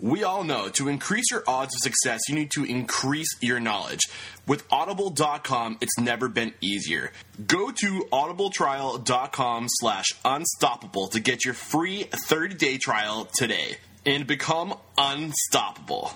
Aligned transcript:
We 0.00 0.22
all 0.22 0.44
know 0.44 0.68
to 0.70 0.88
increase 0.88 1.24
your 1.30 1.42
odds 1.46 1.74
of 1.74 1.80
success, 1.80 2.20
you 2.28 2.34
need 2.34 2.50
to 2.52 2.64
increase 2.64 3.36
your 3.40 3.58
knowledge. 3.58 4.00
With 4.46 4.64
audible.com, 4.70 5.78
it's 5.80 5.98
never 5.98 6.28
been 6.28 6.54
easier. 6.60 7.10
Go 7.46 7.70
to 7.70 8.06
audibletrial.com 8.12 9.66
slash 9.68 10.06
unstoppable 10.24 11.08
to 11.08 11.20
get 11.20 11.44
your 11.44 11.54
free 11.54 12.04
30 12.04 12.54
day 12.54 12.78
trial 12.78 13.28
today 13.36 13.76
and 14.06 14.26
become 14.26 14.74
unstoppable. 14.96 16.12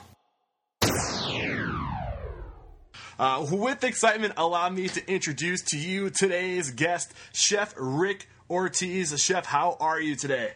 Uh, 3.19 3.47
with 3.51 3.85
excitement, 3.85 4.35
allow 4.37 4.69
me 4.69 4.89
to 4.89 5.13
introduce 5.13 5.63
to 5.63 5.79
you 5.79 6.11
today's 6.11 6.71
guest, 6.71 7.13
Chef 7.33 7.75
Rick 7.77 8.29
Ortiz. 8.49 9.15
Chef, 9.23 9.45
how 9.45 9.77
are 9.79 10.01
you 10.01 10.17
today? 10.17 10.53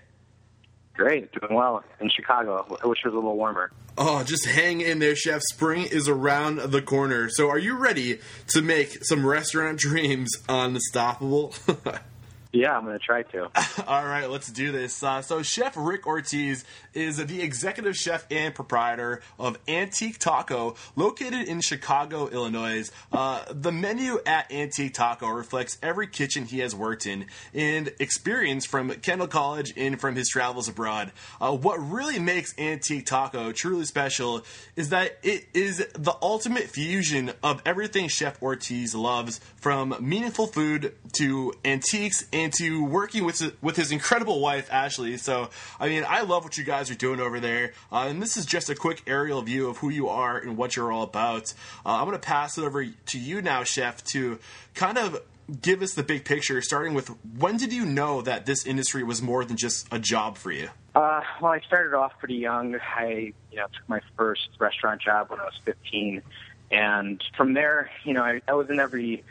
Great, 0.97 1.31
doing 1.33 1.55
well 1.55 1.85
in 2.01 2.09
Chicago. 2.09 2.79
I 2.83 2.87
wish 2.87 3.01
it 3.05 3.09
was 3.09 3.13
a 3.13 3.17
little 3.17 3.37
warmer. 3.37 3.71
Oh, 3.99 4.23
just 4.25 4.47
hang 4.47 4.81
in 4.81 4.99
there, 4.99 5.15
chef. 5.15 5.43
Spring 5.53 5.85
is 5.85 6.09
around 6.09 6.59
the 6.59 6.81
corner. 6.81 7.29
So, 7.31 7.49
are 7.51 7.59
you 7.59 7.77
ready 7.77 8.19
to 8.49 8.63
make 8.63 9.05
some 9.05 9.25
restaurant 9.25 9.79
dreams 9.79 10.31
unstoppable? 10.49 11.55
Yeah, 12.57 12.75
I'm 12.75 12.85
going 12.87 12.99
to 12.99 13.05
try 13.05 13.23
to. 13.23 13.51
All 13.87 14.05
right, 14.07 14.31
let's 14.31 14.51
do 14.51 14.73
this. 14.73 15.03
Uh, 15.03 15.21
so, 15.21 15.43
Chef 15.43 15.75
Rick 15.77 16.07
Ortiz 16.07 16.65
is 16.95 17.19
the 17.19 17.43
executive 17.43 17.95
chef 17.95 18.27
and 18.31 18.55
proprietor 18.55 19.21
of 19.39 19.59
Antique 19.69 20.19
Taco, 20.19 20.75
located 20.97 21.47
in 21.49 21.61
Chicago, 21.61 22.29
Illinois. 22.29 22.91
Uh, 23.13 23.45
the 23.51 23.71
menu 23.71 24.21
at 24.25 24.51
Antique 24.51 24.95
Taco 24.95 25.29
reflects 25.29 25.77
every 25.83 26.07
kitchen 26.07 26.47
he 26.47 26.61
has 26.61 26.75
worked 26.75 27.07
in 27.07 27.27
and 27.53 27.93
experience 28.01 28.65
from 28.65 28.91
Kendall 28.91 29.29
College 29.29 29.75
and 29.77 30.01
from 30.01 30.17
his 30.17 30.31
travels 30.31 30.67
abroad. 30.67 31.13
Uh, 31.39 31.55
what 31.55 31.77
really 31.77 32.19
makes 32.19 32.59
Antique 32.59 33.05
Taco 33.05 33.53
truly 33.53 33.85
special 33.85 34.43
is 34.77 34.89
that 34.89 35.19
it 35.23 35.47
is 35.53 35.87
the 35.93 36.17
ultimate 36.23 36.65
fusion 36.65 37.33
of 37.43 37.61
everything 37.67 38.09
Chef 38.09 38.43
Ortiz 38.43 38.95
loves, 38.95 39.41
from 39.57 39.95
meaningful 40.01 40.47
food 40.47 40.95
to 41.13 41.53
antiques 41.65 42.25
and 42.33 42.46
to 42.53 42.85
working 42.85 43.25
with 43.25 43.55
with 43.63 43.77
his 43.77 43.93
incredible 43.93 44.41
wife 44.41 44.73
Ashley. 44.73 45.17
So, 45.17 45.51
I 45.79 45.89
mean, 45.89 46.05
I 46.09 46.23
love 46.23 46.45
what 46.45 46.59
you 46.59 46.65
guys 46.65 46.91
are 46.91 46.95
doing 46.95 47.21
over 47.21 47.41
there, 47.41 47.73
uh, 47.93 48.07
and 48.09 48.23
this 48.23 48.37
is 48.37 48.47
just 48.47 48.71
a 48.71 48.75
quick 48.75 49.03
aerial 49.07 49.43
view 49.43 49.69
of 49.69 49.79
who 49.79 49.89
you 49.89 50.09
are 50.09 50.39
and 50.39 50.57
what 50.57 50.77
you're 50.77 50.93
all 50.93 51.03
about. 51.03 51.53
Uh, 51.85 51.97
I'm 51.97 52.07
going 52.07 52.19
to 52.19 52.27
pass 52.27 52.59
it 52.59 52.65
over 52.65 52.85
to 52.85 53.19
you 53.19 53.43
now, 53.43 53.65
Chef, 53.65 54.03
to 54.05 54.39
kind 54.75 54.99
of 54.99 55.23
give 55.61 55.83
us 55.83 55.95
the 55.95 56.03
big 56.03 56.25
picture. 56.25 56.61
Starting 56.63 56.95
with 56.95 57.09
when 57.39 57.57
did 57.57 57.73
you 57.73 57.85
know 57.85 58.23
that 58.23 58.47
this 58.47 58.67
industry 58.67 59.03
was 59.03 59.23
more 59.23 59.45
than 59.45 59.57
just 59.57 59.87
a 59.93 59.99
job 59.99 60.37
for 60.37 60.51
you? 60.51 60.69
Uh, 60.95 61.21
well, 61.41 61.53
I 61.53 61.61
started 61.61 61.95
off 61.95 62.19
pretty 62.19 62.37
young. 62.37 62.77
I, 62.97 63.33
you 63.51 63.59
know, 63.59 63.67
took 63.67 63.89
my 63.89 64.01
first 64.17 64.49
restaurant 64.59 65.03
job 65.03 65.31
when 65.31 65.41
I 65.41 65.45
was 65.45 65.61
15, 65.65 66.23
and 66.71 67.23
from 67.37 67.53
there, 67.53 67.91
you 68.05 68.15
know, 68.15 68.23
I, 68.23 68.41
I 68.49 68.55
was 68.55 68.71
in 68.71 68.81
every, 68.81 69.23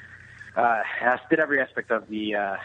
uh, 0.55 0.83
did 1.29 1.39
every 1.39 1.59
aspect 1.59 1.91
of 1.91 2.07
the 2.07 2.35
uh, 2.35 2.55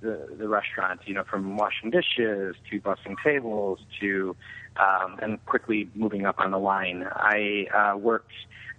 the, 0.00 0.28
the 0.38 0.48
restaurant, 0.48 1.00
you 1.06 1.14
know, 1.14 1.24
from 1.24 1.56
washing 1.56 1.90
dishes 1.90 2.56
to 2.70 2.80
bussing 2.80 3.16
tables 3.22 3.80
to 4.00 4.36
um, 4.76 5.18
and 5.22 5.44
quickly 5.46 5.88
moving 5.94 6.26
up 6.26 6.38
on 6.38 6.50
the 6.50 6.58
line. 6.58 7.06
I 7.10 7.66
uh, 7.74 7.96
worked 7.96 8.32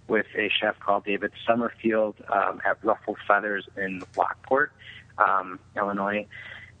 with 0.06 0.26
a 0.36 0.48
chef 0.48 0.78
called 0.80 1.04
David 1.04 1.32
Summerfield 1.46 2.16
um, 2.28 2.60
at 2.64 2.82
Ruffled 2.82 3.18
Feathers 3.26 3.66
in 3.76 4.02
Lockport, 4.16 4.72
um, 5.18 5.58
Illinois. 5.76 6.26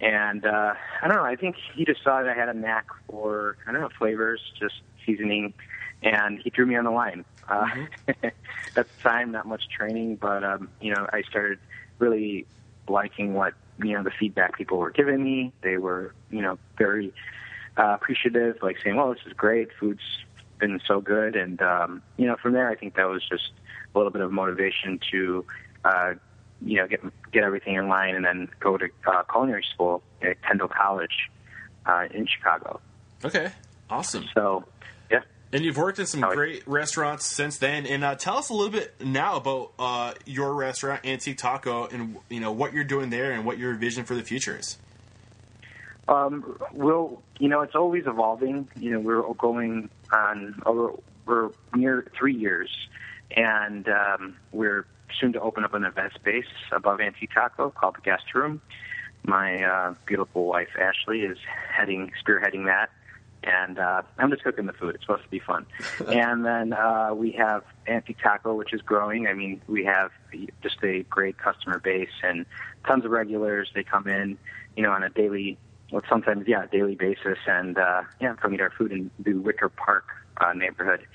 And 0.00 0.46
uh, 0.46 0.74
I 1.02 1.08
don't 1.08 1.16
know, 1.16 1.24
I 1.24 1.36
think 1.36 1.56
he 1.74 1.84
just 1.84 2.02
saw 2.02 2.22
that 2.22 2.30
I 2.30 2.34
had 2.34 2.48
a 2.48 2.54
knack 2.54 2.86
for, 3.08 3.56
I 3.66 3.72
don't 3.72 3.80
know, 3.80 3.90
flavors, 3.98 4.40
just 4.58 4.76
seasoning, 5.04 5.52
and 6.02 6.38
he 6.38 6.50
threw 6.50 6.66
me 6.66 6.76
on 6.76 6.84
the 6.84 6.90
line. 6.90 7.24
Uh, 7.48 7.64
mm-hmm. 7.64 8.12
at 8.22 8.34
the 8.74 9.02
time, 9.02 9.32
not 9.32 9.46
much 9.46 9.68
training, 9.68 10.16
but, 10.16 10.44
um, 10.44 10.70
you 10.80 10.94
know, 10.94 11.06
I 11.12 11.22
started 11.22 11.58
really 11.98 12.46
liking 12.88 13.34
what 13.34 13.54
you 13.82 13.92
know 13.92 14.02
the 14.02 14.10
feedback 14.10 14.56
people 14.56 14.78
were 14.78 14.90
giving 14.90 15.22
me. 15.22 15.52
They 15.62 15.78
were 15.78 16.14
you 16.30 16.42
know 16.42 16.58
very 16.76 17.12
uh, 17.76 17.94
appreciative, 18.00 18.58
like 18.62 18.76
saying, 18.82 18.96
"Well, 18.96 19.12
this 19.12 19.22
is 19.26 19.32
great. 19.32 19.68
Food's 19.78 20.24
been 20.58 20.80
so 20.86 21.00
good," 21.00 21.36
and 21.36 21.60
um, 21.62 22.02
you 22.16 22.26
know 22.26 22.36
from 22.36 22.52
there, 22.52 22.68
I 22.68 22.74
think 22.74 22.96
that 22.96 23.08
was 23.08 23.22
just 23.28 23.50
a 23.94 23.98
little 23.98 24.12
bit 24.12 24.22
of 24.22 24.32
motivation 24.32 25.00
to 25.10 25.44
uh, 25.84 26.14
you 26.60 26.76
know 26.76 26.86
get 26.86 27.00
get 27.32 27.44
everything 27.44 27.74
in 27.74 27.88
line, 27.88 28.14
and 28.14 28.24
then 28.24 28.48
go 28.60 28.76
to 28.76 28.88
uh, 29.06 29.22
culinary 29.30 29.64
school 29.74 30.02
at 30.22 30.42
Kendall 30.42 30.68
College 30.68 31.30
uh, 31.86 32.06
in 32.12 32.26
Chicago. 32.26 32.80
Okay, 33.24 33.50
awesome. 33.90 34.26
So 34.34 34.64
and 35.52 35.64
you've 35.64 35.76
worked 35.76 35.98
in 35.98 36.06
some 36.06 36.20
great 36.20 36.66
restaurants 36.66 37.24
since 37.24 37.58
then. 37.58 37.86
And 37.86 38.04
uh, 38.04 38.14
tell 38.14 38.36
us 38.36 38.50
a 38.50 38.54
little 38.54 38.72
bit 38.72 38.94
now 39.00 39.36
about 39.36 39.72
uh, 39.78 40.14
your 40.26 40.54
restaurant, 40.54 41.06
Antique 41.06 41.38
Taco, 41.38 41.86
and 41.86 42.16
you 42.28 42.40
know 42.40 42.52
what 42.52 42.72
you're 42.72 42.84
doing 42.84 43.10
there 43.10 43.32
and 43.32 43.44
what 43.44 43.58
your 43.58 43.74
vision 43.74 44.04
for 44.04 44.14
the 44.14 44.22
future 44.22 44.58
is. 44.58 44.78
Um, 46.06 46.58
well, 46.72 47.22
you 47.38 47.48
know, 47.48 47.60
it's 47.62 47.74
always 47.74 48.06
evolving. 48.06 48.68
You 48.76 48.92
know, 48.92 49.00
we're 49.00 49.22
going 49.34 49.90
on 50.12 50.60
over 50.64 50.92
we're 51.26 51.50
near 51.74 52.06
three 52.18 52.34
years, 52.34 52.70
and 53.30 53.88
um, 53.88 54.36
we're 54.52 54.86
soon 55.20 55.32
to 55.34 55.40
open 55.40 55.64
up 55.64 55.74
an 55.74 55.84
event 55.84 56.12
space 56.14 56.46
above 56.72 57.00
Antique 57.00 57.32
Taco 57.32 57.70
called 57.70 57.96
the 57.96 58.00
Guest 58.00 58.34
Room. 58.34 58.60
My 59.24 59.62
uh, 59.62 59.94
beautiful 60.06 60.46
wife 60.46 60.68
Ashley 60.78 61.20
is 61.20 61.38
heading 61.76 62.12
spearheading 62.22 62.66
that 62.66 62.90
and 63.42 63.78
uh, 63.78 64.02
I'm 64.18 64.30
just 64.30 64.42
cooking 64.42 64.66
the 64.66 64.72
food. 64.72 64.94
It's 64.94 65.04
supposed 65.04 65.24
to 65.24 65.30
be 65.30 65.38
fun. 65.38 65.66
and 66.08 66.44
then 66.44 66.72
uh, 66.72 67.10
we 67.14 67.32
have 67.32 67.62
Antique 67.86 68.18
Taco, 68.22 68.54
which 68.54 68.72
is 68.72 68.82
growing. 68.82 69.26
I 69.26 69.34
mean, 69.34 69.60
we 69.66 69.84
have 69.84 70.10
just 70.62 70.76
a 70.82 71.02
great 71.04 71.38
customer 71.38 71.78
base 71.78 72.10
and 72.22 72.46
tons 72.86 73.04
of 73.04 73.10
regulars. 73.10 73.70
They 73.74 73.84
come 73.84 74.08
in, 74.08 74.38
you 74.76 74.82
know, 74.82 74.90
on 74.90 75.02
a 75.02 75.10
daily, 75.10 75.58
well, 75.92 76.02
sometimes 76.08 76.46
yeah, 76.46 76.66
daily 76.66 76.94
basis, 76.94 77.38
and 77.46 77.78
uh, 77.78 78.02
yeah, 78.20 78.34
come 78.34 78.54
eat 78.54 78.60
our 78.60 78.70
food 78.70 78.92
in 78.92 79.10
the 79.18 79.34
Wicker 79.34 79.68
Park 79.68 80.06
uh, 80.38 80.52
neighborhood. 80.52 81.06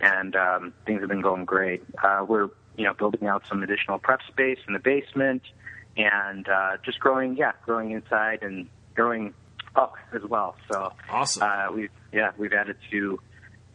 And 0.00 0.36
um, 0.36 0.74
things 0.84 1.00
have 1.00 1.08
been 1.08 1.22
going 1.22 1.44
great. 1.44 1.82
Uh, 2.02 2.24
we're 2.26 2.48
you 2.76 2.84
know 2.84 2.94
building 2.94 3.26
out 3.28 3.44
some 3.48 3.62
additional 3.62 3.98
prep 3.98 4.20
space 4.28 4.58
in 4.66 4.74
the 4.74 4.78
basement, 4.78 5.42
and 5.96 6.48
uh, 6.48 6.76
just 6.84 7.00
growing, 7.00 7.36
yeah, 7.36 7.52
growing 7.64 7.92
inside 7.92 8.42
and 8.42 8.68
growing 8.94 9.32
up 9.76 9.94
as 10.14 10.22
well. 10.22 10.56
So 10.70 10.92
awesome. 11.10 11.42
Uh, 11.42 11.72
we've 11.72 11.90
yeah 12.12 12.32
we've 12.36 12.52
added 12.52 12.76
to 12.90 13.20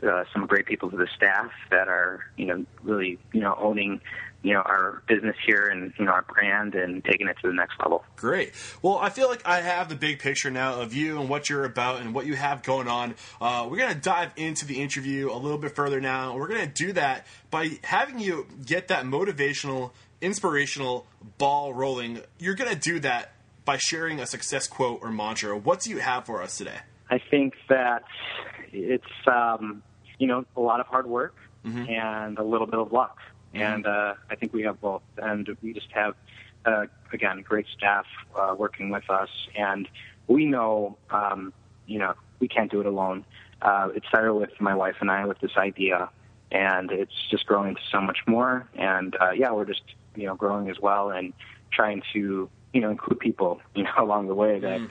uh, 0.03 0.23
some 0.34 0.47
great 0.47 0.66
people 0.66 0.89
to 0.89 0.97
the 0.97 1.07
staff 1.16 1.51
that 1.69 1.88
are 1.88 2.25
you 2.38 2.45
know 2.47 2.66
really 2.84 3.19
you 3.34 3.41
know 3.41 3.56
owning 3.59 4.01
you 4.44 4.53
know 4.53 4.62
our 4.62 5.03
business 5.07 5.35
here 5.45 5.67
and 5.67 5.94
you 6.00 6.06
know 6.06 6.12
our 6.12 6.23
brand 6.23 6.73
and 6.75 7.03
taking 7.03 7.28
it 7.28 7.38
to 7.41 7.47
the 7.47 7.53
next 7.53 7.79
level. 7.79 8.03
Great. 8.16 8.53
Well, 8.81 8.97
I 8.97 9.09
feel 9.09 9.28
like 9.28 9.45
I 9.45 9.62
have 9.62 9.89
the 9.89 9.95
big 9.95 10.19
picture 10.19 10.50
now 10.50 10.81
of 10.81 10.94
you 10.94 11.19
and 11.19 11.29
what 11.29 11.50
you're 11.50 11.66
about 11.66 12.01
and 12.01 12.13
what 12.13 12.25
you 12.25 12.35
have 12.35 12.63
going 12.63 12.88
on. 12.88 13.16
Uh, 13.39 13.68
we're 13.69 13.78
gonna 13.78 13.95
dive 13.95 14.31
into 14.35 14.66
the 14.66 14.81
interview 14.81 15.31
a 15.31 15.38
little 15.38 15.57
bit 15.57 15.75
further 15.75 16.01
now. 16.01 16.35
We're 16.35 16.47
gonna 16.47 16.66
do 16.66 16.94
that 16.94 17.28
by 17.51 17.79
having 17.83 18.19
you 18.19 18.47
get 18.65 18.88
that 18.88 19.06
motivational, 19.06 19.92
inspirational 20.21 21.06
ball 21.38 21.74
rolling. 21.74 22.21
You're 22.39 22.56
gonna 22.56 22.75
do 22.75 23.00
that 23.01 23.33
by 23.71 23.77
sharing 23.77 24.19
a 24.19 24.25
success 24.25 24.68
quote 24.68 25.00
or 25.01 25.09
mantra. 25.09 25.57
What 25.57 25.79
do 25.79 25.91
you 25.91 26.00
have 26.00 26.25
for 26.25 26.44
us 26.44 26.57
today? 26.57 26.79
I 27.09 27.21
think 27.31 27.53
that 27.69 28.03
it's 28.73 29.06
um, 29.27 29.81
you 30.19 30.27
know 30.27 30.44
a 30.57 30.59
lot 30.59 30.81
of 30.81 30.88
hard 30.88 31.07
work 31.07 31.38
mm-hmm. 31.65 31.89
and 31.89 32.38
a 32.38 32.44
little 32.44 32.68
bit 32.68 32.81
of 32.81 32.91
luck, 32.91 33.18
mm-hmm. 33.53 33.63
and 33.63 33.88
uh, 33.88 34.15
I 34.29 34.35
think 34.35 34.51
we 34.51 34.63
have 34.63 34.81
both. 34.81 35.03
And 35.18 35.47
we 35.62 35.71
just 35.71 35.88
have 35.91 36.15
uh, 36.65 36.88
again 37.13 37.45
great 37.47 37.65
staff 37.77 38.06
uh, 38.38 38.56
working 38.57 38.89
with 38.89 39.09
us, 39.09 39.29
and 39.57 39.88
we 40.27 40.45
know 40.45 40.97
um, 41.09 41.53
you 41.88 42.00
know 42.00 42.13
we 42.41 42.50
can't 42.50 42.69
do 42.69 42.81
it 42.81 42.85
alone. 42.85 43.24
Uh, 43.62 43.88
it 43.95 44.03
started 44.09 44.33
with 44.33 44.51
my 44.59 44.75
wife 44.75 44.95
and 45.00 45.09
I 45.09 45.25
with 45.27 45.39
this 45.39 45.56
idea, 45.56 46.09
and 46.51 46.91
it's 46.91 47.15
just 47.29 47.45
growing 47.45 47.75
to 47.75 47.81
so 47.89 48.01
much 48.01 48.17
more. 48.27 48.67
And 48.75 49.15
uh, 49.15 49.31
yeah, 49.31 49.53
we're 49.53 49.63
just 49.63 49.83
you 50.17 50.25
know 50.25 50.35
growing 50.35 50.69
as 50.69 50.77
well 50.77 51.09
and 51.09 51.31
trying 51.71 52.03
to 52.12 52.50
you 52.73 52.81
know 52.81 52.89
include 52.89 53.19
people 53.19 53.62
you 53.75 53.83
know 53.83 53.91
along 53.97 54.27
the 54.27 54.35
way 54.35 54.59
that 54.59 54.79
mm. 54.79 54.89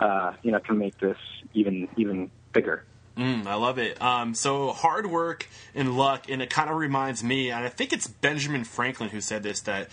uh, 0.00 0.32
you 0.42 0.52
know 0.52 0.60
can 0.60 0.78
make 0.78 0.98
this 0.98 1.18
even 1.54 1.88
even 1.96 2.30
bigger. 2.52 2.84
Mm, 3.16 3.46
I 3.46 3.56
love 3.56 3.78
it. 3.78 4.00
Um, 4.00 4.34
so 4.34 4.72
hard 4.72 5.06
work 5.06 5.46
and 5.74 5.98
luck, 5.98 6.30
and 6.30 6.40
it 6.40 6.48
kind 6.48 6.70
of 6.70 6.76
reminds 6.76 7.22
me, 7.22 7.50
and 7.50 7.62
I 7.62 7.68
think 7.68 7.92
it's 7.92 8.06
Benjamin 8.06 8.64
Franklin 8.64 9.10
who 9.10 9.20
said 9.20 9.42
this. 9.42 9.60
That 9.62 9.90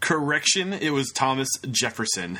correction, 0.00 0.72
it 0.72 0.90
was 0.90 1.12
Thomas 1.12 1.48
Jefferson 1.70 2.38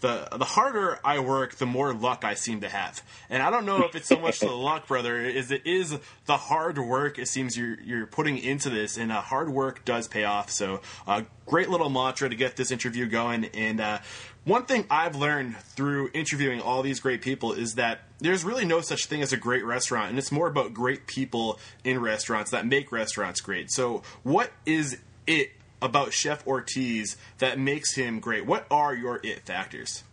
the 0.00 0.28
the 0.36 0.44
harder 0.44 0.98
I 1.04 1.20
work, 1.20 1.56
the 1.56 1.66
more 1.66 1.92
luck 1.92 2.24
I 2.24 2.34
seem 2.34 2.60
to 2.62 2.68
have. 2.68 3.02
And 3.28 3.42
I 3.42 3.50
don't 3.50 3.66
know 3.66 3.84
if 3.84 3.94
it's 3.94 4.08
so 4.08 4.18
much 4.18 4.40
the 4.40 4.50
luck, 4.50 4.86
brother, 4.86 5.20
is 5.20 5.50
it 5.50 5.66
is 5.66 5.96
the 6.26 6.36
hard 6.36 6.78
work 6.78 7.18
it 7.18 7.28
seems 7.28 7.56
you're 7.56 7.80
you're 7.80 8.06
putting 8.06 8.38
into 8.38 8.70
this, 8.70 8.96
and 8.96 9.12
uh, 9.12 9.20
hard 9.20 9.50
work 9.50 9.84
does 9.84 10.08
pay 10.08 10.24
off. 10.24 10.50
So, 10.50 10.80
uh, 11.06 11.22
great 11.46 11.68
little 11.68 11.90
mantra 11.90 12.28
to 12.28 12.36
get 12.36 12.56
this 12.56 12.70
interview 12.70 13.06
going. 13.06 13.46
And 13.46 13.80
uh, 13.80 13.98
one 14.44 14.64
thing 14.64 14.86
I've 14.90 15.16
learned 15.16 15.56
through 15.58 16.10
interviewing 16.14 16.60
all 16.60 16.82
these 16.82 17.00
great 17.00 17.22
people 17.22 17.52
is 17.52 17.74
that 17.74 18.00
there's 18.18 18.44
really 18.44 18.64
no 18.64 18.80
such 18.80 19.06
thing 19.06 19.22
as 19.22 19.32
a 19.32 19.36
great 19.36 19.64
restaurant, 19.64 20.10
and 20.10 20.18
it's 20.18 20.32
more 20.32 20.48
about 20.48 20.74
great 20.74 21.06
people 21.06 21.58
in 21.84 22.00
restaurants 22.00 22.50
that 22.50 22.66
make 22.66 22.92
restaurants 22.92 23.40
great. 23.40 23.70
So, 23.70 24.02
what 24.22 24.50
is 24.64 24.98
it 25.26 25.52
about 25.82 26.12
Chef 26.12 26.46
Ortiz 26.46 27.16
that 27.38 27.58
makes 27.58 27.94
him 27.94 28.20
great? 28.20 28.46
What 28.46 28.66
are 28.70 28.94
your 28.94 29.20
it 29.22 29.40
factors? 29.40 30.04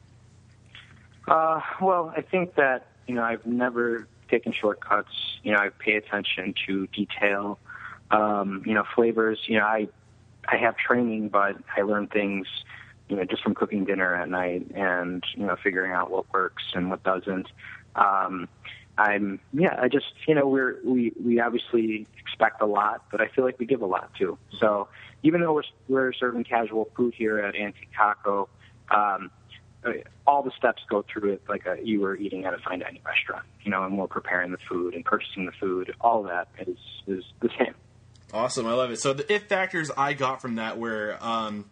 Uh, 1.28 1.60
well, 1.81 2.14
I 2.16 2.22
think 2.22 2.56
that 2.56 2.88
you 3.08 3.16
know 3.16 3.24
I've 3.24 3.46
never 3.46 4.08
taken 4.30 4.54
shortcuts. 4.54 5.10
You 5.44 5.54
know, 5.54 5.60
I 5.60 5.69
pay 5.69 5.96
attention 5.96 6.54
to 6.68 6.88
detail. 6.88 7.60
Um, 8.12 8.64
you 8.66 8.74
know, 8.74 8.84
flavors. 8.96 9.40
You 9.48 9.60
know, 9.60 9.66
I 9.66 9.90
I 10.48 10.58
have 10.58 10.78
training, 10.78 11.30
but 11.30 11.58
I 11.75 11.81
learn 11.81 12.08
things. 12.08 12.48
You 13.10 13.16
know, 13.18 13.24
just 13.24 13.42
from 13.42 13.56
cooking 13.56 13.86
dinner 13.86 14.14
at 14.16 14.30
night 14.30 14.72
and 14.75 15.24
you 15.36 15.46
know 15.46 15.56
figuring 15.62 15.92
out 15.92 16.12
what 16.12 16.31
works 16.34 16.64
and 16.74 16.90
what 16.90 17.04
doesn't. 17.04 17.48
Um, 17.96 18.48
I'm 18.97 19.39
yeah, 19.53 19.77
I 19.79 19.88
just 19.88 20.13
you 20.27 20.35
know 20.35 20.47
we're 20.47 20.77
we 20.83 21.13
we 21.23 21.39
obviously 21.39 22.07
expect 22.19 22.61
a 22.61 22.65
lot, 22.65 23.03
but 23.11 23.21
I 23.21 23.27
feel 23.27 23.45
like 23.45 23.59
we 23.59 23.65
give 23.65 23.81
a 23.81 23.85
lot 23.85 24.11
too. 24.17 24.38
So 24.59 24.88
even 25.23 25.41
though 25.41 25.53
we're 25.53 25.63
we're 25.88 26.13
serving 26.13 26.44
casual 26.45 26.89
food 26.95 27.13
here 27.15 27.39
at 27.39 27.55
Antique 27.55 27.89
Taco, 27.95 28.49
um, 28.89 29.29
uh, 29.85 29.91
all 30.25 30.41
the 30.41 30.51
steps 30.57 30.81
go 30.89 31.05
through 31.11 31.33
it 31.33 31.44
like 31.47 31.65
a, 31.67 31.77
you 31.83 31.99
were 31.99 32.15
eating 32.15 32.45
at 32.45 32.53
a 32.53 32.57
fine 32.57 32.79
dining 32.79 33.01
restaurant. 33.05 33.45
You 33.63 33.71
know, 33.71 33.83
and 33.83 33.97
we're 33.97 34.07
preparing 34.07 34.51
the 34.51 34.59
food 34.69 34.95
and 34.95 35.05
purchasing 35.05 35.45
the 35.45 35.51
food. 35.53 35.94
All 36.01 36.23
that 36.23 36.47
is 36.59 36.77
is 37.05 37.23
the 37.39 37.49
same. 37.57 37.75
Awesome, 38.33 38.65
I 38.65 38.73
love 38.73 38.91
it. 38.91 38.99
So 38.99 39.13
the 39.13 39.31
it 39.31 39.47
factors 39.47 39.91
I 39.95 40.13
got 40.13 40.41
from 40.41 40.55
that 40.55 40.79
were. 40.79 41.17
Um, 41.21 41.65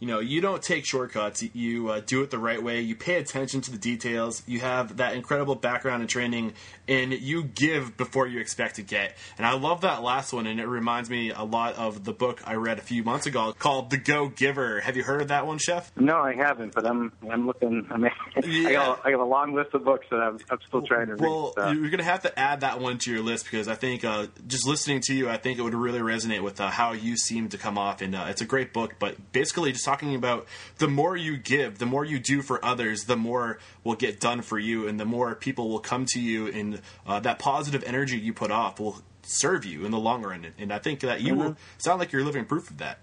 you 0.00 0.06
know, 0.06 0.20
you 0.20 0.40
don't 0.40 0.62
take 0.62 0.84
shortcuts. 0.84 1.42
You 1.54 1.88
uh, 1.90 2.00
do 2.04 2.22
it 2.22 2.30
the 2.30 2.38
right 2.38 2.62
way. 2.62 2.80
You 2.80 2.94
pay 2.94 3.16
attention 3.16 3.60
to 3.62 3.72
the 3.72 3.78
details. 3.78 4.42
You 4.46 4.60
have 4.60 4.98
that 4.98 5.14
incredible 5.14 5.56
background 5.56 6.02
and 6.02 6.08
training, 6.08 6.52
and 6.86 7.12
you 7.12 7.42
give 7.42 7.96
before 7.96 8.26
you 8.26 8.38
expect 8.38 8.76
to 8.76 8.82
get. 8.82 9.16
And 9.36 9.46
I 9.46 9.54
love 9.54 9.80
that 9.80 10.02
last 10.02 10.32
one, 10.32 10.46
and 10.46 10.60
it 10.60 10.66
reminds 10.66 11.10
me 11.10 11.30
a 11.30 11.42
lot 11.42 11.74
of 11.74 12.04
the 12.04 12.12
book 12.12 12.40
I 12.46 12.54
read 12.54 12.78
a 12.78 12.82
few 12.82 13.02
months 13.02 13.26
ago 13.26 13.52
called 13.58 13.90
The 13.90 13.96
Go 13.96 14.28
Giver. 14.28 14.80
Have 14.80 14.96
you 14.96 15.02
heard 15.02 15.20
of 15.20 15.28
that 15.28 15.46
one, 15.46 15.58
Chef? 15.58 15.90
No, 15.96 16.18
I 16.18 16.34
haven't, 16.34 16.74
but 16.74 16.86
I'm 16.86 17.12
I'm 17.28 17.46
looking. 17.46 17.86
I 17.90 17.96
mean, 17.96 18.12
yeah. 18.44 18.68
I, 18.68 18.72
got, 18.72 19.06
I 19.06 19.10
got 19.10 19.20
a 19.20 19.24
long 19.24 19.54
list 19.54 19.74
of 19.74 19.84
books 19.84 20.06
that 20.10 20.20
I'm, 20.20 20.38
I'm 20.48 20.58
still 20.68 20.82
trying 20.82 21.08
to 21.08 21.14
read. 21.14 21.22
Well, 21.22 21.54
so. 21.56 21.70
you're 21.72 21.90
going 21.90 21.98
to 21.98 22.04
have 22.04 22.22
to 22.22 22.38
add 22.38 22.60
that 22.60 22.80
one 22.80 22.98
to 22.98 23.10
your 23.10 23.22
list 23.22 23.44
because 23.44 23.66
I 23.66 23.74
think 23.74 24.04
uh, 24.04 24.26
just 24.46 24.66
listening 24.66 25.00
to 25.06 25.14
you, 25.14 25.28
I 25.28 25.38
think 25.38 25.58
it 25.58 25.62
would 25.62 25.74
really 25.74 26.00
resonate 26.00 26.42
with 26.42 26.60
uh, 26.60 26.70
how 26.70 26.92
you 26.92 27.16
seem 27.16 27.48
to 27.48 27.58
come 27.58 27.76
off. 27.76 28.00
And 28.00 28.14
uh, 28.14 28.26
it's 28.28 28.40
a 28.40 28.46
great 28.46 28.72
book, 28.72 28.94
but 29.00 29.32
basically 29.32 29.72
just 29.72 29.87
talking 29.88 30.14
about 30.14 30.46
the 30.76 30.88
more 30.88 31.16
you 31.16 31.38
give, 31.38 31.78
the 31.78 31.86
more 31.86 32.04
you 32.04 32.18
do 32.18 32.42
for 32.42 32.62
others, 32.62 33.04
the 33.04 33.16
more 33.16 33.58
will 33.84 33.94
get 33.94 34.20
done 34.20 34.42
for 34.42 34.58
you, 34.58 34.86
and 34.86 35.00
the 35.00 35.04
more 35.06 35.34
people 35.34 35.70
will 35.70 35.78
come 35.78 36.04
to 36.04 36.20
you, 36.20 36.46
and 36.48 36.82
uh, 37.06 37.18
that 37.20 37.38
positive 37.38 37.82
energy 37.84 38.18
you 38.18 38.34
put 38.34 38.50
off 38.50 38.78
will 38.78 39.00
serve 39.22 39.64
you 39.64 39.86
in 39.86 39.90
the 39.90 39.98
long 39.98 40.22
run. 40.22 40.46
And 40.58 40.72
I 40.72 40.78
think 40.78 41.00
that 41.00 41.22
you 41.22 41.34
mm-hmm. 41.34 41.52
sound 41.78 42.00
like 42.00 42.12
you're 42.12 42.24
living 42.24 42.44
proof 42.44 42.70
of 42.70 42.78
that. 42.78 42.98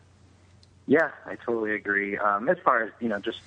Yeah, 0.85 1.09
I 1.25 1.35
totally 1.35 1.73
agree. 1.73 2.17
Um, 2.17 2.47
as 2.47 2.57
far 2.63 2.83
as 2.83 2.91
you 2.99 3.09
know, 3.09 3.17
just 3.17 3.39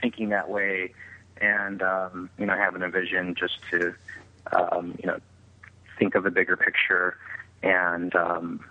thinking 0.00 0.30
that 0.30 0.48
way, 0.48 0.94
and 1.38 1.82
um, 1.82 2.30
you 2.38 2.46
know, 2.46 2.56
having 2.56 2.82
a 2.82 2.88
vision, 2.88 3.34
just 3.38 3.58
to 3.70 3.94
um, 4.56 4.96
you 4.98 5.06
know, 5.06 5.18
think 5.98 6.14
of 6.14 6.24
the 6.24 6.30
bigger 6.30 6.56
picture, 6.56 7.18
and 7.62 8.14
um, 8.16 8.64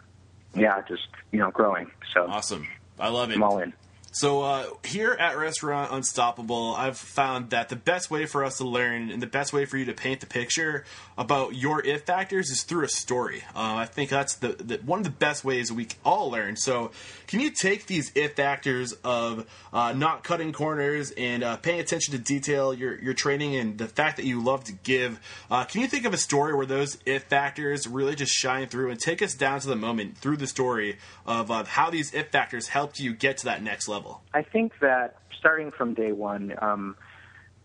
yeah, 0.55 0.81
just 0.87 1.09
you 1.31 1.37
know, 1.37 1.51
growing. 1.51 1.91
So 2.11 2.25
awesome. 2.27 2.67
I 2.99 3.09
love 3.09 3.29
it. 3.29 3.35
I'm 3.35 3.43
all 3.43 3.59
in. 3.59 3.73
So 4.11 4.41
uh, 4.41 4.65
here 4.83 5.11
at 5.11 5.37
Restaurant 5.37 5.91
Unstoppable, 5.91 6.73
I've 6.75 6.97
found 6.97 7.51
that 7.51 7.69
the 7.69 7.75
best 7.75 8.09
way 8.09 8.25
for 8.25 8.43
us 8.43 8.57
to 8.57 8.63
learn 8.63 9.11
and 9.11 9.21
the 9.21 9.27
best 9.27 9.53
way 9.53 9.65
for 9.65 9.77
you 9.77 9.85
to 9.85 9.93
paint 9.93 10.19
the 10.19 10.25
picture 10.25 10.83
about 11.15 11.55
your 11.55 11.85
it 11.85 12.07
factors 12.07 12.49
is 12.49 12.63
through 12.63 12.85
a 12.85 12.87
story. 12.89 13.43
Uh, 13.55 13.75
I 13.75 13.85
think 13.85 14.09
that's 14.09 14.35
the, 14.35 14.49
the, 14.49 14.77
one 14.77 14.99
of 14.99 15.05
the 15.05 15.11
best 15.11 15.45
ways 15.45 15.71
we 15.71 15.89
all 16.03 16.31
learn. 16.31 16.55
So 16.55 16.89
can 17.27 17.39
you 17.39 17.51
take 17.51 17.85
these 17.85 18.11
it 18.15 18.35
factors 18.35 18.93
of 19.03 19.47
uh, 19.71 19.93
not 19.93 20.23
cutting 20.23 20.53
corners 20.53 21.11
and 21.11 21.43
uh, 21.43 21.57
paying 21.57 21.79
attention 21.79 22.13
to 22.13 22.19
detail, 22.19 22.73
your 22.73 22.99
your 22.99 23.13
training, 23.13 23.55
and 23.55 23.77
the 23.77 23.87
fact 23.87 24.17
that 24.17 24.25
you 24.25 24.41
love 24.41 24.63
to 24.65 24.73
give? 24.73 25.19
Uh, 25.51 25.65
can 25.65 25.81
you 25.81 25.87
think 25.87 26.05
of 26.05 26.13
a 26.13 26.17
story 26.17 26.55
where 26.55 26.65
those 26.65 26.97
it 27.05 27.23
factors 27.23 27.85
really 27.85 28.15
just 28.15 28.31
shine 28.31 28.67
through 28.67 28.89
and 28.89 28.99
take 28.99 29.21
us 29.21 29.35
down 29.35 29.59
to 29.59 29.67
the 29.67 29.75
moment 29.75 30.17
through 30.17 30.37
the 30.37 30.47
story 30.47 30.97
of 31.27 31.49
how 31.67 31.91
these 31.91 32.11
it 32.13 32.31
factors 32.31 32.69
helped 32.69 32.99
you 32.99 33.13
get 33.13 33.37
to 33.37 33.45
that 33.45 33.61
next 33.61 33.87
level? 33.87 33.98
Level? 33.99 34.21
I 34.33 34.43
think 34.43 34.73
that 34.81 35.17
starting 35.37 35.71
from 35.71 35.93
day 35.93 36.11
one, 36.11 36.53
um, 36.61 36.95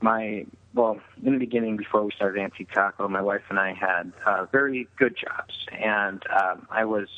my 0.00 0.46
well, 0.74 0.98
in 1.22 1.32
the 1.34 1.38
beginning, 1.38 1.76
before 1.76 2.04
we 2.04 2.10
started 2.16 2.40
Antique 2.40 2.72
Taco, 2.72 3.06
my 3.08 3.22
wife 3.22 3.42
and 3.48 3.60
I 3.60 3.72
had 3.74 4.12
uh, 4.26 4.46
very 4.50 4.88
good 4.98 5.16
jobs, 5.16 5.54
and 5.72 6.22
um, 6.30 6.66
I 6.70 6.84
was 6.84 7.08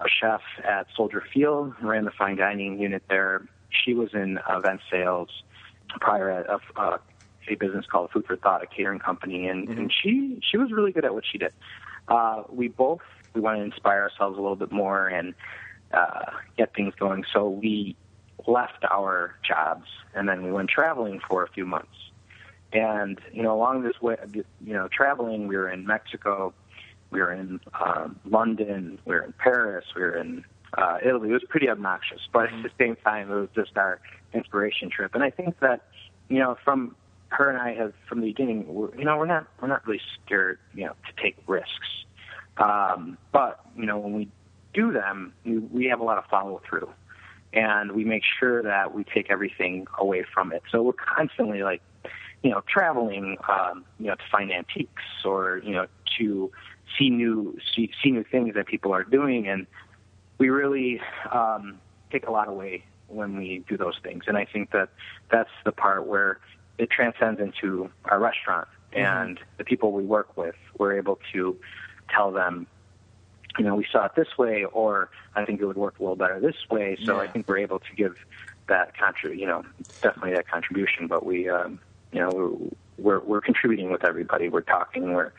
a 0.00 0.06
chef 0.08 0.40
at 0.64 0.86
Soldier 0.96 1.22
Field, 1.32 1.74
ran 1.82 2.04
the 2.04 2.12
fine 2.12 2.36
dining 2.36 2.78
unit 2.78 3.02
there. 3.08 3.46
She 3.70 3.92
was 3.92 4.10
in 4.14 4.38
event 4.48 4.80
sales 4.90 5.30
prior 6.00 6.30
at 6.30 6.46
a, 6.46 6.58
uh, 6.76 6.98
a 7.48 7.54
business 7.54 7.86
called 7.86 8.10
Food 8.10 8.26
for 8.26 8.36
Thought, 8.36 8.62
a 8.62 8.66
catering 8.66 8.98
company, 8.98 9.48
and, 9.48 9.68
mm-hmm. 9.68 9.78
and 9.78 9.92
she 9.92 10.40
she 10.48 10.56
was 10.56 10.70
really 10.70 10.92
good 10.92 11.04
at 11.04 11.14
what 11.14 11.24
she 11.30 11.38
did. 11.38 11.52
Uh, 12.08 12.44
we 12.48 12.68
both 12.68 13.00
we 13.34 13.40
wanted 13.40 13.58
to 13.58 13.64
inspire 13.64 14.02
ourselves 14.02 14.38
a 14.38 14.40
little 14.40 14.56
bit 14.56 14.72
more 14.72 15.08
and 15.08 15.34
uh, 15.92 16.30
get 16.56 16.74
things 16.74 16.94
going, 16.98 17.24
so 17.32 17.48
we 17.48 17.96
left 18.46 18.84
our 18.90 19.34
jobs 19.46 19.86
and 20.14 20.28
then 20.28 20.42
we 20.42 20.50
went 20.50 20.70
traveling 20.70 21.20
for 21.28 21.44
a 21.44 21.48
few 21.48 21.66
months. 21.66 21.88
And 22.72 23.20
you 23.32 23.42
know, 23.42 23.54
along 23.54 23.82
this 23.82 24.00
way, 24.00 24.16
you 24.34 24.44
know, 24.72 24.88
traveling, 24.88 25.46
we 25.46 25.56
were 25.56 25.70
in 25.70 25.86
Mexico, 25.86 26.52
we 27.10 27.20
were 27.20 27.32
in 27.32 27.60
um, 27.80 28.18
London, 28.24 28.98
we 29.04 29.14
were 29.14 29.22
in 29.22 29.32
Paris, 29.32 29.84
we 29.94 30.02
were 30.02 30.16
in 30.16 30.44
uh, 30.76 30.98
Italy. 31.04 31.30
It 31.30 31.32
was 31.32 31.44
pretty 31.48 31.68
obnoxious, 31.68 32.20
but 32.32 32.52
at 32.52 32.62
the 32.62 32.70
same 32.78 32.96
time, 32.96 33.30
it 33.30 33.34
was 33.34 33.48
just 33.54 33.76
our 33.76 34.00
inspiration 34.34 34.90
trip. 34.90 35.14
And 35.14 35.22
I 35.22 35.30
think 35.30 35.60
that 35.60 35.82
you 36.28 36.38
know, 36.38 36.56
from 36.64 36.96
her 37.28 37.48
and 37.48 37.58
I 37.58 37.74
have 37.74 37.92
from 38.08 38.20
the 38.20 38.26
beginning, 38.26 38.66
we're, 38.66 38.94
you 38.96 39.04
know, 39.04 39.16
we're 39.16 39.26
not 39.26 39.46
we're 39.60 39.68
not 39.68 39.86
really 39.86 40.00
scared, 40.24 40.58
you 40.74 40.86
know, 40.86 40.92
to 41.06 41.22
take 41.22 41.36
risks. 41.46 41.70
Um, 42.56 43.16
but 43.32 43.60
you 43.76 43.86
know, 43.86 43.98
when 43.98 44.14
we 44.14 44.28
do 44.74 44.92
them, 44.92 45.32
we, 45.44 45.58
we 45.58 45.84
have 45.86 46.00
a 46.00 46.04
lot 46.04 46.18
of 46.18 46.24
follow 46.26 46.60
through 46.68 46.88
and 47.56 47.92
we 47.92 48.04
make 48.04 48.22
sure 48.38 48.62
that 48.62 48.94
we 48.94 49.02
take 49.02 49.30
everything 49.30 49.86
away 49.98 50.24
from 50.32 50.52
it. 50.52 50.62
So 50.70 50.82
we're 50.82 50.92
constantly 50.92 51.62
like, 51.62 51.82
you 52.42 52.50
know, 52.50 52.62
traveling, 52.68 53.38
um, 53.48 53.84
you 53.98 54.06
know, 54.06 54.14
to 54.14 54.22
find 54.30 54.52
antiques 54.52 55.02
or 55.24 55.58
you 55.64 55.72
know 55.72 55.86
to 56.18 56.52
see 56.96 57.10
new 57.10 57.58
see, 57.74 57.90
see 58.02 58.10
new 58.10 58.24
things 58.24 58.54
that 58.54 58.66
people 58.66 58.92
are 58.92 59.02
doing, 59.02 59.48
and 59.48 59.66
we 60.38 60.50
really 60.50 61.00
um, 61.32 61.80
take 62.12 62.26
a 62.26 62.30
lot 62.30 62.48
away 62.48 62.84
when 63.08 63.36
we 63.36 63.64
do 63.68 63.76
those 63.76 63.98
things. 64.02 64.24
And 64.26 64.36
I 64.36 64.44
think 64.44 64.70
that 64.72 64.90
that's 65.30 65.50
the 65.64 65.72
part 65.72 66.06
where 66.06 66.38
it 66.78 66.90
transcends 66.90 67.40
into 67.40 67.90
our 68.04 68.18
restaurant 68.18 68.68
mm-hmm. 68.92 69.00
and 69.00 69.40
the 69.56 69.64
people 69.64 69.92
we 69.92 70.04
work 70.04 70.36
with. 70.36 70.56
We're 70.78 70.98
able 70.98 71.18
to 71.32 71.56
tell 72.10 72.30
them 72.30 72.66
you 73.58 73.64
know, 73.64 73.74
we 73.74 73.86
saw 73.90 74.06
it 74.06 74.14
this 74.14 74.38
way, 74.38 74.64
or 74.64 75.10
I 75.34 75.44
think 75.44 75.60
it 75.60 75.66
would 75.66 75.76
work 75.76 75.98
a 75.98 76.02
little 76.02 76.16
better 76.16 76.40
this 76.40 76.56
way. 76.70 76.96
So 77.04 77.16
yeah. 77.16 77.22
I 77.22 77.26
think 77.26 77.48
we're 77.48 77.58
able 77.58 77.78
to 77.78 77.94
give 77.96 78.16
that 78.68 78.94
contrib, 78.96 79.38
you 79.38 79.46
know, 79.46 79.64
definitely 80.02 80.34
that 80.34 80.48
contribution. 80.48 81.06
But 81.06 81.24
we, 81.24 81.48
um, 81.48 81.78
you 82.12 82.20
know, 82.20 82.30
we're, 82.98 83.18
we're 83.18 83.20
we're 83.20 83.40
contributing 83.40 83.90
with 83.90 84.04
everybody. 84.04 84.48
We're 84.48 84.62
talking. 84.62 85.12
We're 85.12 85.32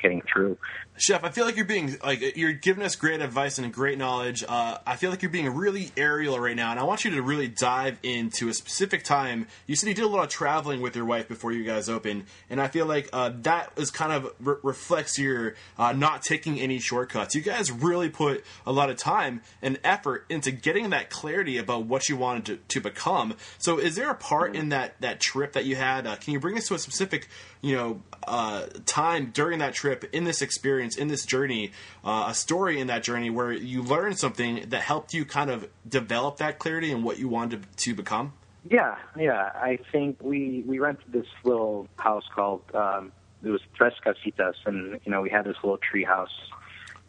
getting 0.00 0.22
through. 0.22 0.58
Chef, 0.96 1.24
I 1.24 1.30
feel 1.30 1.44
like 1.44 1.56
you're 1.56 1.64
being 1.64 1.96
like 2.04 2.36
you're 2.36 2.52
giving 2.52 2.84
us 2.84 2.94
great 2.94 3.20
advice 3.20 3.58
and 3.58 3.72
great 3.72 3.98
knowledge. 3.98 4.44
Uh, 4.46 4.78
I 4.86 4.94
feel 4.94 5.10
like 5.10 5.22
you're 5.22 5.30
being 5.30 5.52
really 5.52 5.90
aerial 5.96 6.38
right 6.38 6.54
now, 6.54 6.70
and 6.70 6.78
I 6.78 6.84
want 6.84 7.04
you 7.04 7.10
to 7.12 7.22
really 7.22 7.48
dive 7.48 7.98
into 8.04 8.48
a 8.48 8.54
specific 8.54 9.02
time. 9.02 9.48
You 9.66 9.74
said 9.74 9.88
you 9.88 9.94
did 9.94 10.04
a 10.04 10.08
lot 10.08 10.22
of 10.22 10.28
traveling 10.28 10.80
with 10.80 10.94
your 10.94 11.04
wife 11.04 11.26
before 11.26 11.50
you 11.50 11.64
guys 11.64 11.88
opened, 11.88 12.26
and 12.48 12.60
I 12.60 12.68
feel 12.68 12.86
like 12.86 13.08
uh, 13.12 13.32
that 13.42 13.72
is 13.76 13.90
kind 13.90 14.12
of 14.12 14.32
re- 14.38 14.54
reflects 14.62 15.18
your 15.18 15.56
uh, 15.76 15.92
not 15.92 16.22
taking 16.22 16.60
any 16.60 16.78
shortcuts. 16.78 17.34
You 17.34 17.40
guys 17.40 17.72
really 17.72 18.08
put 18.08 18.44
a 18.64 18.70
lot 18.70 18.88
of 18.88 18.96
time 18.96 19.42
and 19.60 19.80
effort 19.82 20.26
into 20.28 20.52
getting 20.52 20.90
that 20.90 21.10
clarity 21.10 21.58
about 21.58 21.86
what 21.86 22.08
you 22.08 22.16
wanted 22.16 22.44
to, 22.44 22.56
to 22.74 22.80
become. 22.80 23.34
So, 23.58 23.78
is 23.78 23.96
there 23.96 24.10
a 24.10 24.14
part 24.14 24.54
in 24.54 24.68
that 24.68 25.00
that 25.00 25.18
trip 25.18 25.54
that 25.54 25.64
you 25.64 25.74
had? 25.74 26.06
Uh, 26.06 26.14
can 26.14 26.34
you 26.34 26.38
bring 26.38 26.56
us 26.56 26.68
to 26.68 26.74
a 26.74 26.78
specific, 26.78 27.26
you 27.62 27.74
know, 27.74 28.02
uh, 28.28 28.66
time 28.86 29.32
during 29.34 29.58
that 29.58 29.74
trip 29.74 30.04
in 30.12 30.22
this 30.22 30.40
experience 30.40 30.83
in 30.92 31.08
this 31.08 31.24
journey, 31.24 31.72
uh, 32.04 32.26
a 32.28 32.34
story 32.34 32.80
in 32.80 32.88
that 32.88 33.02
journey 33.02 33.30
where 33.30 33.52
you 33.52 33.82
learned 33.82 34.18
something 34.18 34.68
that 34.68 34.82
helped 34.82 35.14
you 35.14 35.24
kind 35.24 35.50
of 35.50 35.68
develop 35.88 36.38
that 36.38 36.58
clarity 36.58 36.92
and 36.92 37.02
what 37.04 37.18
you 37.18 37.28
wanted 37.28 37.66
to 37.78 37.94
become? 37.94 38.32
Yeah, 38.70 38.96
yeah. 39.18 39.50
I 39.54 39.78
think 39.92 40.22
we 40.22 40.62
we 40.66 40.78
rented 40.78 41.12
this 41.12 41.26
little 41.44 41.86
house 41.96 42.24
called 42.34 42.62
um, 42.74 43.12
it 43.42 43.50
was 43.50 43.60
Tres 43.74 43.92
Casitas, 44.04 44.54
and 44.64 45.00
you 45.04 45.12
know 45.12 45.20
we 45.20 45.30
had 45.30 45.44
this 45.44 45.56
little 45.62 45.78
tree 45.78 46.04
house. 46.04 46.30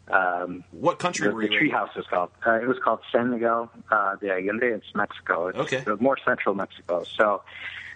Um, 0.08 0.64
what 0.70 0.98
country 0.98 1.28
the, 1.28 1.34
were 1.34 1.42
you? 1.42 1.48
The 1.48 1.56
tree 1.56 1.70
house 1.70 1.90
was 1.96 2.04
called. 2.08 2.30
Uh, 2.46 2.60
it 2.60 2.68
was 2.68 2.76
called 2.84 3.00
San 3.10 3.30
Miguel 3.30 3.70
uh, 3.90 4.16
de 4.16 4.30
Allende. 4.30 4.64
It's 4.64 4.94
Mexico. 4.94 5.48
It's 5.48 5.58
okay. 5.58 5.82
more 5.98 6.16
central 6.24 6.54
Mexico. 6.54 7.04
So, 7.16 7.42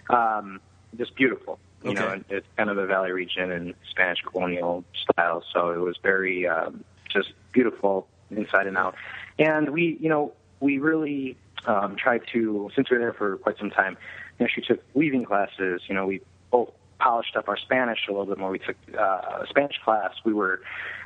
um, 0.09 0.59
just 0.97 1.15
beautiful. 1.15 1.59
You 1.83 1.91
okay. 1.91 1.99
know, 1.99 2.23
it's 2.29 2.47
kind 2.57 2.69
of 2.69 2.75
the 2.75 2.85
valley 2.85 3.11
region 3.11 3.51
and 3.51 3.73
Spanish 3.89 4.19
colonial 4.21 4.83
style. 4.93 5.43
So 5.51 5.71
it 5.71 5.79
was 5.79 5.97
very 6.01 6.47
um, 6.47 6.83
just 7.09 7.33
beautiful 7.51 8.07
inside 8.29 8.67
and 8.67 8.77
out. 8.77 8.95
And 9.39 9.69
we, 9.71 9.97
you 9.99 10.09
know, 10.09 10.33
we 10.59 10.77
really 10.77 11.37
um, 11.65 11.95
tried 11.95 12.21
to, 12.33 12.69
since 12.75 12.89
we 12.89 12.97
were 12.97 13.01
there 13.01 13.13
for 13.13 13.37
quite 13.37 13.57
some 13.57 13.71
time, 13.71 13.97
you 14.39 14.45
know, 14.45 14.49
she 14.53 14.61
took 14.61 14.83
weaving 14.93 15.25
classes. 15.25 15.81
You 15.87 15.95
know, 15.95 16.05
we 16.05 16.21
both 16.51 16.71
polished 16.99 17.35
up 17.35 17.49
our 17.49 17.57
Spanish 17.57 18.07
a 18.07 18.11
little 18.11 18.27
bit 18.27 18.37
more. 18.37 18.51
We 18.51 18.59
took 18.59 18.77
uh, 18.97 19.41
a 19.41 19.47
Spanish 19.49 19.79
class. 19.83 20.13
We 20.23 20.33
were 20.33 20.61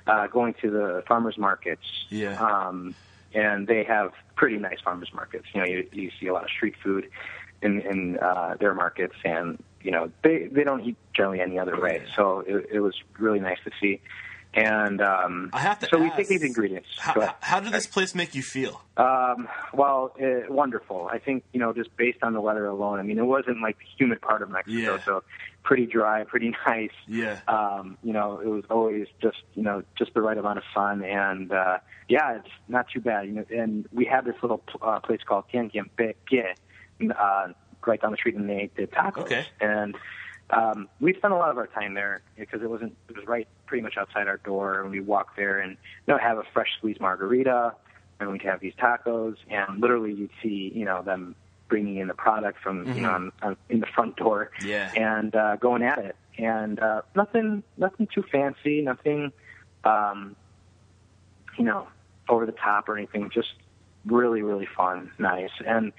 uh, 0.07 0.27
going 0.27 0.55
to 0.61 0.69
the 0.69 1.03
farmers 1.07 1.37
markets. 1.37 1.85
Yeah. 2.09 2.35
Um, 2.41 2.95
and 3.33 3.67
they 3.67 3.83
have 3.83 4.11
pretty 4.35 4.57
nice 4.57 4.79
farmers 4.81 5.11
markets. 5.13 5.45
You 5.53 5.61
know, 5.61 5.67
you, 5.67 5.87
you 5.91 6.11
see 6.19 6.27
a 6.27 6.33
lot 6.33 6.43
of 6.43 6.49
street 6.49 6.75
food 6.83 7.09
in, 7.61 7.81
in 7.81 8.17
uh, 8.19 8.55
their 8.59 8.73
markets, 8.73 9.15
and 9.23 9.61
you 9.85 9.91
know 9.91 10.11
they 10.23 10.47
they 10.55 10.63
don't 10.63 10.81
eat 10.87 10.97
generally 11.15 11.39
any 11.41 11.57
other 11.59 11.79
way. 11.79 12.03
So 12.15 12.39
it, 12.45 12.69
it 12.77 12.79
was 12.79 12.95
really 13.19 13.39
nice 13.39 13.59
to 13.65 13.71
see. 13.79 14.01
And 14.57 15.01
um, 15.01 15.49
I 15.51 15.59
have 15.59 15.79
to 15.79 15.87
so 15.87 15.97
ask, 16.01 16.03
we 16.17 16.23
take 16.23 16.29
these 16.29 16.41
ingredients. 16.43 16.87
How, 16.97 17.35
how 17.41 17.59
did 17.59 17.73
this 17.73 17.87
place 17.87 18.15
make 18.15 18.33
you 18.33 18.41
feel? 18.41 18.81
Um, 18.95 19.49
well, 19.73 20.13
uh, 20.17 20.47
wonderful. 20.49 21.09
I 21.11 21.19
think 21.19 21.43
you 21.51 21.59
know 21.59 21.73
just 21.73 21.95
based 21.97 22.23
on 22.23 22.31
the 22.33 22.39
weather 22.39 22.65
alone. 22.65 22.97
I 22.99 23.03
mean, 23.03 23.17
it 23.19 23.25
wasn't 23.25 23.61
like 23.61 23.77
the 23.79 23.85
humid 23.97 24.21
part 24.21 24.41
of 24.41 24.49
Mexico, 24.49 24.95
Yeah. 24.95 25.03
so 25.03 25.23
pretty 25.63 25.85
dry, 25.85 26.23
pretty 26.23 26.53
nice. 26.67 26.95
Yeah. 27.05 27.39
Um, 27.49 27.97
you 28.01 28.13
know, 28.13 28.39
it 28.39 28.47
was 28.47 28.63
always 28.69 29.07
just 29.21 29.41
you 29.55 29.63
know 29.63 29.83
just 29.97 30.13
the 30.13 30.21
right 30.21 30.37
amount 30.37 30.57
of 30.57 30.63
sun, 30.73 31.03
and 31.03 31.51
uh, 31.51 31.79
yeah, 32.07 32.37
it's 32.37 32.47
not 32.69 32.85
too 32.93 33.01
bad. 33.01 33.25
You 33.27 33.33
know, 33.33 33.45
and 33.53 33.85
we 33.91 34.05
had 34.05 34.23
this 34.23 34.35
little 34.41 34.63
uh, 34.81 35.01
place 35.01 35.19
called 35.27 35.49
Pe 35.49 35.67
Pie, 35.97 36.55
uh, 37.19 37.47
right 37.87 38.01
down 38.01 38.11
the 38.11 38.17
street, 38.17 38.35
and 38.35 38.49
they 38.49 38.69
did 38.75 38.91
tacos. 38.91 39.23
Okay. 39.23 39.45
And 39.61 39.95
um, 40.49 40.87
we 40.99 41.13
spent 41.13 41.33
a 41.33 41.37
lot 41.37 41.49
of 41.49 41.57
our 41.57 41.67
time 41.67 41.93
there 41.95 42.21
because 42.37 42.61
it 42.61 42.69
wasn't 42.69 42.95
it 43.09 43.15
was 43.17 43.25
right 43.27 43.47
pretty 43.65 43.81
much 43.81 43.97
outside 43.97 44.27
our 44.27 44.37
door, 44.37 44.81
and 44.81 44.91
we 44.91 44.99
walk 44.99 45.35
there 45.35 45.59
and 45.59 45.71
you 45.71 46.13
know 46.13 46.17
have 46.17 46.37
a 46.37 46.43
fresh 46.53 46.69
squeezed 46.77 46.99
margarita, 47.01 47.73
and 48.19 48.31
we'd 48.31 48.41
have 48.43 48.59
these 48.59 48.73
tacos, 48.75 49.35
and 49.49 49.81
literally 49.81 50.13
you'd 50.13 50.29
see 50.43 50.71
you 50.73 50.85
know 50.85 51.01
them 51.01 51.35
bringing 51.67 51.97
in 51.97 52.07
the 52.07 52.13
product 52.13 52.59
from 52.61 52.85
you 52.95 53.01
know 53.01 53.09
on, 53.11 53.31
on, 53.41 53.57
in 53.69 53.79
the 53.79 53.87
front 53.87 54.15
door, 54.17 54.51
Yeah. 54.63 54.91
and 54.95 55.35
uh, 55.35 55.55
going 55.55 55.81
at 55.81 55.97
it, 55.97 56.15
and 56.37 56.79
uh, 56.79 57.01
nothing 57.15 57.63
nothing 57.77 58.07
too 58.13 58.23
fancy, 58.31 58.81
nothing 58.81 59.31
um, 59.83 60.35
you 61.57 61.63
know 61.65 61.87
over 62.29 62.45
the 62.45 62.51
top 62.51 62.87
or 62.87 62.97
anything, 62.97 63.31
just 63.33 63.53
really 64.05 64.43
really 64.43 64.67
fun, 64.77 65.11
nice, 65.17 65.49
and 65.65 65.91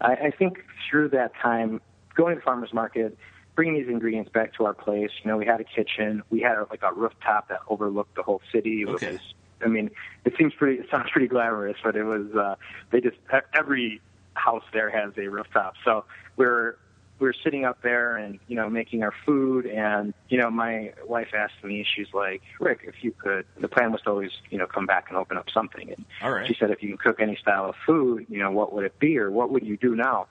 I, 0.00 0.12
I 0.12 0.30
think 0.30 0.64
through 0.88 1.10
that 1.10 1.32
time 1.42 1.80
going 2.14 2.34
to 2.34 2.40
the 2.40 2.44
farmers 2.44 2.72
market 2.72 3.16
bringing 3.54 3.74
these 3.74 3.88
ingredients 3.88 4.30
back 4.32 4.54
to 4.54 4.64
our 4.64 4.74
place. 4.74 5.10
You 5.24 5.30
know, 5.30 5.36
we 5.36 5.44
had 5.44 5.60
a 5.60 5.64
kitchen, 5.64 6.22
we 6.30 6.40
had 6.40 6.56
a, 6.56 6.66
like 6.70 6.82
a 6.82 6.92
rooftop 6.92 7.48
that 7.48 7.58
overlooked 7.68 8.14
the 8.14 8.22
whole 8.22 8.40
city. 8.52 8.82
It 8.82 8.88
Okay. 8.88 9.12
was, 9.12 9.20
I 9.64 9.66
mean, 9.66 9.90
it 10.24 10.34
seems 10.38 10.54
pretty, 10.54 10.80
it 10.80 10.86
sounds 10.90 11.10
pretty 11.10 11.26
glamorous, 11.26 11.76
but 11.82 11.96
it 11.96 12.04
was. 12.04 12.32
Uh, 12.32 12.54
they 12.92 13.00
just 13.00 13.16
every 13.58 14.00
house 14.34 14.62
there 14.72 14.88
has 14.90 15.12
a 15.18 15.26
rooftop, 15.26 15.74
so 15.84 16.04
we're 16.36 16.76
we're 17.20 17.32
sitting 17.32 17.64
up 17.64 17.82
there 17.82 18.16
and 18.16 18.38
you 18.48 18.54
know 18.56 18.68
making 18.70 19.02
our 19.02 19.12
food 19.26 19.66
and 19.66 20.14
you 20.28 20.38
know 20.38 20.50
my 20.50 20.92
wife 21.06 21.28
asked 21.34 21.62
me 21.64 21.84
she's 21.94 22.06
like 22.14 22.42
rick 22.60 22.80
if 22.84 22.94
you 23.02 23.12
could 23.12 23.44
the 23.60 23.68
plan 23.68 23.92
was 23.92 24.00
to 24.02 24.10
always 24.10 24.30
you 24.50 24.58
know 24.58 24.66
come 24.66 24.86
back 24.86 25.06
and 25.08 25.16
open 25.16 25.36
up 25.36 25.46
something. 25.52 25.90
And 25.92 26.04
All 26.22 26.30
right. 26.30 26.46
she 26.46 26.54
said 26.58 26.70
if 26.70 26.82
you 26.82 26.88
can 26.90 26.98
cook 26.98 27.20
any 27.20 27.36
style 27.36 27.66
of 27.68 27.74
food 27.86 28.26
you 28.28 28.38
know 28.38 28.50
what 28.50 28.72
would 28.72 28.84
it 28.84 28.98
be 28.98 29.18
or 29.18 29.30
what 29.30 29.50
would 29.50 29.64
you 29.66 29.76
do 29.76 29.94
now? 29.96 30.28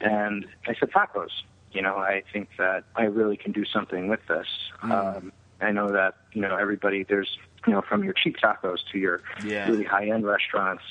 And 0.00 0.46
i 0.66 0.74
said 0.78 0.90
tacos. 0.90 1.30
You 1.72 1.82
know 1.82 1.96
i 1.96 2.22
think 2.32 2.50
that 2.58 2.84
i 2.96 3.04
really 3.04 3.36
can 3.36 3.52
do 3.52 3.64
something 3.64 4.08
with 4.08 4.20
this. 4.28 4.46
Um 4.82 5.32
i 5.60 5.70
know 5.72 5.92
that 5.92 6.14
you 6.32 6.42
know 6.42 6.56
everybody 6.56 7.02
there's 7.02 7.38
you 7.66 7.72
know 7.72 7.82
from 7.88 8.04
your 8.04 8.12
cheap 8.12 8.36
tacos 8.36 8.78
to 8.92 8.98
your 8.98 9.22
Yeah. 9.44 9.68
really 9.70 9.84
high 9.84 10.08
end 10.08 10.26
restaurants 10.26 10.84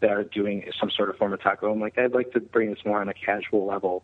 that 0.00 0.10
are 0.10 0.24
doing 0.24 0.64
some 0.78 0.90
sort 0.90 1.08
of 1.10 1.16
form 1.16 1.32
of 1.32 1.42
taco 1.42 1.72
i'm 1.72 1.80
like 1.80 1.96
i'd 1.98 2.12
like 2.12 2.30
to 2.32 2.40
bring 2.40 2.70
this 2.70 2.84
more 2.84 3.00
on 3.00 3.08
a 3.08 3.14
casual 3.14 3.66
level 3.66 4.02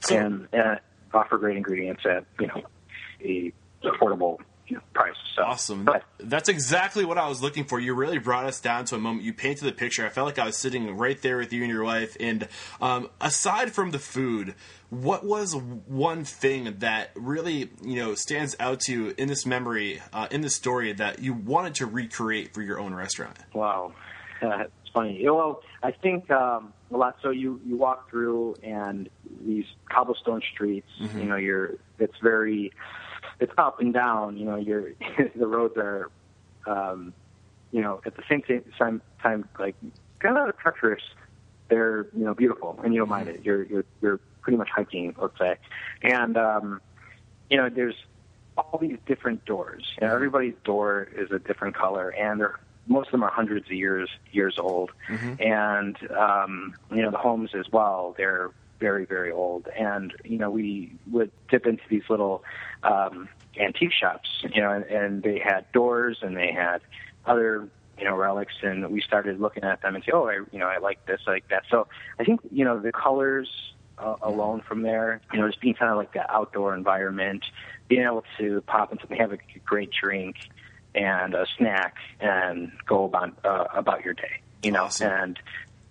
So- 0.00 0.16
and 0.16 0.48
uh, 0.54 0.76
offer 1.12 1.38
great 1.38 1.56
ingredients 1.56 2.02
at 2.04 2.24
you 2.38 2.46
know 2.46 2.62
a 3.22 3.52
affordable 3.84 4.38
you 4.70 4.76
know, 4.76 4.82
price. 4.94 5.16
So 5.34 5.42
Awesome. 5.42 5.84
But, 5.84 6.04
That's 6.18 6.48
exactly 6.48 7.04
what 7.04 7.18
I 7.18 7.28
was 7.28 7.42
looking 7.42 7.64
for. 7.64 7.80
You 7.80 7.94
really 7.94 8.18
brought 8.18 8.46
us 8.46 8.60
down 8.60 8.84
to 8.86 8.94
a 8.94 8.98
moment. 8.98 9.24
You 9.24 9.34
painted 9.34 9.64
the 9.64 9.72
picture. 9.72 10.06
I 10.06 10.10
felt 10.10 10.26
like 10.26 10.38
I 10.38 10.46
was 10.46 10.56
sitting 10.56 10.96
right 10.96 11.20
there 11.20 11.38
with 11.38 11.52
you 11.52 11.62
and 11.62 11.72
your 11.72 11.82
wife. 11.82 12.16
And 12.20 12.48
um, 12.80 13.10
aside 13.20 13.72
from 13.72 13.90
the 13.90 13.98
food, 13.98 14.54
what 14.90 15.24
was 15.24 15.56
one 15.56 16.24
thing 16.24 16.76
that 16.78 17.10
really 17.14 17.70
you 17.82 17.96
know 17.96 18.14
stands 18.14 18.56
out 18.60 18.80
to 18.80 18.92
you 18.92 19.14
in 19.18 19.28
this 19.28 19.44
memory, 19.44 20.00
uh, 20.12 20.28
in 20.30 20.40
this 20.40 20.54
story 20.54 20.92
that 20.92 21.20
you 21.20 21.32
wanted 21.32 21.74
to 21.76 21.86
recreate 21.86 22.54
for 22.54 22.62
your 22.62 22.78
own 22.78 22.94
restaurant? 22.94 23.38
wow, 23.52 23.92
uh, 24.42 24.64
it's 24.64 24.90
funny. 24.92 25.28
Well, 25.28 25.62
I 25.82 25.92
think 25.92 26.30
um, 26.30 26.72
a 26.92 26.96
lot. 26.96 27.16
So 27.22 27.30
you 27.30 27.60
you 27.64 27.76
walk 27.76 28.10
through 28.10 28.56
and 28.62 29.08
these 29.40 29.64
cobblestone 29.88 30.42
streets. 30.52 30.88
You 31.20 31.24
know, 31.24 31.36
you're 31.36 31.76
it's 31.98 32.18
very 32.22 32.72
it's 33.38 33.52
up 33.58 33.80
and 33.80 33.92
down. 33.92 34.36
You 34.36 34.46
know, 34.46 34.56
you're 34.56 34.92
the 35.36 35.46
roads 35.46 35.76
are 35.76 36.10
um, 36.66 37.12
you 37.72 37.80
know 37.82 38.00
at 38.04 38.16
the 38.16 38.22
same 38.28 38.42
time 38.78 39.02
time 39.22 39.48
like 39.58 39.76
kind 40.18 40.36
of 40.36 40.56
treacherous. 40.58 41.02
They're 41.68 42.06
you 42.16 42.24
know 42.24 42.34
beautiful 42.34 42.78
and 42.82 42.92
you 42.92 43.00
don't 43.00 43.08
mind 43.08 43.28
it. 43.28 43.44
You're 43.44 43.64
you're 43.64 43.84
you're 44.02 44.20
pretty 44.42 44.56
much 44.56 44.68
hiking, 44.74 45.14
let's 45.20 45.38
say, 45.38 45.56
and 46.02 46.36
um, 46.36 46.80
you 47.48 47.56
know 47.56 47.68
there's 47.68 47.96
all 48.56 48.78
these 48.78 48.98
different 49.06 49.44
doors. 49.44 49.84
You 50.00 50.06
know, 50.06 50.14
everybody's 50.14 50.54
door 50.64 51.08
is 51.14 51.30
a 51.30 51.38
different 51.38 51.76
color, 51.76 52.10
and 52.10 52.40
they're 52.40 52.58
most 52.86 53.08
of 53.08 53.12
them 53.12 53.22
are 53.22 53.30
hundreds 53.30 53.66
of 53.66 53.72
years 53.72 54.08
years 54.32 54.58
old, 54.58 54.90
and 55.38 55.96
um, 56.12 56.74
you 56.90 57.02
know 57.02 57.10
the 57.10 57.18
homes 57.18 57.50
as 57.54 57.66
well. 57.72 58.14
They're 58.16 58.50
very 58.80 59.04
very 59.04 59.30
old, 59.30 59.68
and 59.78 60.12
you 60.24 60.38
know 60.38 60.50
we 60.50 60.92
would 61.10 61.30
dip 61.48 61.66
into 61.66 61.82
these 61.88 62.02
little 62.08 62.42
um, 62.82 63.28
antique 63.58 63.92
shops, 63.92 64.28
you 64.52 64.60
know, 64.60 64.72
and, 64.72 64.84
and 64.84 65.22
they 65.22 65.38
had 65.38 65.70
doors 65.72 66.18
and 66.22 66.36
they 66.36 66.50
had 66.52 66.80
other 67.26 67.68
you 67.98 68.04
know 68.04 68.16
relics, 68.16 68.54
and 68.62 68.90
we 68.90 69.00
started 69.00 69.40
looking 69.40 69.62
at 69.62 69.82
them 69.82 69.94
and 69.94 70.02
say, 70.04 70.12
oh, 70.12 70.26
I 70.26 70.36
you 70.50 70.58
know 70.58 70.66
I 70.66 70.78
like 70.78 71.04
this, 71.06 71.20
I 71.26 71.30
like 71.32 71.48
that. 71.48 71.64
So 71.70 71.86
I 72.18 72.24
think 72.24 72.40
you 72.50 72.64
know 72.64 72.80
the 72.80 72.92
colors 72.92 73.48
uh, 73.98 74.16
alone 74.22 74.62
from 74.66 74.82
there. 74.82 75.20
You 75.32 75.40
know, 75.40 75.46
just 75.48 75.60
being 75.60 75.74
kind 75.74 75.90
of 75.90 75.98
like 75.98 76.12
the 76.12 76.30
outdoor 76.32 76.74
environment, 76.74 77.44
being 77.88 78.02
able 78.02 78.24
to 78.38 78.62
pop 78.62 78.92
into 78.92 79.06
have 79.14 79.32
a 79.32 79.38
great 79.64 79.90
drink 79.92 80.36
and 80.94 81.34
a 81.34 81.46
snack 81.56 81.96
and 82.20 82.72
go 82.86 83.04
about 83.04 83.34
uh, 83.44 83.66
about 83.74 84.04
your 84.04 84.14
day. 84.14 84.40
You 84.62 84.72
know, 84.72 84.84
Awesome. 84.84 85.10
and 85.10 85.38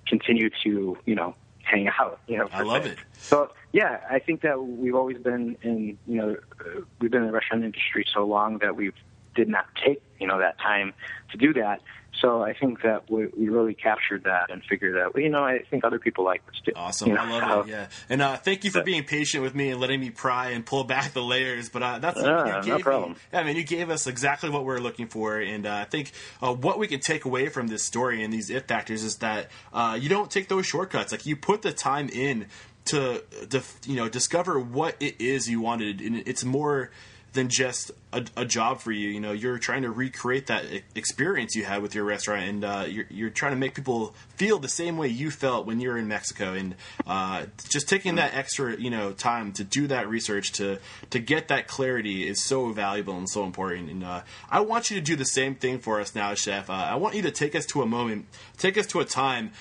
continue 0.07 0.49
to 0.63 0.97
you 1.05 1.15
know 1.15 1.35
hang 1.69 1.87
out. 1.99 2.19
You 2.27 2.37
know, 2.37 2.49
I 2.51 2.63
love 2.63 2.85
it. 2.85 2.97
So 3.13 3.51
yeah, 3.71 4.01
I 4.09 4.19
think 4.19 4.41
that 4.41 4.61
we've 4.61 4.95
always 4.95 5.17
been 5.17 5.57
in 5.61 5.97
you 6.07 6.15
know 6.15 6.37
uh, 6.59 6.81
we've 6.99 7.11
been 7.11 7.21
in 7.21 7.27
the 7.27 7.33
restaurant 7.33 7.63
industry 7.63 8.05
so 8.13 8.25
long 8.25 8.57
that 8.59 8.75
we've 8.75 8.93
did 9.35 9.49
not 9.49 9.65
take 9.85 10.01
you 10.19 10.27
know 10.27 10.39
that 10.39 10.57
time 10.59 10.93
to 11.31 11.37
do 11.37 11.53
that. 11.53 11.81
So 12.21 12.41
I 12.43 12.51
think 12.53 12.81
that 12.81 13.09
we, 13.09 13.27
we 13.27 13.47
really 13.47 13.73
captured 13.73 14.25
that 14.25 14.51
and 14.51 14.61
figured 14.69 14.97
out. 14.97 15.13
Well, 15.13 15.23
you 15.23 15.29
know, 15.29 15.41
I 15.43 15.59
think 15.69 15.85
other 15.85 15.99
people 15.99 16.25
like 16.25 16.45
this 16.47 16.59
too. 16.65 16.73
Awesome, 16.75 17.07
You 17.09 17.13
know, 17.13 17.21
I 17.21 17.47
love 17.47 17.69
it. 17.69 17.71
Yeah, 17.71 17.87
and 18.09 18.21
uh, 18.21 18.35
thank 18.35 18.65
you 18.65 18.71
for 18.71 18.83
being 18.83 19.05
patient 19.05 19.41
with 19.41 19.55
me 19.55 19.69
and 19.69 19.79
letting 19.79 20.01
me 20.01 20.09
pry 20.09 20.49
and 20.49 20.65
pull 20.65 20.83
back 20.83 21.13
the 21.13 21.21
layers. 21.21 21.69
But 21.69 21.81
uh, 21.81 21.99
that's 21.99 22.17
you 22.19 22.25
no 22.25 22.61
gave 22.61 22.75
me- 22.75 22.81
problem. 22.83 23.15
yeah, 23.31 23.39
I 23.39 23.43
mean, 23.45 23.55
you 23.55 23.63
gave 23.63 23.89
us 23.89 24.05
exactly 24.05 24.49
what 24.49 24.65
we 24.65 24.73
are 24.73 24.81
looking 24.81 25.07
for, 25.07 25.37
and 25.37 25.65
uh, 25.65 25.73
I 25.75 25.85
think 25.85 26.11
uh, 26.41 26.53
what 26.53 26.77
we 26.77 26.87
can 26.87 26.99
take 26.99 27.23
away 27.23 27.47
from 27.47 27.67
this 27.67 27.83
story 27.85 28.21
and 28.21 28.33
these 28.33 28.49
it 28.49 28.67
factors 28.67 29.01
is 29.03 29.17
that 29.17 29.49
uh, 29.71 29.97
you 29.97 30.09
don't 30.09 30.29
take 30.29 30.49
those 30.49 30.65
shortcuts. 30.65 31.13
Like 31.13 31.25
you 31.25 31.37
put 31.37 31.61
the 31.61 31.71
time 31.71 32.09
in 32.09 32.47
to, 32.85 33.23
to 33.51 33.61
you 33.85 33.95
know 33.95 34.09
discover 34.09 34.59
what 34.59 34.95
it 34.99 35.21
is 35.21 35.49
you 35.49 35.61
wanted, 35.61 36.01
and 36.01 36.17
it's 36.27 36.43
more 36.43 36.91
than 37.33 37.49
just 37.49 37.91
a, 38.11 38.25
a 38.35 38.45
job 38.45 38.79
for 38.79 38.91
you. 38.91 39.09
You 39.09 39.19
know, 39.19 39.31
you're 39.31 39.59
trying 39.59 39.83
to 39.83 39.91
recreate 39.91 40.47
that 40.47 40.65
experience 40.95 41.55
you 41.55 41.63
had 41.63 41.81
with 41.81 41.93
your 41.93 42.03
restaurant, 42.03 42.43
and 42.43 42.63
uh, 42.63 42.85
you're, 42.87 43.05
you're 43.09 43.29
trying 43.29 43.51
to 43.51 43.57
make 43.57 43.75
people 43.75 44.15
feel 44.35 44.59
the 44.59 44.69
same 44.69 44.97
way 44.97 45.07
you 45.07 45.31
felt 45.31 45.65
when 45.65 45.79
you 45.79 45.89
were 45.89 45.97
in 45.97 46.07
Mexico. 46.07 46.53
And 46.53 46.75
uh, 47.05 47.45
just 47.69 47.87
taking 47.87 48.15
that 48.15 48.33
extra, 48.33 48.75
you 48.75 48.89
know, 48.89 49.11
time 49.11 49.51
to 49.53 49.63
do 49.63 49.87
that 49.87 50.09
research 50.09 50.51
to 50.53 50.79
to 51.11 51.19
get 51.19 51.47
that 51.49 51.67
clarity 51.67 52.27
is 52.27 52.43
so 52.43 52.71
valuable 52.71 53.17
and 53.17 53.29
so 53.29 53.43
important. 53.43 53.89
And 53.89 54.03
uh, 54.03 54.21
I 54.49 54.61
want 54.61 54.89
you 54.89 54.97
to 54.97 55.01
do 55.01 55.15
the 55.15 55.25
same 55.25 55.55
thing 55.55 55.79
for 55.79 55.99
us 55.99 56.15
now, 56.15 56.33
Chef. 56.33 56.69
Uh, 56.69 56.73
I 56.73 56.95
want 56.95 57.15
you 57.15 57.21
to 57.23 57.31
take 57.31 57.55
us 57.55 57.65
to 57.67 57.81
a 57.81 57.85
moment, 57.85 58.25
take 58.57 58.77
us 58.77 58.87
to 58.87 58.99
a 58.99 59.05
time, 59.05 59.51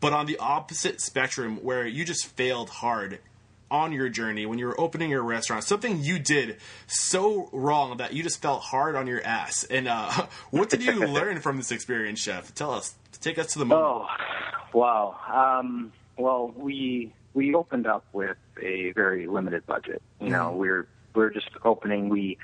but 0.00 0.12
on 0.12 0.26
the 0.26 0.38
opposite 0.38 1.00
spectrum 1.00 1.58
where 1.62 1.86
you 1.86 2.04
just 2.04 2.26
failed 2.26 2.70
hard 2.70 3.18
on 3.70 3.92
your 3.92 4.08
journey 4.08 4.46
when 4.46 4.58
you 4.58 4.66
were 4.66 4.80
opening 4.80 5.10
your 5.10 5.22
restaurant 5.22 5.62
something 5.64 6.00
you 6.00 6.18
did 6.18 6.56
so 6.86 7.48
wrong 7.52 7.96
that 7.98 8.12
you 8.12 8.22
just 8.22 8.40
felt 8.40 8.62
hard 8.62 8.96
on 8.96 9.06
your 9.06 9.22
ass 9.24 9.64
and 9.64 9.88
uh, 9.88 10.26
what 10.50 10.70
did 10.70 10.82
you 10.82 10.92
learn 11.06 11.40
from 11.40 11.56
this 11.56 11.70
experience 11.70 12.20
chef 12.20 12.54
tell 12.54 12.70
us 12.70 12.94
take 13.20 13.38
us 13.38 13.52
to 13.52 13.58
the 13.58 13.64
moment 13.64 13.78
Oh, 13.88 14.06
wow. 14.72 15.16
Um, 15.60 15.92
well, 16.16 16.52
we 16.56 17.12
we 17.34 17.54
opened 17.54 17.86
up 17.86 18.04
with 18.12 18.36
a 18.60 18.92
very 18.92 19.26
limited 19.26 19.66
budget. 19.66 20.02
You 20.20 20.30
know, 20.30 20.52
we're 20.52 20.86
we're 21.14 21.30
just 21.30 21.50
opening. 21.64 22.08
We 22.08 22.38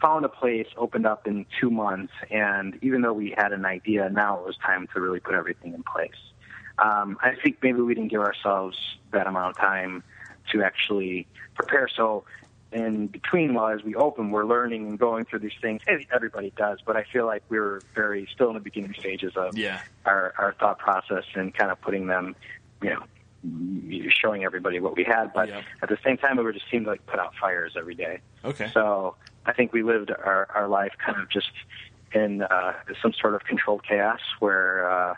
found 0.00 0.24
a 0.24 0.28
place, 0.28 0.66
opened 0.76 1.06
up 1.06 1.26
in 1.26 1.46
two 1.60 1.70
months, 1.70 2.12
and 2.30 2.78
even 2.82 3.02
though 3.02 3.12
we 3.12 3.34
had 3.36 3.52
an 3.52 3.64
idea, 3.64 4.08
now 4.10 4.38
it 4.38 4.46
was 4.46 4.56
time 4.58 4.88
to 4.94 5.00
really 5.00 5.20
put 5.20 5.34
everything 5.34 5.74
in 5.74 5.82
place. 5.82 6.10
Um, 6.78 7.16
I 7.22 7.34
think 7.42 7.58
maybe 7.62 7.80
we 7.80 7.94
didn't 7.94 8.10
give 8.10 8.20
ourselves 8.20 8.76
that 9.12 9.26
amount 9.26 9.56
of 9.56 9.56
time 9.56 10.02
to 10.52 10.62
actually 10.62 11.26
prepare. 11.54 11.88
So 11.94 12.24
in 12.72 13.06
between 13.06 13.54
while 13.54 13.72
as 13.74 13.82
we 13.84 13.94
open, 13.94 14.30
we're 14.30 14.44
learning 14.44 14.86
and 14.88 14.98
going 14.98 15.24
through 15.24 15.38
these 15.40 15.52
things. 15.62 15.80
Everybody 16.12 16.52
does, 16.56 16.78
but 16.86 16.96
I 16.96 17.04
feel 17.12 17.24
like 17.26 17.42
we 17.48 17.58
were 17.58 17.84
very 17.94 18.28
still 18.32 18.48
in 18.48 18.54
the 18.54 18.60
beginning 18.60 18.94
stages 18.98 19.32
of 19.36 19.56
Yeah. 19.56 19.80
our, 20.04 20.34
our 20.38 20.54
thought 20.58 20.78
process 20.78 21.24
and 21.34 21.54
kind 21.54 21.70
of 21.70 21.80
putting 21.80 22.06
them, 22.08 22.34
you 22.82 22.90
know, 22.90 23.02
showing 24.10 24.44
everybody 24.44 24.80
what 24.80 24.96
we 24.96 25.04
had. 25.04 25.32
But 25.32 25.48
Yep. 25.48 25.64
at 25.82 25.88
the 25.88 25.98
same 26.04 26.16
time, 26.16 26.36
we 26.36 26.42
were 26.42 26.52
just 26.52 26.68
seemed 26.70 26.86
like 26.86 27.06
put 27.06 27.20
out 27.20 27.32
fires 27.40 27.74
every 27.78 27.94
day. 27.94 28.20
okay 28.44 28.70
So 28.74 29.16
I 29.46 29.52
think 29.52 29.72
we 29.72 29.82
lived 29.84 30.10
our, 30.10 30.48
our 30.54 30.66
life 30.68 30.92
kind 31.04 31.20
of 31.20 31.30
just 31.30 31.52
in 32.12 32.42
uh, 32.42 32.72
some 33.00 33.12
sort 33.20 33.34
of 33.34 33.44
controlled 33.44 33.82
chaos 33.88 34.20
where 34.40 34.90
uh, 34.90 35.14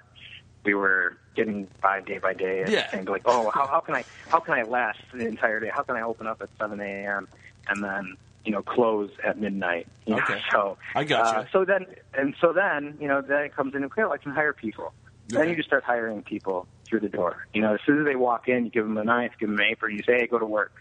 we 0.68 0.74
were 0.74 1.16
getting 1.34 1.66
by 1.80 2.00
day 2.02 2.18
by 2.18 2.34
day 2.34 2.62
and 2.62 2.70
Yeah. 2.72 3.00
like, 3.10 3.22
oh, 3.24 3.50
how, 3.54 3.66
how 3.66 3.80
can 3.80 3.94
I 3.94 4.04
how 4.28 4.40
can 4.40 4.52
I 4.52 4.64
last 4.64 4.98
the 5.14 5.26
entire 5.26 5.60
day? 5.60 5.70
How 5.74 5.82
can 5.82 5.96
I 5.96 6.02
open 6.02 6.26
up 6.26 6.42
at 6.42 6.50
7 6.60 6.78
a.m. 6.78 7.26
and 7.70 7.82
then 7.82 8.18
you 8.44 8.52
know 8.52 8.62
close 8.62 9.10
at 9.24 9.40
midnight? 9.40 9.86
You 10.04 10.16
know? 10.16 10.22
Okay. 10.22 10.40
So 10.52 10.76
I 10.94 11.04
gotcha. 11.04 11.38
Uh, 11.38 11.44
so 11.52 11.64
then 11.64 11.86
and 12.12 12.34
so 12.42 12.52
then 12.52 12.98
you 13.00 13.08
know 13.08 13.22
then 13.22 13.44
it 13.44 13.56
comes 13.56 13.74
into 13.74 13.88
well, 13.96 14.12
I 14.12 14.18
can 14.18 14.32
hire 14.32 14.52
people. 14.52 14.92
Then 15.30 15.48
you 15.48 15.56
just 15.56 15.68
start 15.68 15.84
hiring 15.84 16.22
people 16.22 16.66
through 16.86 17.00
the 17.00 17.08
door. 17.10 17.46
You 17.52 17.60
know, 17.60 17.74
as 17.74 17.80
soon 17.86 17.98
as 18.00 18.06
they 18.06 18.16
walk 18.16 18.48
in, 18.48 18.64
you 18.64 18.70
give 18.70 18.84
them 18.84 18.96
a 18.96 19.04
knife, 19.04 19.32
give 19.38 19.50
them 19.50 19.58
an 19.58 19.64
apron, 19.72 19.94
you 19.94 20.02
say, 20.02 20.16
"Hey, 20.20 20.26
go 20.26 20.38
to 20.38 20.46
work." 20.46 20.72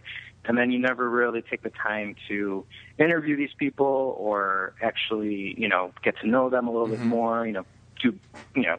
And 0.46 0.58
then 0.58 0.72
you 0.72 0.79
never 0.79 1.10
really 1.10 1.41
take 1.41 1.63
the 1.63 1.70
time 1.89 2.15
to 2.29 2.65
interview 2.98 3.36
these 3.36 3.56
people 3.58 4.15
or 4.17 4.74
actually, 4.82 5.53
you 5.58 5.67
know, 5.67 5.91
get 6.06 6.15
to 6.22 6.27
know 6.27 6.50
them 6.50 6.67
a 6.70 6.72
little 6.72 6.88
bit 6.88 7.03
more. 7.03 7.46
You 7.46 7.53
know, 7.53 7.65
to 8.03 8.08
you 8.56 8.63
know, 8.63 8.77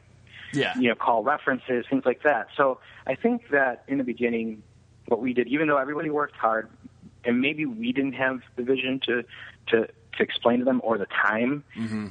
yeah. 0.52 0.78
you 0.78 0.88
know, 0.88 0.95
call 0.95 1.23
references, 1.23 1.85
things 1.88 2.05
like 2.05 2.23
that. 2.23 2.49
So 2.57 2.81
I 3.07 3.14
think 3.14 3.50
that 3.50 3.85
in 3.88 3.99
the 3.99 4.05
beginning, 4.05 4.62
what 5.07 5.21
we 5.21 5.33
did, 5.33 5.49
even 5.49 5.69
though 5.69 5.78
everybody 5.78 6.11
worked 6.11 6.37
hard, 6.37 6.69
and 7.25 7.40
maybe 7.40 7.67
we 7.67 7.93
didn't 7.93 8.14
have 8.14 8.40
the 8.57 8.62
vision 8.62 9.00
to 9.07 9.25
to 9.69 9.87
to 9.87 10.23
explain 10.23 10.61
to 10.61 10.64
them 10.64 10.81
or 10.85 10.99
the 10.99 11.07
time, 11.07 11.64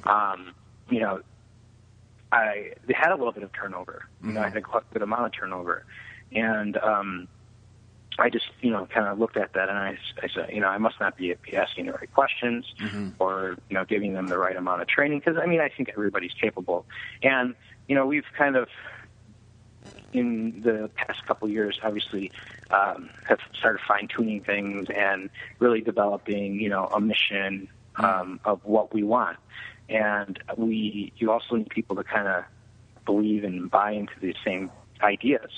um, 0.05 0.53
you 0.89 0.99
know, 0.99 1.21
I 2.31 2.73
they 2.85 2.93
had 2.93 3.11
a 3.11 3.15
little 3.15 3.31
bit 3.31 3.43
of 3.43 3.51
turnover. 3.53 4.05
You 4.23 4.33
know, 4.33 4.41
I 4.41 4.49
had 4.49 4.57
a 4.57 4.81
good 4.93 5.01
amount 5.01 5.25
of 5.25 5.31
turnover, 5.33 5.85
and 6.31 6.77
um, 6.77 7.27
I 8.19 8.29
just 8.29 8.49
you 8.61 8.71
know 8.71 8.87
kind 8.87 9.07
of 9.07 9.19
looked 9.19 9.37
at 9.37 9.53
that 9.53 9.69
and 9.69 9.77
I, 9.77 9.97
I 10.21 10.27
said, 10.33 10.49
you 10.51 10.59
know, 10.59 10.67
I 10.67 10.77
must 10.77 10.99
not 10.99 11.17
be, 11.17 11.33
be 11.43 11.55
asking 11.55 11.85
the 11.85 11.93
right 11.93 12.11
questions 12.13 12.65
or 13.19 13.57
you 13.69 13.75
know 13.75 13.85
giving 13.85 14.13
them 14.13 14.27
the 14.27 14.37
right 14.37 14.55
amount 14.55 14.81
of 14.81 14.87
training 14.87 15.19
because 15.19 15.37
I 15.41 15.45
mean 15.45 15.61
I 15.61 15.69
think 15.69 15.89
everybody's 15.89 16.33
capable, 16.33 16.85
and 17.21 17.55
you 17.87 17.95
know 17.95 18.05
we've 18.05 18.25
kind 18.37 18.55
of 18.55 18.67
in 20.13 20.61
the 20.61 20.89
past 20.95 21.25
couple 21.25 21.49
years, 21.49 21.79
obviously, 21.83 22.31
um, 22.71 23.09
have 23.27 23.39
started 23.53 23.79
fine 23.87 24.07
tuning 24.07 24.41
things 24.41 24.87
and 24.89 25.29
really 25.59 25.81
developing, 25.81 26.55
you 26.59 26.69
know, 26.69 26.85
a 26.85 26.99
mission 26.99 27.67
um, 27.97 28.39
of 28.45 28.63
what 28.63 28.93
we 28.93 29.03
want. 29.03 29.37
And 29.89 30.39
we, 30.57 31.13
you 31.17 31.31
also 31.31 31.55
need 31.55 31.69
people 31.69 31.95
to 31.95 32.03
kind 32.03 32.27
of 32.27 32.43
believe 33.05 33.43
and 33.43 33.69
buy 33.69 33.91
into 33.91 34.13
these 34.21 34.35
same 34.43 34.71
ideas. 35.01 35.51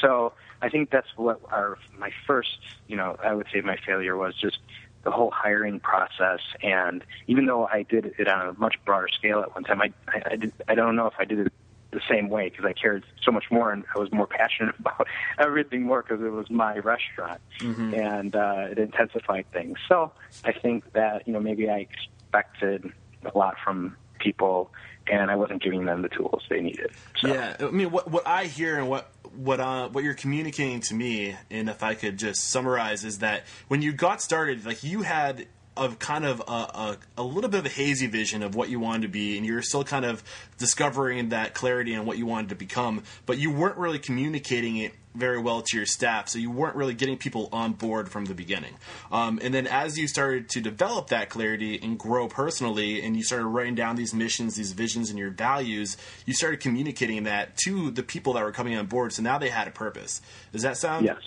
So 0.00 0.32
I 0.60 0.68
think 0.68 0.90
that's 0.90 1.08
what 1.16 1.40
our 1.50 1.78
my 1.98 2.10
first, 2.26 2.58
you 2.88 2.96
know, 2.96 3.16
I 3.22 3.34
would 3.34 3.46
say 3.52 3.60
my 3.60 3.76
failure 3.86 4.16
was 4.16 4.34
just 4.34 4.58
the 5.04 5.10
whole 5.10 5.30
hiring 5.30 5.80
process. 5.80 6.40
And 6.62 7.04
even 7.26 7.46
though 7.46 7.66
I 7.66 7.82
did 7.82 8.14
it 8.18 8.28
on 8.28 8.48
a 8.48 8.52
much 8.58 8.76
broader 8.84 9.08
scale 9.08 9.40
at 9.40 9.54
one 9.54 9.64
time, 9.64 9.80
I 9.80 9.92
I, 10.08 10.22
I, 10.32 10.36
did, 10.36 10.52
I 10.68 10.74
don't 10.74 10.96
know 10.96 11.06
if 11.06 11.14
I 11.18 11.24
did 11.24 11.38
it 11.38 11.52
the 11.92 12.00
same 12.10 12.28
way 12.28 12.48
because 12.48 12.64
I 12.64 12.72
cared 12.72 13.04
so 13.22 13.30
much 13.30 13.44
more 13.50 13.70
and 13.72 13.84
I 13.94 13.98
was 13.98 14.10
more 14.12 14.26
passionate 14.26 14.74
about 14.80 15.06
everything 15.38 15.82
more 15.82 16.02
because 16.02 16.24
it 16.24 16.30
was 16.30 16.50
my 16.50 16.78
restaurant 16.78 17.40
and 17.60 18.34
uh, 18.34 18.66
it 18.70 18.78
intensified 18.78 19.46
things. 19.52 19.78
So 19.88 20.12
I 20.44 20.52
think 20.52 20.92
that 20.94 21.26
you 21.26 21.32
know 21.32 21.40
maybe 21.40 21.68
I 21.68 21.86
expected 21.88 22.92
a 23.24 23.36
lot 23.36 23.56
from 23.62 23.96
people 24.18 24.70
and 25.10 25.30
I 25.30 25.36
wasn't 25.36 25.62
giving 25.62 25.84
them 25.84 26.02
the 26.02 26.08
tools 26.08 26.42
they 26.48 26.60
needed. 26.60 26.92
So. 27.18 27.28
Yeah, 27.28 27.56
I 27.60 27.70
mean, 27.70 27.90
what 27.90 28.10
what 28.10 28.26
I 28.26 28.46
hear 28.46 28.78
and 28.78 28.88
what 28.88 29.10
what 29.36 29.60
uh, 29.60 29.88
what 29.88 30.04
you're 30.04 30.14
communicating 30.14 30.80
to 30.80 30.94
me, 30.94 31.36
and 31.50 31.68
if 31.68 31.82
I 31.82 31.94
could 31.94 32.18
just 32.18 32.50
summarize, 32.50 33.04
is 33.04 33.18
that 33.18 33.44
when 33.68 33.82
you 33.82 33.92
got 33.92 34.22
started, 34.22 34.64
like 34.64 34.84
you 34.84 35.02
had 35.02 35.46
a 35.76 35.88
kind 35.90 36.24
of 36.24 36.40
a, 36.40 36.52
a, 36.52 36.96
a 37.18 37.22
little 37.22 37.48
bit 37.48 37.60
of 37.60 37.66
a 37.66 37.70
hazy 37.70 38.06
vision 38.06 38.42
of 38.42 38.54
what 38.54 38.68
you 38.68 38.78
wanted 38.78 39.02
to 39.02 39.08
be, 39.08 39.36
and 39.36 39.46
you're 39.46 39.62
still 39.62 39.84
kind 39.84 40.04
of 40.04 40.22
discovering 40.58 41.30
that 41.30 41.54
clarity 41.54 41.94
on 41.94 42.06
what 42.06 42.18
you 42.18 42.26
wanted 42.26 42.50
to 42.50 42.54
become, 42.54 43.02
but 43.26 43.38
you 43.38 43.50
weren't 43.50 43.76
really 43.76 43.98
communicating 43.98 44.76
it 44.76 44.92
very 45.14 45.38
well 45.38 45.62
to 45.62 45.76
your 45.76 45.84
staff, 45.84 46.28
so 46.28 46.38
you 46.38 46.50
weren't 46.50 46.74
really 46.74 46.94
getting 46.94 47.18
people 47.18 47.48
on 47.52 47.72
board 47.72 48.08
from 48.08 48.24
the 48.24 48.34
beginning. 48.34 48.74
Um, 49.10 49.38
and 49.42 49.52
then 49.52 49.66
as 49.66 49.98
you 49.98 50.08
started 50.08 50.48
to 50.50 50.60
develop 50.60 51.08
that 51.08 51.28
clarity 51.28 51.78
and 51.82 51.98
grow 51.98 52.28
personally, 52.28 53.02
and 53.02 53.16
you 53.16 53.22
started 53.22 53.46
writing 53.46 53.74
down 53.74 53.96
these 53.96 54.14
missions, 54.14 54.54
these 54.56 54.72
visions, 54.72 55.10
and 55.10 55.18
your 55.18 55.30
values, 55.30 55.96
you 56.24 56.32
started 56.32 56.60
communicating 56.60 57.24
that 57.24 57.56
to 57.64 57.90
the 57.90 58.02
people 58.02 58.34
that 58.34 58.44
were 58.44 58.52
coming 58.52 58.74
on 58.76 58.86
board. 58.86 59.12
So 59.12 59.22
now 59.22 59.38
they 59.38 59.50
had 59.50 59.68
a 59.68 59.70
purpose. 59.70 60.22
Does 60.52 60.62
that 60.62 60.78
sound? 60.78 61.04
Yes. 61.04 61.18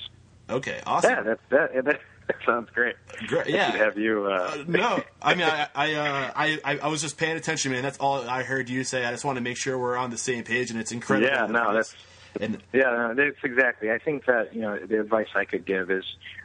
Okay. 0.49 0.81
Awesome. 0.85 1.11
Yeah, 1.11 1.21
that 1.21 1.39
that, 1.49 1.85
that, 1.85 2.01
that 2.27 2.37
sounds 2.45 2.69
great. 2.73 2.95
Great, 3.27 3.49
yeah. 3.49 3.71
should 3.71 3.79
have 3.79 3.97
you. 3.97 4.25
Uh, 4.25 4.63
no, 4.67 5.03
I 5.21 5.35
mean, 5.35 5.45
I, 5.45 5.67
I, 5.75 5.93
uh, 5.93 6.31
I, 6.35 6.59
I, 6.63 6.77
I 6.79 6.87
was 6.87 7.01
just 7.01 7.17
paying 7.17 7.37
attention, 7.37 7.71
man. 7.71 7.83
That's 7.83 7.97
all 7.97 8.27
I 8.27 8.43
heard 8.43 8.69
you 8.69 8.83
say. 8.83 9.05
I 9.05 9.11
just 9.11 9.25
want 9.25 9.37
to 9.37 9.41
make 9.41 9.57
sure 9.57 9.77
we're 9.77 9.97
on 9.97 10.09
the 10.09 10.17
same 10.17 10.43
page, 10.43 10.71
and 10.71 10.79
it's 10.79 10.91
incredible. 10.91 11.29
Yeah, 11.29 11.45
no, 11.47 11.73
that's 11.73 11.95
and 12.41 12.61
Yeah, 12.73 12.83
no, 12.83 13.13
that's 13.15 13.37
exactly. 13.43 13.91
I 13.91 13.99
think 13.99 14.25
that 14.25 14.55
you 14.55 14.61
know 14.61 14.77
the 14.77 14.99
advice 14.99 15.27
I 15.35 15.45
could 15.45 15.65
give 15.65 15.91
is, 15.91 16.03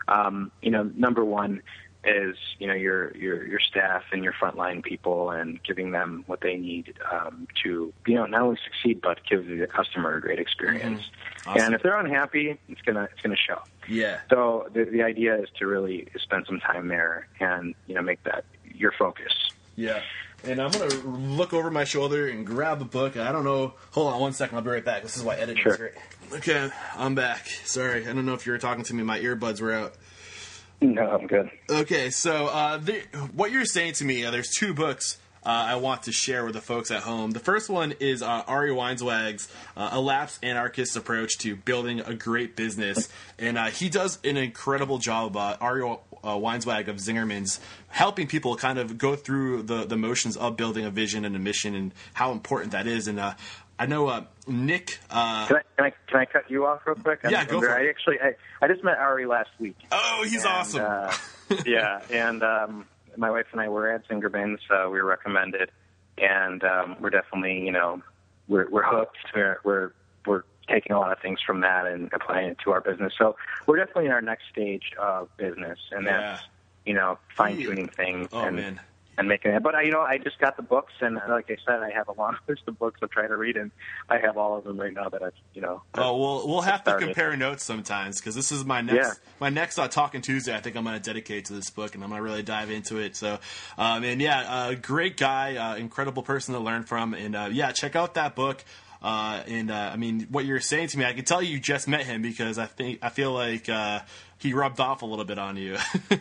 um, 0.09 0.53
you 0.63 0.71
know, 0.71 0.91
number 0.95 1.25
one 1.25 1.63
is 2.05 2.37
you 2.59 2.67
know 2.67 2.73
your 2.75 3.15
your 3.17 3.47
your 3.47 3.61
staff 3.61 4.03
and 4.13 4.25
your 4.25 4.33
frontline 4.33 4.83
people 4.83 5.31
and 5.31 5.63
giving 5.63 5.91
them 5.91 6.25
what 6.27 6.41
they 6.41 6.57
need 6.57 6.95
um, 7.11 7.47
to 7.63 7.93
you 8.07 8.15
know 8.15 8.25
not 8.27 8.41
only 8.43 8.59
succeed 8.65 9.01
but 9.03 9.19
give 9.29 9.47
the 9.47 9.67
customer 9.67 10.15
a 10.17 10.21
great 10.21 10.39
experience. 10.39 11.03
Awesome. 11.47 11.63
And 11.63 11.75
if 11.75 11.83
they're 11.83 11.99
unhappy, 11.99 12.59
it's 12.69 12.81
gonna 12.83 13.09
it's 13.13 13.21
gonna 13.23 13.37
show. 13.37 13.61
yeah, 13.89 14.21
So 14.31 14.69
the 14.73 14.85
the 14.85 15.03
idea 15.03 15.37
is 15.43 15.49
to 15.59 15.67
really 15.67 16.09
spend 16.19 16.47
some 16.47 16.61
time 16.61 16.89
there 16.89 17.29
and 17.39 17.75
you 17.87 17.95
know 17.95 18.03
make 18.03 18.23
that 18.25 18.45
your 18.75 18.93
focus. 18.99 19.33
yeah. 19.77 20.01
And 20.43 20.59
I'm 20.59 20.71
gonna 20.71 20.87
look 21.05 21.53
over 21.53 21.71
my 21.71 21.85
shoulder 21.85 22.27
and 22.27 22.47
grab 22.47 22.81
a 22.81 22.87
book. 22.87 23.19
I 23.19 23.31
don't 23.31 23.45
know. 23.45 23.75
Hold 23.91 24.15
on 24.15 24.21
one 24.21 24.33
second. 24.33 24.57
I'll 24.57 24.63
be 24.65 24.71
right 24.71 24.83
back. 24.83 25.03
This 25.03 25.19
is 25.19 25.23
why 25.23 25.35
editing 25.37 25.63
Sure. 25.63 25.73
is 25.73 25.77
great. 25.79 25.93
Okay, 26.33 26.71
I'm 26.97 27.15
back. 27.15 27.47
Sorry, 27.67 28.07
I 28.09 28.13
don't 28.15 28.25
know 28.25 28.33
if 28.33 28.47
you 28.47 28.53
were 28.53 28.59
talking 28.59 28.83
to 28.85 28.95
me. 28.95 29.03
My 29.03 29.21
earbuds 29.21 29.61
were 29.61 29.75
out. 29.75 29.95
No, 30.81 31.03
I'm 31.03 31.27
good. 31.27 31.51
Okay, 31.69 32.11
so 32.11 32.47
uh, 32.47 32.79
the, 32.79 33.01
what 33.35 33.51
you're 33.53 33.67
saying 33.67 33.95
to 33.95 34.05
me, 34.05 34.25
uh, 34.25 34.31
there's 34.31 34.51
two 34.51 34.73
books 34.73 35.19
uh, 35.43 35.49
I 35.49 35.77
want 35.77 36.03
to 36.05 36.13
share 36.13 36.45
with 36.45 36.55
the 36.55 36.61
folks 36.61 36.91
at 36.91 37.03
home. 37.03 37.31
The 37.31 37.41
first 37.41 37.71
one 37.71 37.95
is 37.99 38.23
uh, 38.23 38.43
Ari 38.47 38.71
Weinzweig's 38.71 39.49
uh, 39.77 39.91
a 39.93 40.01
Lapsed 40.01 40.45
Anarchist 40.45 40.97
approach 40.97 41.39
to 41.39 41.57
building 41.57 42.01
a 42.01 42.15
great 42.15 42.57
business, 42.57 43.09
and 43.39 43.57
uh, 43.57 43.67
he 43.67 43.89
does 43.89 44.19
an 44.25 44.37
incredible 44.37 44.99
job. 44.99 45.37
Uh, 45.37 45.57
Ari 45.61 45.83
uh, 45.83 46.37
Weinzweig 46.37 46.89
of 46.89 46.97
Zingerman's 46.97 47.59
helping 47.89 48.27
people 48.27 48.57
kind 48.57 48.79
of 48.79 48.99
go 48.99 49.17
through 49.17 49.63
the 49.63 49.87
the 49.87 49.97
motions 49.97 50.37
of 50.37 50.57
building 50.57 50.85
a 50.85 50.91
vision 50.91 51.25
and 51.25 51.35
a 51.35 51.39
mission 51.39 51.75
and 51.75 51.93
how 52.13 52.33
important 52.33 52.73
that 52.73 52.87
is. 52.87 53.09
And 53.09 53.19
I 53.81 53.87
know 53.87 54.09
uh, 54.09 54.25
Nick. 54.47 54.99
Uh, 55.11 55.47
Can 55.47 55.57
I, 55.57 55.63
can 55.77 55.85
I 55.87 55.93
can 56.07 56.21
I 56.21 56.25
cut 56.27 56.51
you 56.51 56.67
off 56.67 56.83
real 56.87 56.97
quick? 56.97 57.21
Yeah, 57.29 57.47
go 57.47 57.61
for 57.61 57.71
I 57.75 57.89
actually 57.89 58.21
I, 58.21 58.35
I 58.61 58.69
just 58.69 58.85
met 58.85 58.99
Ari 58.99 59.25
last 59.25 59.49
week. 59.59 59.77
oh, 59.91 60.23
he's 60.23 60.45
And, 60.45 60.53
awesome. 60.53 60.85
uh, 60.85 61.15
yeah, 61.65 62.03
and 62.11 62.43
um, 62.43 62.85
my 63.17 63.31
wife 63.31 63.47
and 63.53 63.61
I 63.61 63.69
were 63.71 63.91
at 63.91 64.07
Zingerman's. 64.07 64.61
Uh, 64.71 64.91
we 64.91 65.01
were 65.01 65.07
recommended, 65.09 65.71
and 66.19 66.63
um, 66.63 66.97
we're 67.01 67.09
definitely 67.09 67.61
you 67.65 67.73
know 67.73 68.03
we're 68.49 68.69
we're 68.69 68.83
hooked. 68.85 69.17
We're 69.35 69.61
we're 69.65 69.93
we're 70.27 70.43
taking 70.69 70.93
a 70.93 71.01
lot 71.01 71.11
of 71.13 71.19
things 71.21 71.41
from 71.45 71.63
that 71.63 71.87
and 71.87 72.13
applying 72.13 72.51
it 72.51 72.59
to 72.65 72.73
our 72.73 72.83
business. 72.83 73.15
So 73.19 73.35
we're 73.67 73.79
definitely 73.79 74.07
in 74.07 74.13
our 74.13 74.21
next 74.21 74.45
stage 74.53 74.93
of 75.01 75.35
business, 75.39 75.79
and 75.91 76.07
that's 76.07 76.43
Yeah. 76.43 76.47
you 76.85 76.95
know 76.95 77.19
fine 77.35 77.57
tuning 77.57 77.89
things 77.89 78.29
Oh, 78.31 78.43
and 78.43 78.57
man. 78.57 78.81
And 79.21 79.29
making 79.29 79.53
it. 79.53 79.63
But 79.63 79.75
I, 79.77 79.83
you 79.83 79.93
know, 79.93 80.01
I 80.01 80.19
just 80.19 80.39
got 80.41 80.57
the 80.57 80.63
books, 80.63 80.93
and 81.01 81.15
like 81.29 81.49
I 81.51 81.57
said, 81.65 81.81
I 81.83 81.91
have 81.91 82.09
a 82.09 82.13
long 82.13 82.37
list 82.49 82.63
of 82.67 82.79
books 82.81 82.99
I'm 83.03 83.09
trying 83.11 83.29
to 83.29 83.37
read, 83.37 83.57
and 83.57 83.71
I 84.09 84.19
have 84.19 84.37
all 84.37 84.59
of 84.59 84.65
them 84.65 84.81
right 84.81 84.93
now 84.93 85.09
that 85.09 85.23
I've 85.23 85.33
you 85.55 85.63
know. 85.63 85.83
Oh, 85.95 86.17
we'll 86.17 86.49
we'll 86.49 86.61
have 86.63 86.83
to 86.85 86.91
started. 86.91 87.05
compare 87.07 87.37
notes 87.37 87.63
sometimes 87.65 88.19
because 88.19 88.35
this 88.35 88.51
is 88.51 88.65
my 88.65 88.81
next 88.81 88.97
Yeah. 88.97 89.13
my 89.39 89.51
next 89.51 89.79
uh, 89.79 89.87
talking 89.89 90.23
Tuesday. 90.23 90.55
I 90.57 90.61
think 90.61 90.75
I'm 90.77 90.85
going 90.85 90.97
to 90.97 91.03
dedicate 91.03 91.45
to 91.47 91.53
this 91.53 91.71
book 91.71 91.95
and 91.95 92.03
I'm 92.03 92.11
going 92.11 92.19
to 92.19 92.25
really 92.25 92.43
dive 92.43 92.71
into 92.71 92.97
it. 92.99 93.15
So, 93.15 93.39
um, 93.79 94.03
and 94.05 94.21
yeah, 94.21 94.41
uh, 94.41 94.75
great 94.75 95.17
guy, 95.17 95.57
uh, 95.57 95.77
incredible 95.77 96.23
person 96.23 96.55
to 96.55 96.61
learn 96.61 96.83
from, 96.85 97.15
and 97.15 97.37
uh, 97.37 97.49
yeah, 97.53 97.73
check 97.73 97.95
out 97.95 98.15
that 98.15 98.35
book. 98.35 98.65
Uh, 99.03 99.43
and 99.47 99.71
uh, 99.71 99.91
I 99.93 99.97
mean, 99.97 100.27
what 100.31 100.45
you're 100.45 100.61
saying 100.61 100.89
to 100.89 100.99
me, 100.99 101.05
I 101.05 101.13
can 101.13 101.25
tell 101.25 101.43
you 101.43 101.59
just 101.59 101.89
met 101.89 102.05
him 102.05 102.21
because 102.23 102.59
I 102.59 102.67
think 102.67 102.99
I 103.03 103.09
feel 103.09 103.33
like 103.33 103.69
uh, 103.69 104.01
he 104.39 104.53
rubbed 104.53 104.79
off 104.81 105.03
a 105.03 105.07
little 105.07 105.25
bit 105.25 105.39
on 105.39 105.57
you. 105.57 105.77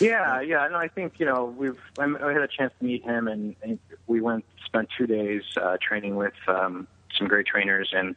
Yeah, 0.00 0.40
yeah. 0.40 0.68
No, 0.68 0.76
I 0.76 0.88
think 0.88 1.14
you 1.18 1.26
know 1.26 1.54
we've. 1.56 1.78
I 1.98 2.04
had 2.04 2.42
a 2.42 2.48
chance 2.48 2.72
to 2.78 2.84
meet 2.84 3.02
him, 3.02 3.28
and, 3.28 3.56
and 3.62 3.78
we 4.06 4.20
went 4.20 4.44
spent 4.64 4.88
two 4.96 5.06
days 5.06 5.42
uh, 5.60 5.76
training 5.80 6.16
with 6.16 6.34
um, 6.48 6.86
some 7.16 7.28
great 7.28 7.46
trainers, 7.46 7.90
and 7.92 8.14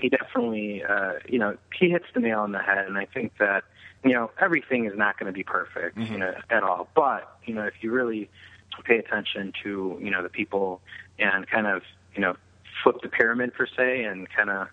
he 0.00 0.08
definitely, 0.08 0.84
uh, 0.84 1.14
you 1.28 1.38
know, 1.38 1.56
he 1.78 1.90
hits 1.90 2.04
the 2.12 2.20
nail 2.20 2.40
on 2.40 2.52
the 2.52 2.58
head. 2.58 2.86
And 2.86 2.98
I 2.98 3.06
think 3.06 3.32
that 3.38 3.64
you 4.04 4.12
know 4.12 4.30
everything 4.40 4.86
is 4.86 4.92
not 4.96 5.18
going 5.18 5.32
to 5.32 5.36
be 5.36 5.44
perfect, 5.44 5.96
you 5.96 6.18
know, 6.18 6.34
at 6.50 6.62
all. 6.62 6.88
But 6.94 7.38
you 7.44 7.54
know, 7.54 7.62
if 7.62 7.74
you 7.80 7.92
really 7.92 8.28
pay 8.84 8.98
attention 8.98 9.52
to 9.62 9.98
you 10.02 10.10
know 10.10 10.22
the 10.22 10.28
people 10.28 10.80
and 11.18 11.48
kind 11.48 11.66
of 11.66 11.82
you 12.14 12.20
know 12.20 12.36
flip 12.82 12.96
the 13.02 13.08
pyramid 13.08 13.54
per 13.54 13.66
se, 13.66 14.04
and 14.04 14.28
kind 14.30 14.50
of 14.50 14.68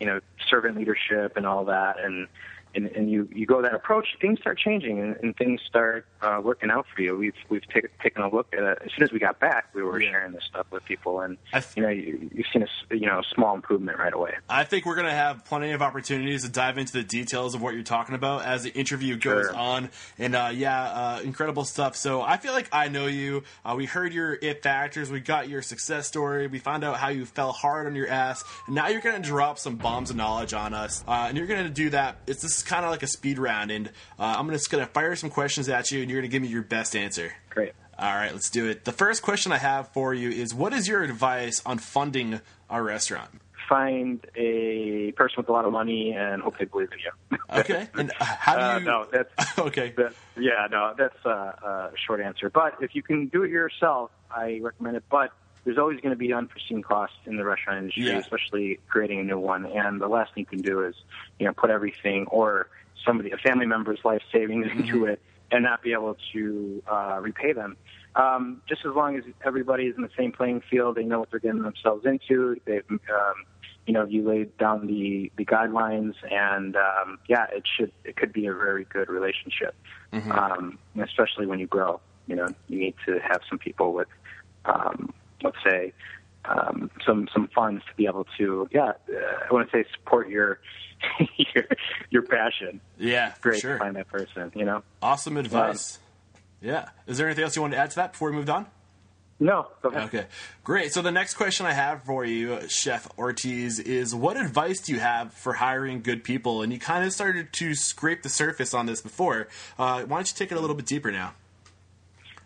you 0.00 0.06
know 0.06 0.20
servant 0.48 0.76
leadership 0.76 1.36
and 1.36 1.46
all 1.46 1.64
that, 1.64 1.98
and 2.02 2.28
and, 2.74 2.86
and 2.86 3.10
you, 3.10 3.28
you 3.32 3.46
go 3.46 3.62
that 3.62 3.74
approach, 3.74 4.06
things 4.20 4.40
start 4.40 4.58
changing 4.58 5.00
and, 5.00 5.16
and 5.22 5.36
things 5.36 5.60
start 5.68 6.06
uh, 6.22 6.40
working 6.42 6.70
out 6.70 6.86
for 6.94 7.02
you. 7.02 7.16
We've 7.16 7.34
we've 7.48 7.66
taken 7.72 7.90
taken 8.02 8.22
a 8.22 8.28
look 8.34 8.48
at 8.52 8.62
it. 8.62 8.78
As 8.84 8.90
soon 8.96 9.04
as 9.04 9.12
we 9.12 9.18
got 9.18 9.38
back, 9.40 9.66
we 9.74 9.82
were 9.82 10.00
Yeah. 10.00 10.10
sharing 10.10 10.32
this 10.32 10.44
stuff 10.48 10.66
with 10.70 10.84
people, 10.84 11.20
and 11.20 11.36
th- 11.52 11.64
you 11.76 11.82
know 11.82 11.88
you, 11.88 12.30
you've 12.34 12.46
seen 12.52 12.62
a 12.90 12.94
you 12.94 13.06
know 13.06 13.22
small 13.34 13.54
improvement 13.54 13.98
right 13.98 14.12
away. 14.12 14.32
I 14.48 14.64
think 14.64 14.86
we're 14.86 14.94
going 14.96 15.06
to 15.06 15.12
have 15.12 15.44
plenty 15.44 15.72
of 15.72 15.82
opportunities 15.82 16.42
to 16.44 16.48
dive 16.50 16.78
into 16.78 16.92
the 16.92 17.04
details 17.04 17.54
of 17.54 17.62
what 17.62 17.74
you're 17.74 17.82
talking 17.82 18.14
about 18.14 18.44
as 18.44 18.62
the 18.62 18.70
interview 18.74 19.16
goes 19.16 19.46
Sure. 19.46 19.56
on. 19.56 19.90
And 20.18 20.34
uh, 20.34 20.50
yeah, 20.52 20.82
uh, 20.82 21.20
incredible 21.22 21.64
stuff. 21.64 21.96
So 21.96 22.22
I 22.22 22.36
feel 22.36 22.52
like 22.52 22.68
I 22.72 22.88
know 22.88 23.06
you. 23.06 23.42
Uh, 23.64 23.74
we 23.76 23.86
heard 23.86 24.12
your 24.12 24.34
it 24.40 24.62
factors. 24.62 25.10
We 25.10 25.20
got 25.20 25.48
your 25.48 25.62
success 25.62 26.06
story. 26.06 26.46
We 26.46 26.58
found 26.58 26.84
out 26.84 26.96
how 26.96 27.08
you 27.08 27.24
fell 27.26 27.52
hard 27.52 27.86
on 27.86 27.94
your 27.94 28.08
ass. 28.08 28.42
And 28.66 28.74
now 28.74 28.88
you're 28.88 29.00
going 29.00 29.20
to 29.20 29.28
drop 29.28 29.58
some 29.58 29.76
bombs 29.76 30.10
of 30.10 30.16
knowledge 30.16 30.54
on 30.54 30.74
us. 30.74 31.04
Uh, 31.06 31.26
and 31.28 31.36
you're 31.36 31.46
going 31.46 31.64
to 31.64 31.70
do 31.70 31.90
that. 31.90 32.16
It's 32.26 32.42
this 32.42 32.56
is 32.58 32.62
kind 32.64 32.84
of 32.84 32.90
like 32.90 33.02
a 33.02 33.06
speed 33.06 33.38
round. 33.38 33.70
And 33.70 33.88
uh, 34.18 34.34
I'm 34.38 34.50
just 34.50 34.70
going 34.70 34.84
to 34.84 34.90
fire 34.92 35.14
some 35.16 35.30
questions 35.30 35.68
at 35.68 35.90
you, 35.90 36.00
and 36.02 36.10
you're 36.10 36.20
going 36.20 36.30
to 36.30 36.32
give 36.32 36.42
me 36.42 36.48
your 36.48 36.62
best 36.62 36.96
answer. 36.96 37.32
Great. 37.50 37.72
All 37.98 38.12
right, 38.12 38.32
let's 38.32 38.50
do 38.50 38.68
it. 38.68 38.84
The 38.84 38.92
first 38.92 39.22
question 39.22 39.52
I 39.52 39.58
have 39.58 39.88
for 39.92 40.12
you 40.12 40.28
is 40.30 40.52
what 40.52 40.72
is 40.72 40.88
your 40.88 41.02
advice 41.02 41.62
on 41.64 41.78
funding 41.78 42.40
our 42.68 42.82
restaurant? 42.82 43.30
Find 43.68 44.20
a 44.36 45.12
person 45.12 45.36
with 45.38 45.48
a 45.48 45.52
lot 45.52 45.64
of 45.64 45.72
money 45.72 46.12
and 46.12 46.42
hope 46.42 46.58
they 46.58 46.64
believe 46.66 46.88
in 46.92 46.98
you. 46.98 47.38
Okay. 47.54 47.88
And 47.94 48.10
uh, 48.20 48.24
how 48.24 48.56
Uh, 48.56 48.78
do 48.78 48.84
you? 48.84 48.90
no, 48.90 49.06
that's 49.12 49.58
okay. 49.58 49.92
that, 49.96 50.12
yeah, 50.36 50.66
no, 50.70 50.92
that's 50.98 51.24
a, 51.24 51.28
a 51.30 51.92
short 52.04 52.20
answer. 52.20 52.50
But 52.50 52.78
if 52.80 52.94
you 52.96 53.02
can 53.02 53.28
do 53.28 53.44
it 53.44 53.50
yourself, 53.50 54.10
I 54.30 54.58
recommend 54.60 54.96
it. 54.96 55.04
But 55.08 55.30
there's 55.64 55.78
always 55.78 56.00
going 56.00 56.10
to 56.10 56.18
be 56.18 56.32
unforeseen 56.32 56.82
costs 56.82 57.16
in 57.26 57.36
the 57.36 57.44
restaurant 57.44 57.78
industry, 57.78 58.06
Yeah. 58.06 58.18
especially 58.18 58.80
creating 58.88 59.20
a 59.20 59.24
new 59.24 59.38
one. 59.38 59.66
And 59.66 60.00
the 60.00 60.08
last 60.08 60.34
thing 60.34 60.42
you 60.42 60.58
can 60.58 60.60
do 60.60 60.84
is, 60.84 60.94
you 61.38 61.46
know, 61.46 61.52
put 61.52 61.70
everything 61.70 62.26
or 62.26 62.68
somebody, 63.04 63.30
a 63.30 63.36
family 63.36 63.66
member's 63.66 64.00
life 64.04 64.22
savings 64.32 64.66
into 64.70 65.06
it, 65.06 65.20
and 65.50 65.62
not 65.62 65.82
be 65.82 65.92
able 65.92 66.16
to 66.32 66.82
uh, 66.90 67.18
repay 67.20 67.52
them. 67.52 67.76
Um, 68.16 68.62
just 68.68 68.84
as 68.84 68.94
long 68.94 69.16
as 69.16 69.24
everybody 69.44 69.84
is 69.84 69.96
in 69.96 70.02
the 70.02 70.10
same 70.16 70.32
playing 70.32 70.62
field, 70.70 70.96
they 70.96 71.02
know 71.02 71.20
what 71.20 71.30
they're 71.30 71.40
getting 71.40 71.62
themselves 71.62 72.06
into. 72.06 72.60
They've 72.64 72.84
um, 72.90 73.34
you 73.86 73.92
know, 73.92 74.06
you 74.06 74.26
laid 74.26 74.56
down 74.56 74.86
the, 74.86 75.30
the 75.36 75.44
guidelines 75.44 76.14
and, 76.30 76.74
um, 76.74 77.18
yeah, 77.28 77.46
it 77.52 77.64
should, 77.76 77.92
it 78.04 78.16
could 78.16 78.32
be 78.32 78.46
a 78.46 78.54
very 78.54 78.84
good 78.84 79.10
relationship. 79.10 79.74
Um, 80.30 80.78
especially 80.98 81.46
when 81.46 81.58
you 81.58 81.66
grow, 81.66 82.00
you 82.26 82.36
know, 82.36 82.48
you 82.68 82.78
need 82.78 82.94
to 83.04 83.18
have 83.18 83.42
some 83.48 83.58
people 83.58 83.92
with, 83.92 84.08
um, 84.64 85.12
let's 85.42 85.56
say, 85.64 85.92
um, 86.46 86.90
some, 87.06 87.28
some 87.32 87.48
funds 87.54 87.82
to 87.88 87.94
be 87.96 88.06
able 88.06 88.26
to, 88.38 88.68
yeah, 88.70 88.92
uh, 89.08 89.46
I 89.48 89.52
want 89.52 89.70
to 89.70 89.76
say 89.78 89.88
support 89.94 90.28
your, 90.28 90.60
your, 91.54 91.64
your 92.10 92.22
passion. 92.22 92.80
Yeah, 92.98 93.34
Great 93.40 93.60
sure. 93.60 93.74
to 93.74 93.78
find 93.78 93.96
that 93.96 94.08
person, 94.08 94.52
you 94.54 94.64
know? 94.64 94.82
Awesome 95.02 95.36
advice. 95.36 95.98
yeah. 96.60 96.88
Is 97.06 97.18
there 97.18 97.26
anything 97.26 97.44
else 97.44 97.56
you 97.56 97.62
want 97.62 97.72
to 97.72 97.78
add 97.78 97.90
to 97.90 97.96
that 97.96 98.12
before 98.12 98.30
we 98.30 98.36
moved 98.36 98.50
on? 98.50 98.66
No. 99.40 99.66
Okay, 99.84 100.26
great. 100.62 100.92
So 100.92 101.02
the 101.02 101.10
next 101.10 101.34
question 101.34 101.66
I 101.66 101.72
have 101.72 102.04
for 102.04 102.24
you, 102.24 102.60
Chef 102.68 103.08
Ortiz, 103.18 103.80
is 103.80 104.14
what 104.14 104.36
advice 104.36 104.80
do 104.80 104.92
you 104.92 105.00
have 105.00 105.32
for 105.34 105.54
hiring 105.54 106.02
good 106.02 106.22
people? 106.22 106.62
And 106.62 106.72
you 106.72 106.78
kind 106.78 107.04
of 107.04 107.12
started 107.12 107.52
to 107.54 107.74
scrape 107.74 108.22
the 108.22 108.28
surface 108.28 108.72
on 108.72 108.86
this 108.86 109.00
before. 109.00 109.48
Uh, 109.76 110.02
why 110.02 110.18
don't 110.18 110.30
you 110.30 110.36
take 110.36 110.52
it 110.52 110.56
a 110.56 110.60
little 110.60 110.76
bit 110.76 110.86
deeper 110.86 111.10
now? 111.10 111.34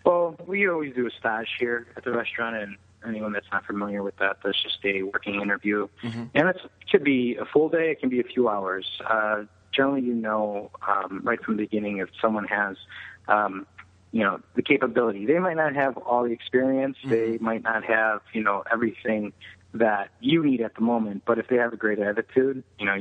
Well, 0.08 0.36
we 0.46 0.66
always 0.66 0.94
do 0.94 1.06
a 1.06 1.10
stage 1.10 1.48
here 1.60 1.86
at 1.94 2.02
the 2.02 2.12
restaurant, 2.12 2.56
and 2.56 2.76
anyone 3.06 3.34
that's 3.34 3.52
not 3.52 3.66
familiar 3.66 4.02
with 4.02 4.16
that, 4.16 4.38
that's 4.42 4.62
just 4.62 4.78
a 4.82 5.02
working 5.02 5.42
interview. 5.42 5.86
And 6.34 6.48
it 6.48 6.56
could 6.90 7.04
be 7.04 7.36
a 7.36 7.44
full 7.44 7.68
day, 7.68 7.90
it 7.90 8.00
can 8.00 8.08
be 8.08 8.18
a 8.18 8.24
few 8.24 8.48
hours. 8.48 8.86
Uh, 9.06 9.42
generally, 9.70 10.00
you 10.00 10.14
know 10.14 10.70
um, 10.88 11.20
right 11.24 11.44
from 11.44 11.58
the 11.58 11.64
beginning 11.64 11.98
if 11.98 12.08
someone 12.22 12.46
has, 12.46 12.78
um, 13.28 13.66
you 14.10 14.24
know, 14.24 14.40
the 14.56 14.62
capability. 14.62 15.26
They 15.26 15.40
might 15.40 15.58
not 15.58 15.74
have 15.74 15.98
all 15.98 16.24
the 16.24 16.32
experience, 16.32 16.96
they 17.04 17.36
might 17.36 17.62
not 17.62 17.84
have, 17.84 18.22
you 18.32 18.42
know, 18.42 18.64
everything 18.72 19.34
that 19.74 20.08
you 20.20 20.42
need 20.42 20.62
at 20.62 20.74
the 20.74 20.80
moment, 20.80 21.24
but 21.26 21.38
if 21.38 21.48
they 21.48 21.56
have 21.56 21.74
a 21.74 21.76
great 21.76 21.98
attitude, 21.98 22.64
you 22.78 22.86
know, 22.86 22.96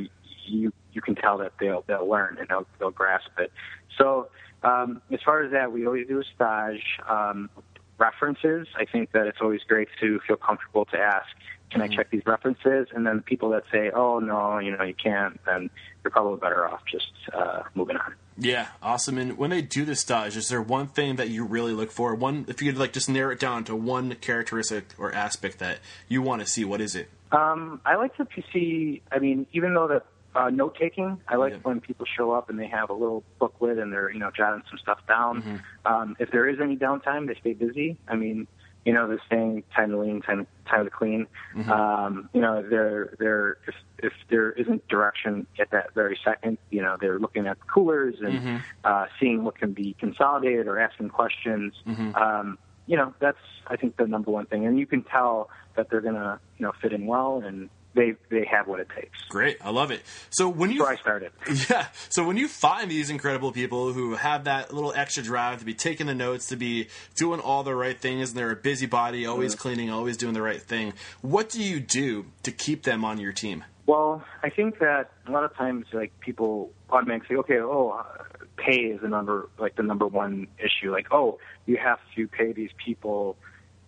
you 0.45 0.73
you 0.91 1.01
can 1.01 1.15
tell 1.15 1.37
that 1.37 1.53
they'll 1.57 1.85
they'll 1.87 2.09
learn 2.09 2.35
and 2.37 2.49
they'll 2.49 2.67
they'll 2.79 2.91
grasp 2.91 3.29
it. 3.39 3.53
So 3.97 4.27
um, 4.63 5.01
as 5.11 5.19
far 5.23 5.43
as 5.43 5.51
that, 5.51 5.71
we 5.71 5.85
always 5.85 6.07
do 6.07 6.19
a 6.19 6.23
stage. 6.23 6.83
Um, 7.07 7.49
references, 7.97 8.67
I 8.75 8.85
think 8.85 9.11
that 9.13 9.27
it's 9.27 9.39
always 9.41 9.61
great 9.67 9.87
to 10.01 10.19
feel 10.27 10.37
comfortable 10.37 10.85
to 10.85 10.97
ask, 10.97 11.27
can 11.69 11.81
I 11.81 11.87
check 11.87 12.09
these 12.09 12.25
references? 12.25 12.87
And 12.93 13.05
then 13.05 13.21
people 13.21 13.49
that 13.49 13.63
say, 13.71 13.91
oh 13.93 14.19
no, 14.19 14.59
you 14.59 14.75
know, 14.75 14.83
you 14.83 14.93
can't, 14.93 15.39
then 15.45 15.69
you're 16.03 16.11
probably 16.11 16.39
better 16.39 16.67
off 16.67 16.81
just 16.89 17.11
uh, 17.33 17.63
moving 17.75 17.97
on. 17.97 18.13
Yeah, 18.37 18.67
awesome. 18.81 19.17
And 19.17 19.37
when 19.37 19.49
they 19.49 19.61
do 19.61 19.83
this 19.83 19.99
stage, 19.99 20.37
is 20.37 20.47
there 20.47 20.61
one 20.61 20.87
thing 20.87 21.15
that 21.15 21.29
you 21.29 21.43
really 21.43 21.73
look 21.73 21.91
for? 21.91 22.13
One, 22.15 22.45
if 22.47 22.61
you 22.61 22.71
could 22.71 22.79
like 22.79 22.93
just 22.93 23.09
narrow 23.09 23.33
it 23.33 23.39
down 23.39 23.63
to 23.65 23.75
one 23.75 24.15
characteristic 24.15 24.93
or 24.97 25.13
aspect 25.13 25.59
that 25.59 25.79
you 26.07 26.21
want 26.21 26.41
to 26.41 26.47
see, 26.47 26.63
what 26.63 26.79
is 26.79 26.95
it? 26.95 27.09
Um, 27.31 27.81
I 27.85 27.95
like 27.95 28.15
to 28.17 28.27
see. 28.53 29.01
I 29.11 29.19
mean, 29.19 29.47
even 29.51 29.73
though 29.73 29.87
that 29.87 30.05
uh, 30.37 30.49
note 30.49 30.75
taking, 30.79 31.19
I 31.27 31.35
like 31.35 31.53
Yeah. 31.53 31.59
when 31.63 31.81
people 31.81 32.05
show 32.05 32.31
up 32.31 32.49
and 32.49 32.59
they 32.59 32.67
have 32.67 32.89
a 32.89 32.93
little 32.93 33.23
booklet 33.39 33.77
and 33.79 33.91
they're 33.91 34.09
you 34.11 34.19
know 34.19 34.31
jotting 34.35 34.63
some 34.69 34.77
stuff 34.77 34.99
down. 35.07 35.61
Um, 35.85 36.15
if 36.19 36.31
there 36.31 36.47
is 36.47 36.59
any 36.61 36.77
downtime, 36.77 37.27
they 37.27 37.35
stay 37.35 37.53
busy. 37.53 37.97
I 38.07 38.15
mean, 38.15 38.47
you 38.85 38.93
know, 38.93 39.07
they're 39.07 39.21
saying 39.29 39.63
time 39.75 39.89
to 39.91 39.97
lean, 39.99 40.21
time 40.21 40.47
time 40.65 40.85
to 40.85 40.91
clean. 40.91 41.27
Um, 41.69 42.29
you 42.33 42.41
know, 42.41 42.61
they're 42.61 43.15
they're 43.19 43.57
if, 43.67 43.75
if 43.99 44.13
there 44.29 44.51
isn't 44.51 44.87
direction 44.87 45.47
at 45.59 45.71
that 45.71 45.93
very 45.93 46.17
second, 46.23 46.57
you 46.69 46.81
know, 46.81 46.95
they're 47.01 47.19
looking 47.19 47.47
at 47.47 47.57
the 47.59 47.65
coolers 47.65 48.15
and 48.21 48.61
uh, 48.83 49.05
seeing 49.19 49.43
what 49.43 49.57
can 49.57 49.73
be 49.73 49.95
consolidated 49.99 50.67
or 50.67 50.79
asking 50.79 51.09
questions. 51.09 51.73
Um, 52.15 52.57
you 52.85 52.95
know, 52.95 53.13
that's 53.19 53.37
I 53.67 53.75
think 53.75 53.97
the 53.97 54.07
number 54.07 54.31
one 54.31 54.45
thing, 54.45 54.65
and 54.65 54.79
you 54.79 54.85
can 54.85 55.03
tell 55.03 55.49
that 55.75 55.89
they're 55.89 56.01
gonna 56.01 56.39
you 56.57 56.65
know 56.65 56.71
fit 56.81 56.93
in 56.93 57.07
well 57.07 57.41
and 57.45 57.69
they 57.93 58.15
they 58.29 58.45
have 58.45 58.67
what 58.67 58.79
it 58.79 58.87
takes. 58.95 59.17
Great, 59.29 59.57
I 59.63 59.69
love 59.71 59.91
it. 59.91 60.01
So 60.29 60.47
when 60.49 60.71
you 60.71 60.85
I 60.85 60.95
started. 60.95 61.31
Yeah. 61.69 61.87
So 62.09 62.25
when 62.25 62.37
you 62.37 62.47
find 62.47 62.89
these 62.91 63.09
incredible 63.09 63.51
people 63.51 63.93
who 63.93 64.15
have 64.15 64.43
that 64.45 64.73
little 64.73 64.93
extra 64.93 65.23
drive 65.23 65.59
to 65.59 65.65
be 65.65 65.73
taking 65.73 66.05
the 66.07 66.15
notes, 66.15 66.47
to 66.47 66.55
be 66.55 66.87
doing 67.15 67.39
all 67.39 67.63
the 67.63 67.75
right 67.75 67.99
things, 67.99 68.29
and 68.29 68.37
they're 68.37 68.51
a 68.51 68.55
busybody, 68.55 69.25
always 69.25 69.53
Mm-hmm. 69.53 69.61
cleaning, 69.61 69.89
always 69.89 70.17
doing 70.17 70.33
the 70.33 70.41
right 70.41 70.61
thing, 70.61 70.93
what 71.21 71.49
do 71.49 71.61
you 71.63 71.79
do 71.79 72.25
to 72.43 72.51
keep 72.51 72.83
them 72.83 73.03
on 73.03 73.19
your 73.19 73.31
team? 73.31 73.63
Well, 73.85 74.23
I 74.43 74.49
think 74.49 74.79
that 74.79 75.11
a 75.27 75.31
lot 75.31 75.43
of 75.45 75.55
times, 75.55 75.85
like 75.93 76.11
people 76.19 76.71
automatically 76.89 77.35
say, 77.35 77.39
okay, 77.39 77.59
oh, 77.59 77.89
uh, 77.99 78.23
pay 78.57 78.79
is 78.91 78.99
the 79.01 79.07
number, 79.07 79.47
like 79.57 79.75
the 79.77 79.83
number 79.83 80.05
one 80.05 80.47
issue. 80.59 80.91
Like, 80.91 81.07
oh, 81.11 81.39
you 81.65 81.77
have 81.77 81.99
to 82.15 82.27
pay 82.27 82.51
these 82.51 82.71
people, 82.83 83.37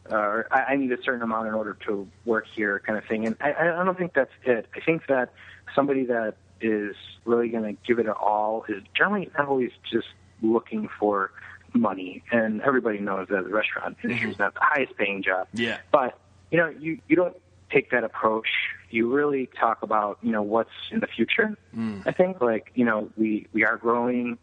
or 0.09 0.47
I, 0.51 0.73
I 0.73 0.75
need 0.75 0.91
a 0.91 1.01
certain 1.03 1.21
amount 1.21 1.47
in 1.47 1.53
order 1.53 1.77
to 1.87 2.07
work 2.25 2.45
here, 2.55 2.81
kind 2.85 2.97
of 2.97 3.05
thing. 3.05 3.25
And 3.25 3.35
I, 3.39 3.53
I 3.53 3.83
don't 3.83 3.97
think 3.97 4.13
that's 4.13 4.31
it. 4.43 4.67
I 4.75 4.79
think 4.79 5.07
that 5.07 5.33
somebody 5.75 6.05
that 6.05 6.35
is 6.61 6.95
really 7.25 7.49
going 7.49 7.63
to 7.63 7.81
give 7.87 7.99
it 7.99 8.07
all 8.07 8.65
is 8.67 8.83
generally 8.95 9.29
not 9.37 9.47
always 9.47 9.71
just 9.89 10.07
looking 10.41 10.89
for 10.99 11.31
money. 11.73 12.23
And 12.31 12.61
everybody 12.61 12.99
knows 12.99 13.27
that 13.29 13.43
the 13.43 13.49
restaurant 13.49 13.97
industry 14.03 14.31
is 14.31 14.39
not 14.39 14.53
the 14.53 14.61
highest 14.63 14.97
paying 14.97 15.23
job. 15.23 15.47
Yeah. 15.53 15.77
But 15.91 16.17
you 16.51 16.57
know, 16.57 16.69
you 16.69 16.99
you 17.07 17.15
don't 17.15 17.35
take 17.71 17.91
that 17.91 18.03
approach. 18.03 18.47
You 18.89 19.13
really 19.13 19.49
talk 19.59 19.83
about 19.83 20.17
you 20.21 20.31
know 20.31 20.41
what's 20.41 20.71
in 20.91 20.99
the 20.99 21.07
future. 21.07 21.55
Mm. 21.75 22.03
I 22.05 22.11
think 22.11 22.41
like 22.41 22.71
you 22.75 22.85
know 22.85 23.09
we 23.17 23.47
we 23.53 23.65
are 23.65 23.77
growing. 23.77 24.37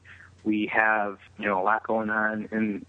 We 0.45 0.71
have 0.73 1.19
you 1.39 1.47
know 1.47 1.61
a 1.61 1.65
lot 1.65 1.87
going 1.87 2.11
on, 2.11 2.49
and 2.53 2.87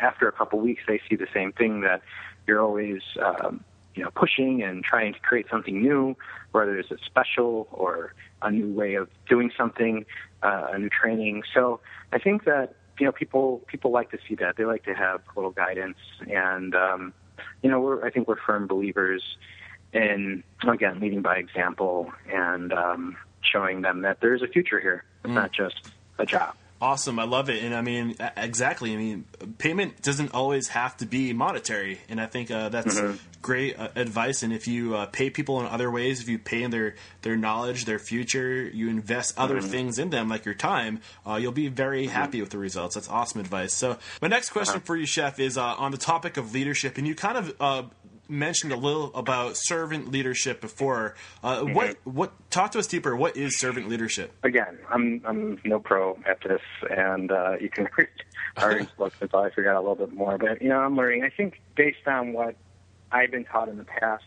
after 0.00 0.28
a 0.28 0.32
couple 0.32 0.58
weeks, 0.60 0.82
they 0.86 1.00
see 1.08 1.16
the 1.16 1.28
same 1.32 1.52
thing 1.52 1.80
that 1.82 2.02
you're 2.46 2.60
always 2.60 3.02
um, 3.22 3.64
you 3.94 4.02
know 4.02 4.10
pushing 4.10 4.62
and 4.62 4.84
trying 4.84 5.14
to 5.14 5.20
create 5.20 5.46
something 5.50 5.80
new, 5.82 6.16
whether 6.52 6.78
it's 6.78 6.90
a 6.90 6.98
special 7.04 7.68
or 7.70 8.14
a 8.42 8.50
new 8.50 8.72
way 8.72 8.94
of 8.94 9.08
doing 9.28 9.50
something, 9.56 10.04
uh, 10.42 10.68
a 10.72 10.78
new 10.78 10.88
training. 10.88 11.42
So 11.54 11.80
I 12.12 12.18
think 12.18 12.44
that 12.44 12.74
you 12.98 13.06
know 13.06 13.12
people 13.12 13.62
people 13.66 13.90
like 13.90 14.10
to 14.10 14.18
see 14.28 14.34
that. 14.36 14.56
They 14.56 14.64
like 14.64 14.84
to 14.84 14.94
have 14.94 15.20
a 15.20 15.38
little 15.38 15.52
guidance 15.52 15.98
and. 16.28 16.74
Um, 16.74 17.14
you 17.62 17.70
know, 17.70 17.80
we're 17.80 18.04
I 18.04 18.10
think 18.10 18.28
we're 18.28 18.36
firm 18.36 18.66
believers 18.66 19.22
in 19.92 20.42
again 20.66 21.00
leading 21.00 21.22
by 21.22 21.36
example 21.36 22.12
and 22.30 22.72
um, 22.72 23.16
showing 23.40 23.82
them 23.82 24.02
that 24.02 24.20
there 24.20 24.34
is 24.34 24.42
a 24.42 24.46
future 24.46 24.80
here. 24.80 25.04
It's 25.24 25.32
not 25.32 25.52
just 25.52 25.90
a 26.18 26.26
job. 26.26 26.54
Awesome, 26.80 27.18
I 27.18 27.24
love 27.24 27.50
it, 27.50 27.64
and 27.64 27.74
I 27.74 27.82
mean 27.82 28.14
exactly. 28.36 28.92
I 28.92 28.96
mean, 28.96 29.24
payment 29.58 30.00
doesn't 30.00 30.32
always 30.32 30.68
have 30.68 30.96
to 30.98 31.06
be 31.06 31.32
monetary, 31.32 32.00
and 32.08 32.20
I 32.20 32.26
think 32.26 32.52
uh, 32.52 32.68
that's 32.68 33.00
great 33.42 33.78
uh, 33.78 33.88
advice. 33.96 34.44
And 34.44 34.52
if 34.52 34.68
you 34.68 34.94
uh, 34.94 35.06
pay 35.06 35.28
people 35.30 35.60
in 35.60 35.66
other 35.66 35.90
ways, 35.90 36.20
if 36.20 36.28
you 36.28 36.38
pay 36.38 36.62
in 36.62 36.70
their 36.70 36.94
their 37.22 37.36
knowledge, 37.36 37.84
their 37.84 37.98
future, 37.98 38.62
you 38.62 38.88
invest 38.88 39.36
other 39.36 39.60
things 39.60 39.98
in 39.98 40.10
them, 40.10 40.28
like 40.28 40.44
your 40.44 40.54
time, 40.54 41.00
uh, 41.26 41.34
you'll 41.34 41.50
be 41.50 41.66
very 41.66 42.06
happy 42.06 42.40
with 42.40 42.50
the 42.50 42.58
results. 42.58 42.94
That's 42.94 43.08
awesome 43.08 43.40
advice. 43.40 43.74
So, 43.74 43.98
my 44.22 44.28
next 44.28 44.50
question 44.50 44.80
for 44.80 44.96
you, 44.96 45.06
Chef, 45.06 45.40
is 45.40 45.58
uh, 45.58 45.64
on 45.64 45.90
the 45.90 45.98
topic 45.98 46.36
of 46.36 46.52
leadership, 46.52 46.96
and 46.98 47.08
you 47.08 47.14
kind 47.14 47.38
of. 47.38 47.92
Mentioned 48.30 48.72
a 48.72 48.76
little 48.76 49.14
about 49.14 49.56
servant 49.56 50.10
leadership 50.12 50.60
before. 50.60 51.14
Uh, 51.42 51.62
What 51.62 51.96
what 52.04 52.32
talk 52.50 52.72
to 52.72 52.78
us 52.78 52.86
deeper? 52.86 53.16
What 53.16 53.38
is 53.38 53.58
servant 53.58 53.88
leadership? 53.88 54.32
Again, 54.42 54.78
I'm 54.90 55.22
I'm 55.24 55.58
no 55.64 55.80
pro 55.80 56.18
at 56.26 56.38
this, 56.42 56.60
and 56.90 57.32
uh, 57.32 57.56
you 57.58 57.70
can 57.70 57.88
read 57.96 58.08
our 58.58 58.82
books 58.98 59.16
until 59.22 59.38
I 59.40 59.48
figure 59.48 59.70
out 59.72 59.76
a 59.76 59.80
little 59.80 59.94
bit 60.06 60.12
more. 60.12 60.36
But 60.36 60.60
you 60.60 60.68
know, 60.68 60.78
I'm 60.78 60.94
learning. 60.94 61.24
I 61.24 61.30
think 61.30 61.62
based 61.74 62.06
on 62.06 62.34
what 62.34 62.54
I've 63.10 63.30
been 63.30 63.46
taught 63.46 63.70
in 63.70 63.78
the 63.78 63.84
past, 63.84 64.24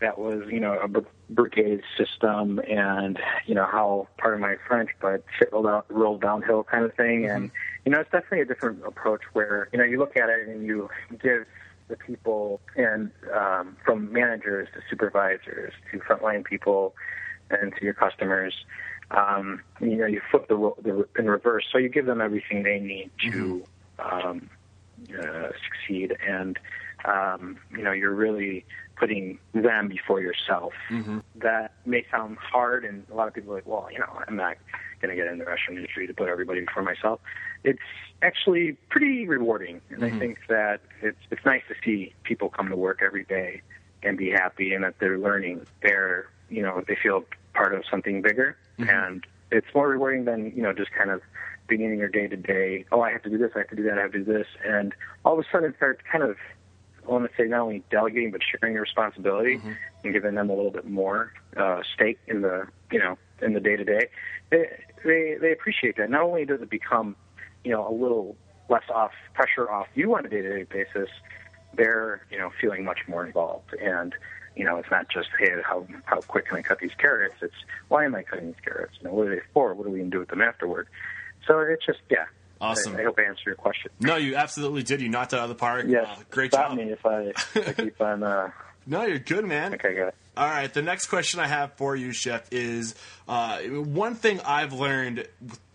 that 0.00 0.18
was 0.18 0.42
you 0.50 0.60
know 0.60 0.78
a 0.78 0.88
brigade 1.32 1.80
system, 1.96 2.60
and 2.68 3.18
you 3.46 3.54
know 3.54 3.64
how 3.64 4.08
part 4.18 4.34
of 4.34 4.40
my 4.40 4.56
French, 4.68 4.90
but 5.00 5.24
shit 5.38 5.50
rolled 5.54 5.66
out 5.66 5.86
rolled 5.88 6.20
downhill 6.20 6.64
kind 6.64 6.84
of 6.84 6.92
thing, 6.96 7.24
and 7.24 7.50
you 7.86 7.92
know 7.92 8.00
it's 8.00 8.10
definitely 8.10 8.40
a 8.40 8.44
different 8.44 8.84
approach 8.84 9.22
where 9.32 9.70
you 9.72 9.78
know 9.78 9.84
you 9.84 9.98
look 9.98 10.18
at 10.18 10.28
it 10.28 10.48
and 10.48 10.66
you 10.66 10.90
give 11.22 11.46
the 11.92 11.96
people 12.04 12.60
and 12.74 13.12
um, 13.32 13.76
from 13.84 14.12
managers 14.12 14.68
to 14.74 14.80
supervisors 14.90 15.72
to 15.90 15.98
frontline 16.00 16.44
people 16.44 16.94
and 17.50 17.72
to 17.76 17.84
your 17.84 17.94
customers. 17.94 18.54
Um, 19.10 19.62
you 19.80 19.96
know, 19.96 20.06
you 20.06 20.22
flip 20.30 20.48
the, 20.48 20.56
ro- 20.56 20.76
the 20.82 21.06
in 21.18 21.26
reverse, 21.28 21.66
so 21.70 21.76
you 21.78 21.90
give 21.90 22.06
them 22.06 22.20
everything 22.22 22.62
they 22.62 22.80
need 22.80 23.10
to 23.30 23.64
um, 23.98 24.48
uh, 25.20 25.48
succeed, 25.66 26.16
and 26.26 26.58
um, 27.04 27.58
you 27.70 27.82
know, 27.82 27.92
you're 27.92 28.14
really 28.14 28.64
putting 28.96 29.38
them 29.52 29.88
before 29.88 30.20
yourself. 30.22 30.72
That 31.34 31.74
may 31.84 32.06
sound 32.10 32.38
hard, 32.38 32.84
and 32.86 33.04
a 33.12 33.14
lot 33.14 33.28
of 33.28 33.34
people 33.34 33.52
are 33.52 33.56
like, 33.56 33.66
well, 33.66 33.88
you 33.92 33.98
know, 33.98 34.08
I'm 34.26 34.36
not 34.36 34.56
going 35.02 35.14
to 35.14 35.22
get 35.22 35.30
in 35.30 35.38
the 35.38 35.44
restaurant 35.44 35.78
industry 35.78 36.06
to 36.06 36.14
put 36.14 36.28
everybody 36.28 36.60
before 36.60 36.82
myself. 36.82 37.20
It's 37.64 37.78
actually 38.22 38.76
pretty 38.88 39.26
rewarding, 39.26 39.80
and 39.90 40.04
I 40.04 40.08
mm-hmm. 40.08 40.18
think 40.18 40.38
that 40.48 40.80
it's 41.00 41.18
it's 41.30 41.44
nice 41.44 41.62
to 41.68 41.74
see 41.84 42.14
people 42.24 42.48
come 42.48 42.68
to 42.68 42.76
work 42.76 43.00
every 43.02 43.24
day 43.24 43.62
and 44.02 44.18
be 44.18 44.30
happy, 44.30 44.74
and 44.74 44.84
that 44.84 44.94
they're 44.98 45.18
learning. 45.18 45.66
They're 45.82 46.28
you 46.50 46.62
know 46.62 46.82
they 46.86 46.96
feel 47.00 47.24
part 47.54 47.74
of 47.74 47.84
something 47.90 48.22
bigger, 48.22 48.56
mm-hmm. 48.78 48.90
and 48.90 49.26
it's 49.50 49.66
more 49.74 49.88
rewarding 49.88 50.24
than 50.24 50.52
you 50.56 50.62
know 50.62 50.72
just 50.72 50.90
kind 50.92 51.10
of 51.10 51.20
beginning 51.68 51.98
your 51.98 52.08
day 52.08 52.26
to 52.26 52.36
day. 52.36 52.84
Oh, 52.92 53.00
I 53.00 53.12
have 53.12 53.22
to 53.22 53.30
do 53.30 53.38
this, 53.38 53.52
I 53.54 53.60
have 53.60 53.68
to 53.68 53.76
do 53.76 53.84
that, 53.84 53.98
I 53.98 54.02
have 54.02 54.12
to 54.12 54.18
do 54.18 54.24
this, 54.24 54.46
and 54.64 54.94
all 55.24 55.38
of 55.38 55.38
a 55.38 55.48
sudden 55.50 55.74
start 55.76 56.00
kind 56.10 56.24
of 56.24 56.36
I 57.06 57.10
want 57.10 57.28
to 57.28 57.36
say 57.36 57.48
not 57.48 57.60
only 57.60 57.82
delegating 57.90 58.30
but 58.30 58.40
sharing 58.42 58.74
your 58.74 58.82
responsibility 58.82 59.58
mm-hmm. 59.58 59.72
and 60.04 60.12
giving 60.12 60.34
them 60.34 60.50
a 60.50 60.54
little 60.54 60.70
bit 60.70 60.86
more 60.86 61.32
uh, 61.56 61.82
stake 61.94 62.18
in 62.26 62.42
the 62.42 62.66
you 62.90 62.98
know 62.98 63.18
in 63.40 63.54
the 63.54 63.60
day 63.60 63.76
to 63.76 63.84
day. 63.84 64.08
They 64.50 64.66
they 65.04 65.36
they 65.40 65.52
appreciate 65.52 65.96
that. 65.96 66.10
Not 66.10 66.22
only 66.22 66.44
does 66.44 66.60
it 66.60 66.70
become 66.70 67.16
you 67.64 67.70
know 67.72 67.88
a 67.88 67.92
little 67.92 68.36
less 68.68 68.84
off 68.94 69.12
pressure 69.34 69.70
off 69.70 69.86
you 69.94 70.14
on 70.14 70.24
a 70.26 70.28
day 70.28 70.42
to 70.42 70.48
day 70.58 70.64
basis, 70.64 71.08
they're 71.74 72.24
you 72.30 72.38
know 72.38 72.50
feeling 72.60 72.84
much 72.84 72.98
more 73.08 73.24
involved 73.26 73.74
and. 73.80 74.14
You 74.54 74.66
know, 74.66 74.76
it's 74.76 74.90
not 74.90 75.08
just 75.08 75.30
hey, 75.38 75.48
how 75.64 75.86
how 76.04 76.20
quick 76.20 76.46
can 76.48 76.58
I 76.58 76.60
cut 76.60 76.78
these 76.78 76.90
carrots? 76.98 77.36
It's 77.40 77.54
why 77.88 78.04
am 78.04 78.14
I 78.14 78.22
cutting 78.22 78.48
these 78.48 78.60
carrots? 78.62 78.92
You 79.00 79.08
know, 79.08 79.14
what 79.14 79.28
are 79.28 79.34
they 79.36 79.40
for? 79.54 79.72
What 79.72 79.86
are 79.86 79.90
we 79.90 80.00
going 80.00 80.10
to 80.10 80.14
do 80.14 80.18
with 80.20 80.28
them 80.28 80.42
afterward? 80.42 80.88
So 81.48 81.58
it's 81.60 81.86
just 81.86 82.00
yeah. 82.10 82.26
Awesome. 82.60 82.94
I, 82.94 83.00
I 83.00 83.04
hope 83.04 83.18
I 83.18 83.22
answered 83.22 83.46
your 83.46 83.54
question. 83.54 83.90
No, 84.00 84.16
you 84.16 84.36
absolutely 84.36 84.82
did. 84.82 85.00
You 85.00 85.08
knocked 85.08 85.32
it 85.32 85.38
out 85.38 85.44
of 85.44 85.48
the 85.48 85.54
park. 85.54 85.86
Yes. 85.88 86.06
Uh, 86.06 86.22
great 86.30 86.52
Stop 86.52 86.68
job. 86.68 86.76
me 86.76 86.92
if 86.92 87.06
I, 87.06 87.32
I 87.54 87.72
keep 87.82 87.98
on. 87.98 88.22
Uh, 88.22 88.50
No, 88.86 89.06
you're 89.06 89.18
good, 89.20 89.46
man. 89.46 89.72
okay, 89.72 89.94
good. 89.94 90.12
All 90.36 90.46
right, 90.46 90.70
the 90.70 90.82
next 90.82 91.06
question 91.06 91.40
I 91.40 91.46
have 91.46 91.72
for 91.78 91.96
you, 91.96 92.12
Chef, 92.12 92.46
is 92.52 92.94
uh, 93.26 93.58
one 93.62 94.16
thing 94.16 94.38
I've 94.44 94.74
learned 94.74 95.26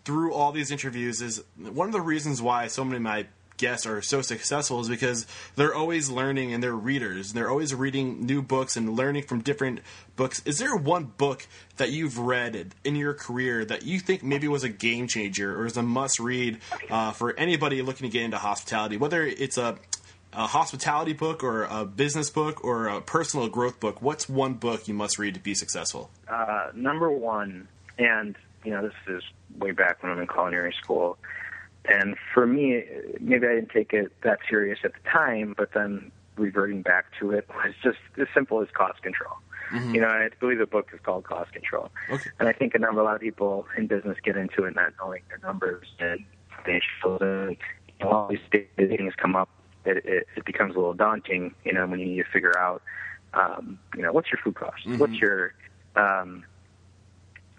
through 0.08 0.32
all 0.32 0.52
these 0.52 0.70
interviews 0.70 1.20
is 1.20 1.44
one 1.58 1.86
of 1.86 1.92
the 1.92 2.00
reasons 2.00 2.40
why 2.40 2.66
so 2.66 2.82
many 2.82 2.96
of 2.96 3.02
my 3.02 3.26
guests 3.58 3.84
are 3.84 4.00
so 4.00 4.22
successful 4.22 4.80
is 4.80 4.88
because 4.88 5.26
they're 5.54 5.74
always 5.74 6.08
learning 6.08 6.54
and 6.54 6.62
they're 6.62 6.72
readers. 6.72 7.34
They're 7.34 7.50
always 7.50 7.74
reading 7.74 8.24
new 8.24 8.40
books 8.40 8.74
and 8.74 8.96
learning 8.96 9.24
from 9.24 9.42
different 9.42 9.80
books. 10.16 10.40
Is 10.46 10.56
there 10.56 10.74
one 10.74 11.12
book 11.18 11.46
that 11.76 11.92
you've 11.92 12.18
read 12.18 12.74
in 12.84 12.96
your 12.96 13.12
career 13.12 13.66
that 13.66 13.82
you 13.82 14.00
think 14.00 14.22
maybe 14.22 14.48
was 14.48 14.64
a 14.64 14.70
game 14.70 15.08
changer 15.08 15.60
or 15.60 15.66
is 15.66 15.76
a 15.76 15.82
must 15.82 16.18
read 16.18 16.58
uh, 16.88 17.12
for 17.12 17.38
anybody 17.38 17.82
looking 17.82 18.08
to 18.08 18.10
get 18.10 18.22
into 18.22 18.38
hospitality, 18.38 18.96
whether 18.96 19.26
it's 19.26 19.58
a 19.58 19.76
a 20.32 20.46
hospitality 20.46 21.12
book 21.12 21.42
or 21.42 21.64
a 21.64 21.84
business 21.84 22.30
book 22.30 22.64
or 22.64 22.86
a 22.86 23.00
personal 23.00 23.48
growth 23.48 23.80
book, 23.80 24.00
what's 24.00 24.26
one 24.26 24.54
book 24.54 24.86
you 24.86 24.94
must 24.94 25.18
read 25.18 25.34
to 25.34 25.40
be 25.40 25.54
successful? 25.54 26.10
Uh, 26.28 26.68
number 26.74 27.10
one, 27.10 27.66
and 27.98 28.36
you 28.68 28.74
know, 28.74 28.82
this 28.82 29.16
is 29.16 29.22
way 29.58 29.70
back 29.70 30.02
when 30.02 30.12
I'm 30.12 30.18
in 30.18 30.26
culinary 30.26 30.74
school, 30.78 31.16
and 31.86 32.16
for 32.34 32.46
me, 32.46 32.84
maybe 33.18 33.46
I 33.46 33.54
didn't 33.54 33.70
take 33.70 33.94
it 33.94 34.12
that 34.24 34.40
serious 34.46 34.80
at 34.84 34.92
the 34.92 35.10
time, 35.10 35.54
but 35.56 35.72
then 35.72 36.12
reverting 36.36 36.82
back 36.82 37.06
to 37.18 37.30
it 37.30 37.48
was 37.48 37.72
just 37.82 37.96
as 38.20 38.26
simple 38.34 38.60
as 38.60 38.68
cost 38.74 39.02
control. 39.02 39.32
You 39.94 40.00
know, 40.02 40.08
I 40.08 40.28
believe 40.38 40.58
the 40.58 40.66
book 40.66 40.90
is 40.92 41.00
called 41.02 41.24
Cost 41.24 41.52
Control, 41.52 41.90
Okay. 42.10 42.30
and 42.38 42.46
I 42.46 42.52
think 42.52 42.74
a 42.74 42.78
number 42.78 43.00
a 43.00 43.04
lot 43.04 43.14
of 43.16 43.20
people 43.22 43.66
in 43.78 43.86
business 43.86 44.18
get 44.22 44.36
into 44.36 44.64
it 44.64 44.74
not 44.74 44.92
knowing 45.00 45.22
their 45.28 45.38
numbers 45.38 45.86
and 45.98 46.24
financials 46.64 47.20
and 47.22 47.56
you 47.98 48.04
know, 48.04 48.10
all 48.10 48.28
these 48.28 48.38
things 48.76 49.14
come 49.16 49.34
up. 49.34 49.48
It, 49.86 49.98
it, 50.04 50.26
it 50.36 50.44
becomes 50.44 50.74
a 50.74 50.78
little 50.78 50.94
daunting, 50.94 51.54
you 51.64 51.72
know, 51.72 51.86
when 51.86 52.00
you 52.00 52.06
need 52.06 52.16
to 52.22 52.30
figure 52.30 52.58
out, 52.58 52.82
um, 53.34 53.78
you 53.94 54.02
know, 54.02 54.12
what's 54.12 54.30
your 54.30 54.40
food 54.42 54.54
cost, 54.56 54.86
what's 54.98 55.14
your 55.20 55.52
um, 55.96 56.44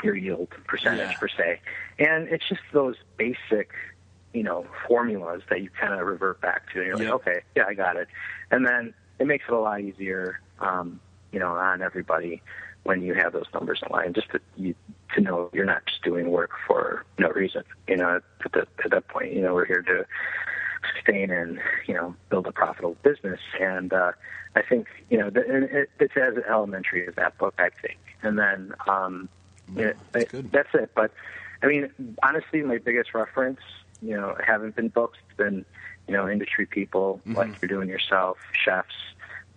your 0.04 0.16
yield 0.16 0.50
percentage 0.66 1.12
Yeah. 1.12 1.18
per 1.20 1.28
se, 1.28 1.62
and 2.00 2.28
it's 2.30 2.48
just 2.48 2.62
those 2.74 2.96
basic, 3.18 3.72
you 4.34 4.44
know, 4.44 4.66
formulas 4.88 5.44
that 5.50 5.62
you 5.62 5.70
kind 5.70 5.94
of 5.94 6.06
revert 6.06 6.42
back 6.42 6.72
to. 6.74 6.80
And 6.80 6.88
you're 6.88 6.98
Yep. 7.00 7.12
like, 7.12 7.28
okay, 7.28 7.42
yeah, 7.56 7.66
I 7.68 7.74
got 7.74 7.96
it, 7.96 8.08
and 8.52 8.66
then 8.66 8.94
it 9.20 9.28
makes 9.28 9.46
it 9.48 9.54
a 9.54 9.60
lot 9.60 9.82
easier, 9.82 10.40
um, 10.60 11.00
you 11.32 11.40
know, 11.40 11.52
on 11.56 11.82
everybody 11.82 12.42
when 12.84 13.02
you 13.02 13.14
have 13.14 13.34
those 13.34 13.46
numbers 13.54 13.82
in 13.86 13.92
line. 13.92 14.14
Just 14.14 14.30
to 14.32 14.40
you 14.56 14.76
to 15.16 15.22
know 15.22 15.50
you're 15.54 15.66
not 15.66 15.86
just 15.86 16.02
doing 16.04 16.30
work 16.32 16.52
for 16.68 17.06
no 17.18 17.30
reason. 17.30 17.64
You 17.88 17.98
know, 17.98 18.22
at, 18.46 18.52
the, 18.54 18.68
at 18.84 18.92
that 18.92 19.08
point, 19.10 19.34
you 19.34 19.42
know, 19.42 19.54
we're 19.54 19.66
here 19.66 19.82
to 19.82 20.06
sustain 20.96 21.30
and 21.30 21.60
you 21.88 21.94
know 21.94 22.16
build 22.30 22.48
a 22.48 22.52
profitable 22.52 22.96
business. 23.04 23.40
And 23.60 23.92
uh, 23.92 24.14
I 24.56 24.62
think 24.62 24.88
you 25.10 25.18
know 25.18 25.30
the, 25.30 25.42
it, 25.82 25.90
it's 26.00 26.14
as 26.16 26.36
elementary 26.50 27.08
as 27.08 27.16
that 27.16 27.38
book, 27.38 27.54
I 27.58 27.70
think. 27.82 28.00
And 28.22 28.38
then 28.40 28.74
um, 28.88 29.30
it, 29.75 29.97
that's, 30.13 30.34
it, 30.34 30.51
that's 30.51 30.69
it. 30.73 30.91
But 30.95 31.12
I 31.62 31.67
mean, 31.67 31.89
honestly, 32.23 32.62
my 32.62 32.77
biggest 32.77 33.13
reference, 33.13 33.60
you 34.01 34.15
know, 34.15 34.36
haven't 34.45 34.75
been 34.75 34.89
books. 34.89 35.17
It's 35.27 35.38
been 35.38 35.65
you 36.08 36.13
know 36.13 36.29
industry 36.29 36.65
people 36.65 37.21
Mm-hmm. 37.27 37.36
like 37.36 37.51
you're 37.62 37.69
doing 37.69 37.89
yourself, 37.89 38.38
chefs. 38.65 38.95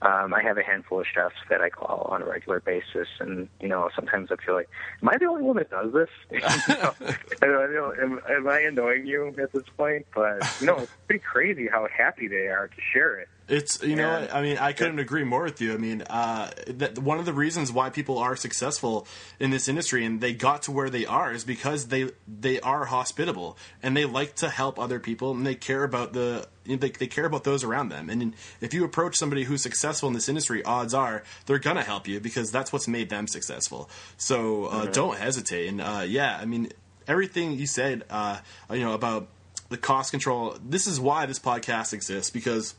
Um, 0.03 0.35
I 0.35 0.43
have 0.43 0.59
a 0.59 0.65
handful 0.65 0.99
of 0.99 1.07
chefs 1.07 1.37
that 1.49 1.61
I 1.61 1.71
call 1.71 2.09
on 2.11 2.23
a 2.23 2.27
regular 2.27 2.61
basis, 2.61 3.07
and 3.21 3.49
you 3.61 3.69
know 3.69 3.89
sometimes 3.95 4.31
I 4.33 4.37
feel 4.45 4.55
like, 4.57 4.69
am 5.01 5.09
I 5.09 5.17
the 5.19 5.27
only 5.27 5.43
one 5.43 5.57
that 5.59 5.71
does 5.71 5.93
this? 5.93 6.09
you 6.31 6.63
know, 6.69 6.95
I 7.41 7.47
know, 7.47 7.93
am, 8.03 8.21
am 8.29 8.49
I 8.49 8.61
annoying 8.61 9.07
you 9.07 9.29
at 9.41 9.53
this 9.53 9.63
point? 9.77 10.07
But 10.15 10.47
you 10.59 10.67
know, 10.67 10.81
it's 10.81 10.93
pretty 11.07 11.23
crazy 11.23 11.69
how 11.71 11.87
happy 11.97 12.27
they 12.27 12.49
are 12.49 12.67
to 12.67 12.81
share 12.93 13.19
it. 13.21 13.29
It's 13.53 13.83
you 13.83 13.97
know. 13.97 14.27
I 14.33 14.41
mean 14.41 14.57
I 14.57 14.73
couldn't 14.73 14.99
agree 14.99 15.25
more 15.25 15.43
with 15.43 15.61
you. 15.61 15.75
I 15.75 15.77
mean 15.77 16.01
uh, 16.09 16.51
that 16.69 16.99
one 16.99 17.19
of 17.19 17.27
the 17.27 17.35
reasons 17.35 17.71
why 17.71 17.91
people 17.91 18.17
are 18.17 18.35
successful 18.35 19.07
in 19.39 19.51
this 19.51 19.69
industry 19.69 20.07
and 20.07 20.23
they 20.23 20.33
got 20.33 20.63
to 20.63 20.73
where 20.73 20.89
they 20.89 21.05
are 21.05 21.31
is 21.31 21.45
because 21.45 21.89
they 21.89 22.09
they 22.27 22.61
are 22.61 22.87
hospitable 22.87 23.59
and 23.83 23.95
they 23.95 24.07
like 24.07 24.37
to 24.37 24.49
help 24.49 24.79
other 24.79 24.99
people 24.99 25.33
and 25.33 25.47
they 25.47 25.55
care 25.55 25.85
about 25.85 26.15
the 26.15 26.49
they, 26.65 26.77
they 26.77 27.07
care 27.07 27.27
about 27.27 27.45
those 27.45 27.63
around 27.63 27.91
them. 27.91 28.09
And 28.09 28.35
if 28.63 28.73
you 28.73 28.85
approach 28.85 29.17
somebody 29.17 29.45
who's 29.45 29.63
successful 29.63 30.09
in 30.09 30.15
this 30.15 30.31
industry, 30.31 30.65
odds 30.65 30.95
are 30.95 31.23
they're 31.45 31.59
gonna 31.59 31.83
help 31.83 32.09
you 32.09 32.21
because 32.21 32.51
that's 32.51 32.73
what's 32.73 32.89
made 32.89 33.11
them 33.11 33.27
successful. 33.27 33.91
So 34.17 34.65
uh, 34.65 34.87
don't 34.87 35.19
hesitate. 35.19 35.69
And 35.69 35.83
uh, 35.83 36.05
yeah, 36.09 36.39
I 36.41 36.47
mean 36.47 36.71
everything 37.07 37.53
you 37.53 37.67
said, 37.67 38.05
uh, 38.09 38.39
you 38.71 38.81
know 38.81 38.95
about 38.95 39.29
the 39.69 39.77
cost 39.77 40.11
control. 40.11 40.57
This 40.67 40.87
is 40.87 40.99
why 40.99 41.27
this 41.27 41.39
podcast 41.39 41.93
exists 41.93 42.31
because 42.31 42.77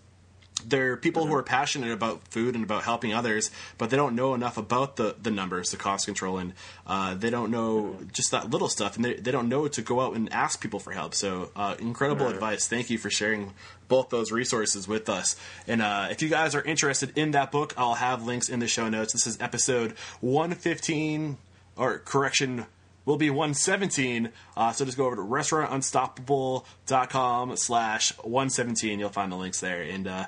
there 0.65 0.93
are 0.93 0.97
people 0.97 1.25
who 1.25 1.35
are 1.35 1.43
passionate 1.43 1.91
about 1.91 2.27
food 2.29 2.55
and 2.55 2.63
about 2.63 2.83
helping 2.83 3.13
others, 3.13 3.51
but 3.77 3.89
they 3.89 3.97
don't 3.97 4.15
know 4.15 4.33
enough 4.33 4.57
about 4.57 4.95
the, 4.95 5.15
the 5.21 5.31
numbers, 5.31 5.71
the 5.71 5.77
cost 5.77 6.05
control, 6.05 6.37
and 6.37 6.53
uh, 6.87 7.13
they 7.15 7.29
don't 7.29 7.51
know 7.51 7.97
just 8.11 8.31
that 8.31 8.49
little 8.49 8.69
stuff, 8.69 8.95
and 8.95 9.03
they, 9.03 9.15
they 9.15 9.31
don't 9.31 9.49
know 9.49 9.67
to 9.67 9.81
go 9.81 10.01
out 10.01 10.15
and 10.15 10.31
ask 10.31 10.61
people 10.61 10.79
for 10.79 10.91
help. 10.91 11.13
So, 11.15 11.49
uh, 11.55 11.75
incredible 11.79 12.27
advice. 12.27 12.67
Thank 12.67 12.89
you 12.89 12.97
for 12.97 13.09
sharing 13.09 13.53
both 13.87 14.09
those 14.09 14.31
resources 14.31 14.87
with 14.87 15.09
us. 15.09 15.35
And 15.67 15.81
uh, 15.81 16.07
if 16.11 16.21
you 16.21 16.29
guys 16.29 16.55
are 16.55 16.63
interested 16.63 17.17
in 17.17 17.31
that 17.31 17.51
book, 17.51 17.73
I'll 17.77 17.95
have 17.95 18.25
links 18.25 18.49
in 18.49 18.59
the 18.59 18.67
show 18.67 18.89
notes. 18.89 19.13
This 19.13 19.27
is 19.27 19.39
episode 19.41 19.95
115, 20.21 21.37
or 21.75 21.99
correction, 21.99 22.65
will 23.05 23.17
be 23.17 23.29
117. 23.29 24.29
Uh, 24.55 24.71
so 24.71 24.85
just 24.85 24.97
go 24.97 25.05
over 25.05 25.15
to 25.15 25.21
restaurantunstoppable.com 25.21 27.57
slash 27.57 28.17
117. 28.17 28.99
You'll 28.99 29.09
find 29.09 29.31
the 29.31 29.35
links 29.35 29.59
there. 29.59 29.81
And 29.81 30.07
uh, 30.07 30.25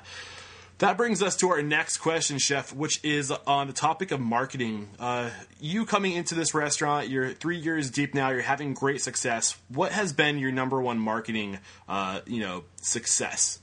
that 0.78 0.98
brings 0.98 1.22
us 1.22 1.36
to 1.36 1.48
our 1.50 1.62
next 1.62 1.98
question, 1.98 2.38
Chef, 2.38 2.74
which 2.74 3.02
is 3.02 3.30
on 3.30 3.66
the 3.66 3.72
topic 3.72 4.12
of 4.12 4.20
marketing. 4.20 4.88
Uh, 4.98 5.30
you 5.58 5.86
coming 5.86 6.12
into 6.12 6.34
this 6.34 6.52
restaurant, 6.52 7.08
you're 7.08 7.32
three 7.32 7.56
years 7.56 7.90
deep 7.90 8.14
now, 8.14 8.28
you're 8.28 8.42
having 8.42 8.74
great 8.74 9.00
success. 9.00 9.56
What 9.68 9.92
has 9.92 10.12
been 10.12 10.38
your 10.38 10.52
number 10.52 10.80
one 10.80 10.98
marketing, 10.98 11.58
uh, 11.88 12.20
you 12.26 12.40
know, 12.40 12.64
success? 12.82 13.60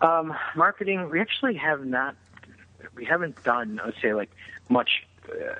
Um, 0.00 0.36
marketing, 0.54 1.10
we 1.10 1.20
actually 1.20 1.56
have 1.56 1.84
not, 1.84 2.14
we 2.94 3.04
haven't 3.04 3.42
done, 3.42 3.80
I 3.82 3.86
would 3.86 3.96
say, 4.00 4.14
like 4.14 4.30
much 4.68 5.04
uh, 5.28 5.54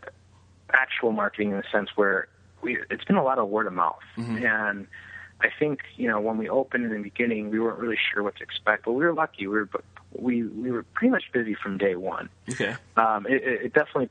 actual 0.73 1.13
marketing 1.13 1.51
in 1.51 1.57
the 1.57 1.65
sense 1.71 1.91
where 1.97 2.29
we, 2.63 2.79
it's 2.91 3.05
been 3.05 3.17
a 3.17 3.23
lot 3.25 3.39
of 3.39 3.49
word 3.49 3.67
of 3.67 3.73
mouth. 3.73 3.99
And 4.45 4.87
I 5.41 5.49
think, 5.59 5.81
you 5.97 6.09
know, 6.09 6.21
when 6.21 6.39
we 6.39 6.49
opened 6.49 6.85
in 6.87 6.91
the 6.91 7.03
beginning, 7.03 7.51
we 7.51 7.61
weren't 7.61 7.79
really 7.79 7.99
sure 8.13 8.23
what 8.23 8.37
to 8.37 8.43
expect, 8.43 8.85
but 8.87 8.93
we 8.93 9.05
were 9.05 9.13
lucky. 9.13 9.47
We 9.47 9.59
were, 9.59 9.69
we, 10.13 10.43
we 10.45 10.71
were 10.71 10.83
pretty 10.95 11.11
much 11.11 11.25
busy 11.33 11.55
from 11.55 11.77
day 11.79 11.95
one. 11.95 12.29
Okay. 12.51 12.75
Um, 12.97 13.27
it, 13.27 13.43
it 13.43 13.63
it 13.67 13.73
definitely 13.75 14.09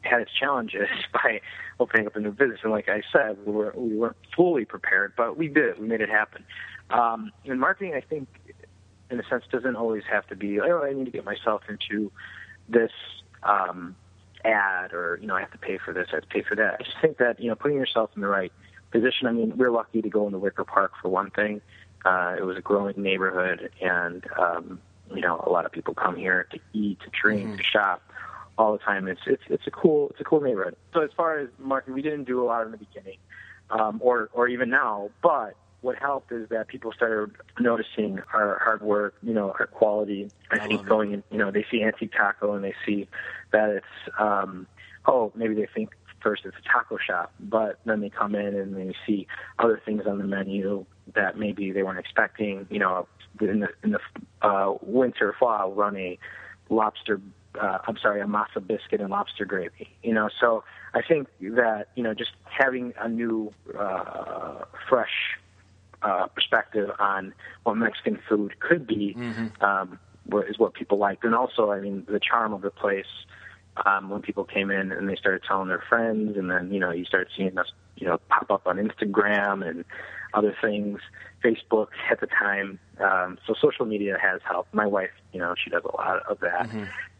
had 0.00 0.20
its 0.22 0.30
challenges 0.32 0.88
by 1.12 1.40
opening 1.78 2.06
up 2.06 2.16
a 2.16 2.20
new 2.20 2.30
business. 2.32 2.60
And 2.62 2.72
like 2.72 2.88
I 2.88 3.02
said, 3.12 3.36
we 3.44 3.52
were 3.52 3.72
we 3.76 3.96
weren't 3.96 4.16
fully 4.34 4.64
prepared, 4.64 5.12
but 5.16 5.36
we 5.36 5.48
did. 5.48 5.64
it. 5.64 5.80
We 5.80 5.86
made 5.86 6.00
it 6.00 6.08
happen. 6.08 6.44
Um, 6.90 7.30
and 7.44 7.60
marketing, 7.60 7.94
I 7.94 8.00
think, 8.00 8.28
in 9.10 9.20
a 9.20 9.24
sense, 9.28 9.44
doesn't 9.50 9.76
always 9.76 10.02
have 10.10 10.26
to 10.28 10.36
be. 10.36 10.60
Oh, 10.60 10.82
I 10.82 10.92
need 10.92 11.04
to 11.06 11.10
get 11.10 11.24
myself 11.24 11.62
into 11.68 12.10
this 12.68 12.92
um, 13.42 13.96
ad, 14.44 14.92
or 14.92 15.18
you 15.20 15.26
know, 15.26 15.36
I 15.36 15.40
have 15.40 15.52
to 15.52 15.58
pay 15.58 15.78
for 15.78 15.92
this. 15.92 16.08
I 16.12 16.16
have 16.16 16.22
to 16.24 16.28
pay 16.28 16.42
for 16.42 16.54
that. 16.56 16.76
I 16.80 16.82
just 16.82 16.96
think 17.00 17.18
that 17.18 17.40
you 17.40 17.48
know, 17.48 17.54
putting 17.54 17.76
yourself 17.76 18.10
in 18.14 18.22
the 18.22 18.28
right 18.28 18.52
position. 18.90 19.26
I 19.26 19.32
mean, 19.32 19.56
we're 19.56 19.70
lucky 19.70 20.02
to 20.02 20.08
go 20.08 20.26
in 20.26 20.32
the 20.32 20.38
Wicker 20.38 20.64
Park 20.64 20.92
for 21.00 21.08
one 21.08 21.30
thing. 21.30 21.60
Uh, 22.04 22.36
it 22.38 22.44
was 22.44 22.56
a 22.56 22.60
growing 22.60 23.02
neighborhood, 23.02 23.70
and 23.80 24.26
um, 24.38 24.80
you 25.14 25.20
know, 25.20 25.42
a 25.46 25.50
lot 25.50 25.64
of 25.66 25.72
people 25.72 25.94
come 25.94 26.16
here 26.16 26.46
to 26.52 26.58
eat, 26.72 27.00
to 27.00 27.10
drink, 27.10 27.56
to 27.56 27.62
shop 27.62 28.02
all 28.58 28.72
the 28.72 28.78
time. 28.78 29.08
It's 29.08 29.20
it's 29.26 29.42
it's 29.48 29.66
a 29.66 29.70
cool 29.70 30.10
it's 30.10 30.20
a 30.20 30.24
cool 30.24 30.40
neighborhood. 30.40 30.76
So 30.92 31.00
as 31.00 31.10
far 31.16 31.38
as 31.38 31.48
marketing, 31.58 31.94
we 31.94 32.02
didn't 32.02 32.24
do 32.24 32.42
a 32.42 32.46
lot 32.46 32.64
in 32.64 32.72
the 32.72 32.78
beginning, 32.78 33.18
um, 33.70 34.00
or 34.02 34.30
or 34.32 34.48
even 34.48 34.70
now. 34.70 35.10
But 35.22 35.54
what 35.84 35.98
helped 35.98 36.32
is 36.32 36.48
that 36.48 36.66
people 36.66 36.92
started 36.92 37.36
noticing 37.60 38.18
our 38.32 38.58
hard 38.64 38.80
work, 38.80 39.14
you 39.22 39.34
know, 39.34 39.54
our 39.60 39.66
quality. 39.66 40.30
I, 40.50 40.56
I 40.56 40.66
think 40.66 40.86
going 40.86 41.12
in, 41.12 41.22
you 41.30 41.36
know, 41.36 41.50
they 41.50 41.66
see 41.70 41.82
Antique 41.82 42.12
Taco 42.16 42.54
and 42.54 42.64
they 42.64 42.74
see 42.86 43.06
that 43.52 43.68
it's 43.68 44.14
um, 44.18 44.66
oh 45.04 45.30
maybe 45.36 45.54
they 45.54 45.68
think 45.74 45.90
first 46.22 46.46
it's 46.46 46.56
a 46.56 46.72
taco 46.72 46.96
shop, 46.96 47.34
but 47.38 47.80
then 47.84 48.00
they 48.00 48.08
come 48.08 48.34
in 48.34 48.54
and 48.54 48.74
they 48.74 48.94
see 49.06 49.26
other 49.58 49.78
things 49.84 50.04
on 50.06 50.16
the 50.16 50.24
menu 50.24 50.86
that 51.14 51.38
maybe 51.38 51.70
they 51.70 51.82
weren't 51.82 51.98
expecting. 51.98 52.66
You 52.70 52.78
know, 52.78 53.06
in 53.42 53.60
the 53.60 53.68
in 53.82 53.90
the 53.90 54.00
uh, 54.40 54.78
winter 54.80 55.36
fall, 55.38 55.50
I'll 55.50 55.72
run 55.72 55.98
a 55.98 56.18
lobster. 56.70 57.20
Uh, 57.60 57.78
I'm 57.86 57.98
sorry, 57.98 58.22
a 58.22 58.24
masa 58.24 58.66
biscuit 58.66 59.02
and 59.02 59.10
lobster 59.10 59.44
gravy. 59.44 59.90
You 60.02 60.14
know, 60.14 60.30
so 60.40 60.64
I 60.94 61.02
think 61.02 61.28
that 61.40 61.88
you 61.94 62.02
know 62.02 62.14
just 62.14 62.30
having 62.44 62.94
a 62.98 63.06
new, 63.06 63.52
uh, 63.78 64.64
fresh 64.88 65.36
uh, 66.04 66.26
perspective 66.28 66.90
on 67.00 67.32
what 67.64 67.74
Mexican 67.76 68.18
food 68.28 68.60
could 68.60 68.86
be 68.86 69.14
um, 69.60 69.98
what- 70.26 70.48
is 70.48 70.58
what 70.58 70.74
people 70.74 70.98
liked, 70.98 71.24
and 71.24 71.34
also, 71.34 71.70
I 71.72 71.80
mean, 71.80 72.04
the 72.08 72.20
charm 72.20 72.52
of 72.52 72.62
the 72.62 72.70
place. 72.70 73.06
Um, 73.84 74.08
when 74.08 74.22
people 74.22 74.44
came 74.44 74.70
in 74.70 74.92
and 74.92 75.08
they 75.08 75.16
started 75.16 75.42
telling 75.48 75.66
their 75.66 75.82
friends, 75.88 76.36
and 76.36 76.48
then 76.48 76.72
you 76.72 76.78
know 76.78 76.92
you 76.92 77.04
started 77.04 77.26
seeing 77.36 77.58
us, 77.58 77.72
you 77.96 78.06
know, 78.06 78.18
pop 78.28 78.48
up 78.48 78.68
on 78.68 78.76
Instagram 78.76 79.68
and 79.68 79.84
other 80.32 80.56
things, 80.62 81.00
Facebook 81.42 81.88
at 82.08 82.20
the 82.20 82.28
time. 82.28 82.78
Um, 83.00 83.36
so 83.44 83.54
social 83.60 83.84
media 83.84 84.16
has 84.22 84.40
helped. 84.44 84.72
My 84.72 84.86
wife, 84.86 85.10
you 85.32 85.40
know, 85.40 85.56
she 85.62 85.70
does 85.70 85.82
a 85.84 85.96
lot 85.96 86.22
of 86.30 86.38
that, 86.38 86.70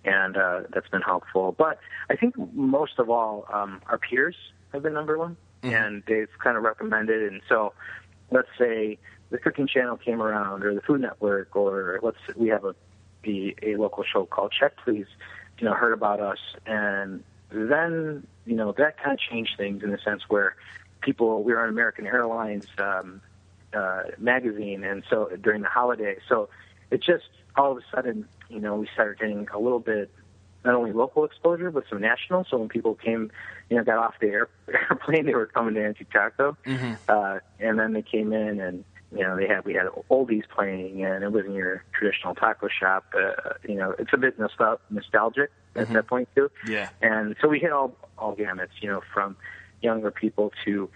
and 0.04 0.36
uh, 0.36 0.60
that's 0.72 0.88
been 0.88 1.02
helpful. 1.02 1.56
But 1.58 1.80
I 2.08 2.14
think 2.14 2.36
most 2.54 3.00
of 3.00 3.10
all, 3.10 3.46
um, 3.52 3.82
our 3.88 3.98
peers 3.98 4.36
have 4.72 4.84
been 4.84 4.94
number 4.94 5.18
one, 5.18 5.36
and 5.64 6.04
they've 6.06 6.28
kind 6.38 6.56
of 6.56 6.62
recommended. 6.62 7.32
And 7.32 7.42
so, 7.48 7.72
let's 8.34 8.48
say 8.58 8.98
the 9.30 9.38
Cooking 9.38 9.66
Channel 9.66 9.96
came 9.96 10.20
around, 10.20 10.64
or 10.64 10.74
the 10.74 10.82
Food 10.82 11.00
Network, 11.00 11.56
or 11.56 12.00
let's 12.02 12.18
we 12.36 12.48
have 12.48 12.64
a 12.64 12.74
be 13.22 13.56
a 13.62 13.76
local 13.76 14.04
show 14.04 14.26
called 14.26 14.52
Check 14.52 14.76
Please, 14.84 15.06
you 15.58 15.64
know, 15.64 15.72
heard 15.72 15.94
about 15.94 16.20
us, 16.20 16.38
and 16.66 17.24
then 17.50 18.26
you 18.44 18.56
know 18.56 18.72
that 18.72 18.98
kind 18.98 19.14
of 19.14 19.18
changed 19.18 19.56
things 19.56 19.82
in 19.82 19.90
the 19.90 19.98
sense 19.98 20.22
where 20.28 20.56
people 21.00 21.42
we 21.42 21.54
were 21.54 21.62
on 21.62 21.70
American 21.70 22.06
Airlines 22.06 22.66
um, 22.78 23.22
uh, 23.72 24.02
magazine, 24.18 24.84
and 24.84 25.04
so 25.08 25.30
during 25.40 25.62
the 25.62 25.68
holiday, 25.68 26.16
so 26.28 26.50
it 26.90 27.00
just 27.02 27.28
all 27.56 27.72
of 27.72 27.78
a 27.78 27.82
sudden, 27.94 28.28
you 28.50 28.58
know, 28.60 28.76
we 28.76 28.88
started 28.92 29.18
getting 29.18 29.48
a 29.54 29.58
little 29.58 29.78
bit 29.78 30.10
not 30.64 30.74
only 30.74 30.92
local 30.92 31.24
exposure 31.24 31.70
but 31.70 31.84
some 31.88 32.00
national. 32.00 32.44
So 32.48 32.56
when 32.58 32.68
people 32.68 32.94
came, 32.94 33.30
you 33.70 33.76
know, 33.76 33.84
got 33.84 33.98
off 33.98 34.14
the 34.20 34.28
air, 34.28 34.48
airplane, 34.68 35.26
they 35.26 35.34
were 35.34 35.46
coming 35.46 35.74
to 35.74 35.84
Antique 35.84 36.10
Taco, 36.10 36.56
uh, 37.08 37.38
and 37.60 37.78
then 37.78 37.92
they 37.92 38.02
came 38.02 38.32
in 38.32 38.60
and 38.60 38.84
you 39.12 39.20
know 39.22 39.36
they 39.36 39.46
had 39.46 39.64
we 39.64 39.74
had 39.74 39.86
oldies 40.10 40.42
playing, 40.48 41.04
and 41.04 41.22
it 41.22 41.30
wasn't 41.30 41.54
your 41.54 41.84
traditional 41.92 42.34
taco 42.34 42.68
shop. 42.68 43.04
Uh, 43.16 43.52
you 43.68 43.76
know, 43.76 43.94
it's 43.98 44.12
a 44.12 44.16
bit 44.16 44.38
nostal- 44.38 44.78
nostalgic 44.90 45.50
at 45.76 45.88
that 45.92 46.06
point 46.08 46.28
too. 46.34 46.50
Yeah. 46.66 46.88
And 47.00 47.36
so 47.40 47.48
we 47.48 47.60
hit 47.60 47.72
all 47.72 47.94
all 48.18 48.34
gamuts, 48.34 48.80
you 48.80 48.88
know, 48.88 49.02
from 49.12 49.36
younger 49.82 50.10
people 50.10 50.52
to 50.64 50.88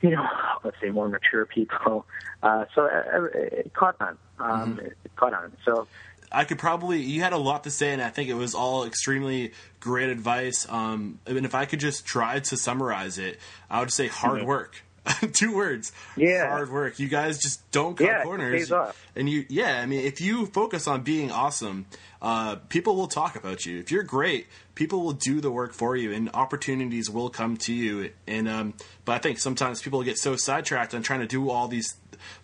you 0.00 0.10
know, 0.10 0.26
let's 0.64 0.76
say 0.80 0.90
more 0.90 1.08
mature 1.08 1.44
people. 1.46 2.06
Uh, 2.42 2.64
so 2.74 2.86
uh, 2.86 3.24
it 3.34 3.72
caught 3.74 3.96
on. 4.00 4.18
Um, 4.38 4.80
It 4.80 5.16
caught 5.16 5.32
on. 5.34 5.52
So 5.64 5.86
I 6.34 6.44
could 6.44 6.58
probably 6.58 7.00
you 7.00 7.20
had 7.22 7.32
a 7.32 7.38
lot 7.38 7.64
to 7.64 7.70
say, 7.70 7.92
and 7.92 8.02
I 8.02 8.10
think 8.10 8.28
it 8.28 8.34
was 8.34 8.54
all 8.54 8.84
extremely 8.84 9.52
great 9.80 10.08
advice. 10.10 10.66
Um, 10.68 11.18
and 11.26 11.46
if 11.46 11.54
I 11.54 11.64
could 11.64 11.80
just 11.80 12.04
try 12.04 12.40
to 12.40 12.56
summarize 12.56 13.18
it, 13.18 13.38
I 13.70 13.80
would 13.80 13.92
say 13.92 14.08
hard 14.08 14.42
work. 14.44 14.82
Two 15.34 15.54
words. 15.54 15.92
Yeah. 16.16 16.48
Hard 16.48 16.72
work. 16.72 16.98
You 16.98 17.08
guys 17.08 17.38
just 17.38 17.70
don't 17.70 17.94
cut 17.96 18.06
Yeah, 18.06 18.22
corners. 18.22 18.54
pays 18.58 18.72
off. 18.72 18.98
And 19.14 19.28
you, 19.28 19.44
yeah, 19.50 19.80
I 19.82 19.84
mean, 19.86 20.00
if 20.00 20.20
you 20.22 20.46
focus 20.46 20.88
on 20.88 21.02
being 21.02 21.30
awesome, 21.30 21.84
uh, 22.22 22.56
people 22.70 22.96
will 22.96 23.06
talk 23.06 23.36
about 23.36 23.66
you. 23.66 23.78
If 23.78 23.92
you're 23.92 24.02
great, 24.02 24.46
people 24.74 25.02
will 25.02 25.12
do 25.12 25.42
the 25.42 25.50
work 25.50 25.74
for 25.74 25.94
you, 25.94 26.10
and 26.10 26.30
opportunities 26.32 27.10
will 27.10 27.28
come 27.28 27.58
to 27.58 27.74
you. 27.74 28.12
And 28.26 28.48
um, 28.48 28.74
but 29.04 29.12
I 29.12 29.18
think 29.18 29.38
sometimes 29.38 29.82
people 29.82 30.02
get 30.02 30.16
so 30.16 30.36
sidetracked 30.36 30.94
on 30.94 31.02
trying 31.02 31.20
to 31.20 31.26
do 31.26 31.50
all 31.50 31.68
these 31.68 31.96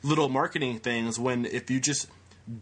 little 0.02 0.28
marketing 0.28 0.80
things 0.80 1.18
when 1.18 1.46
if 1.46 1.70
you 1.70 1.80
just 1.80 2.08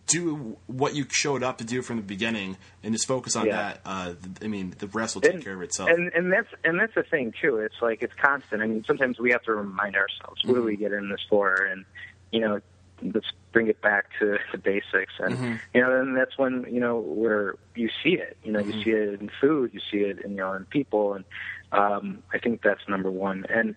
do 0.06 0.56
what 0.66 0.94
you 0.94 1.06
showed 1.10 1.42
up 1.42 1.58
to 1.58 1.64
do 1.64 1.82
from 1.82 1.96
the 1.96 2.02
beginning 2.02 2.56
and 2.82 2.92
just 2.92 3.06
focus 3.06 3.36
on 3.36 3.46
Yeah. 3.46 3.56
that, 3.56 3.80
uh, 3.84 4.14
I 4.42 4.46
mean, 4.48 4.74
the 4.78 4.86
rest 4.88 5.14
will 5.14 5.22
take 5.22 5.34
and, 5.34 5.44
care 5.44 5.54
of 5.54 5.62
itself. 5.62 5.88
And 5.90 6.12
and 6.12 6.32
that's 6.32 6.48
and 6.64 6.78
that's 6.78 6.94
the 6.94 7.02
thing 7.04 7.32
too. 7.40 7.58
It's 7.58 7.80
like 7.80 8.02
it's 8.02 8.14
constant. 8.14 8.62
I 8.62 8.66
mean, 8.66 8.84
sometimes 8.84 9.18
we 9.18 9.30
have 9.30 9.42
to 9.44 9.52
remind 9.54 9.96
ourselves 9.96 10.44
what 10.44 10.54
do 10.54 10.62
we 10.62 10.76
get 10.76 10.92
in 10.92 11.08
this 11.08 11.20
for? 11.28 11.54
and 11.54 11.84
you 12.30 12.40
know, 12.40 12.60
let's 13.02 13.28
bring 13.52 13.68
it 13.68 13.80
back 13.80 14.06
to 14.18 14.38
the 14.52 14.58
basics. 14.58 15.14
And 15.18 15.60
you 15.74 15.80
know, 15.80 16.00
and 16.00 16.16
that's 16.16 16.36
when 16.36 16.66
you 16.68 16.80
know 16.80 16.98
where 16.98 17.54
you 17.74 17.88
see 18.02 18.14
it. 18.14 18.36
You 18.44 18.52
know, 18.52 18.60
you 18.60 18.82
see 18.82 18.90
it 18.90 19.20
in 19.20 19.30
food, 19.40 19.72
you 19.72 19.80
see 19.90 19.98
it 19.98 20.20
in 20.24 20.32
you 20.32 20.38
know 20.38 20.52
in 20.52 20.64
people, 20.66 21.14
and 21.14 21.24
um, 21.72 22.22
I 22.32 22.38
think 22.38 22.62
that's 22.62 22.86
number 22.88 23.10
one. 23.10 23.46
And 23.48 23.74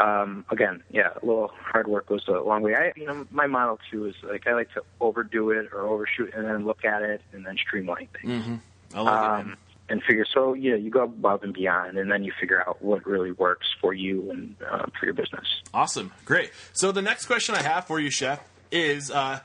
um, 0.00 0.44
again, 0.50 0.82
yeah, 0.90 1.10
a 1.22 1.26
little 1.26 1.50
hard 1.54 1.86
work 1.86 2.06
goes 2.06 2.26
a 2.28 2.32
long 2.32 2.62
way. 2.62 2.74
I, 2.74 2.92
you 2.96 3.06
know, 3.06 3.26
my 3.30 3.46
model 3.46 3.78
too 3.90 4.06
is 4.06 4.14
like 4.22 4.46
I 4.46 4.54
like 4.54 4.72
to 4.74 4.82
overdo 5.00 5.50
it 5.50 5.68
or 5.72 5.82
overshoot, 5.86 6.32
and 6.34 6.46
then 6.46 6.64
look 6.64 6.84
at 6.84 7.02
it 7.02 7.20
and 7.32 7.44
then 7.44 7.56
streamline 7.56 8.08
things 8.20 8.60
I 8.94 9.00
like 9.02 9.14
it. 9.14 9.24
um, 9.40 9.48
man. 9.48 9.56
and 9.90 10.02
figure. 10.02 10.24
So 10.32 10.54
yeah, 10.54 10.74
you 10.76 10.90
go 10.90 11.04
above 11.04 11.42
and 11.42 11.52
beyond, 11.52 11.98
and 11.98 12.10
then 12.10 12.24
you 12.24 12.32
figure 12.40 12.66
out 12.66 12.82
what 12.82 13.06
really 13.06 13.32
works 13.32 13.66
for 13.80 13.92
you 13.92 14.30
and 14.30 14.56
uh, 14.70 14.86
for 14.98 15.04
your 15.06 15.14
business. 15.14 15.46
Awesome, 15.74 16.12
great. 16.24 16.50
So 16.72 16.92
the 16.92 17.02
next 17.02 17.26
question 17.26 17.54
I 17.54 17.62
have 17.62 17.86
for 17.86 18.00
you, 18.00 18.10
Chef, 18.10 18.40
is 18.72 19.10
uh, 19.10 19.40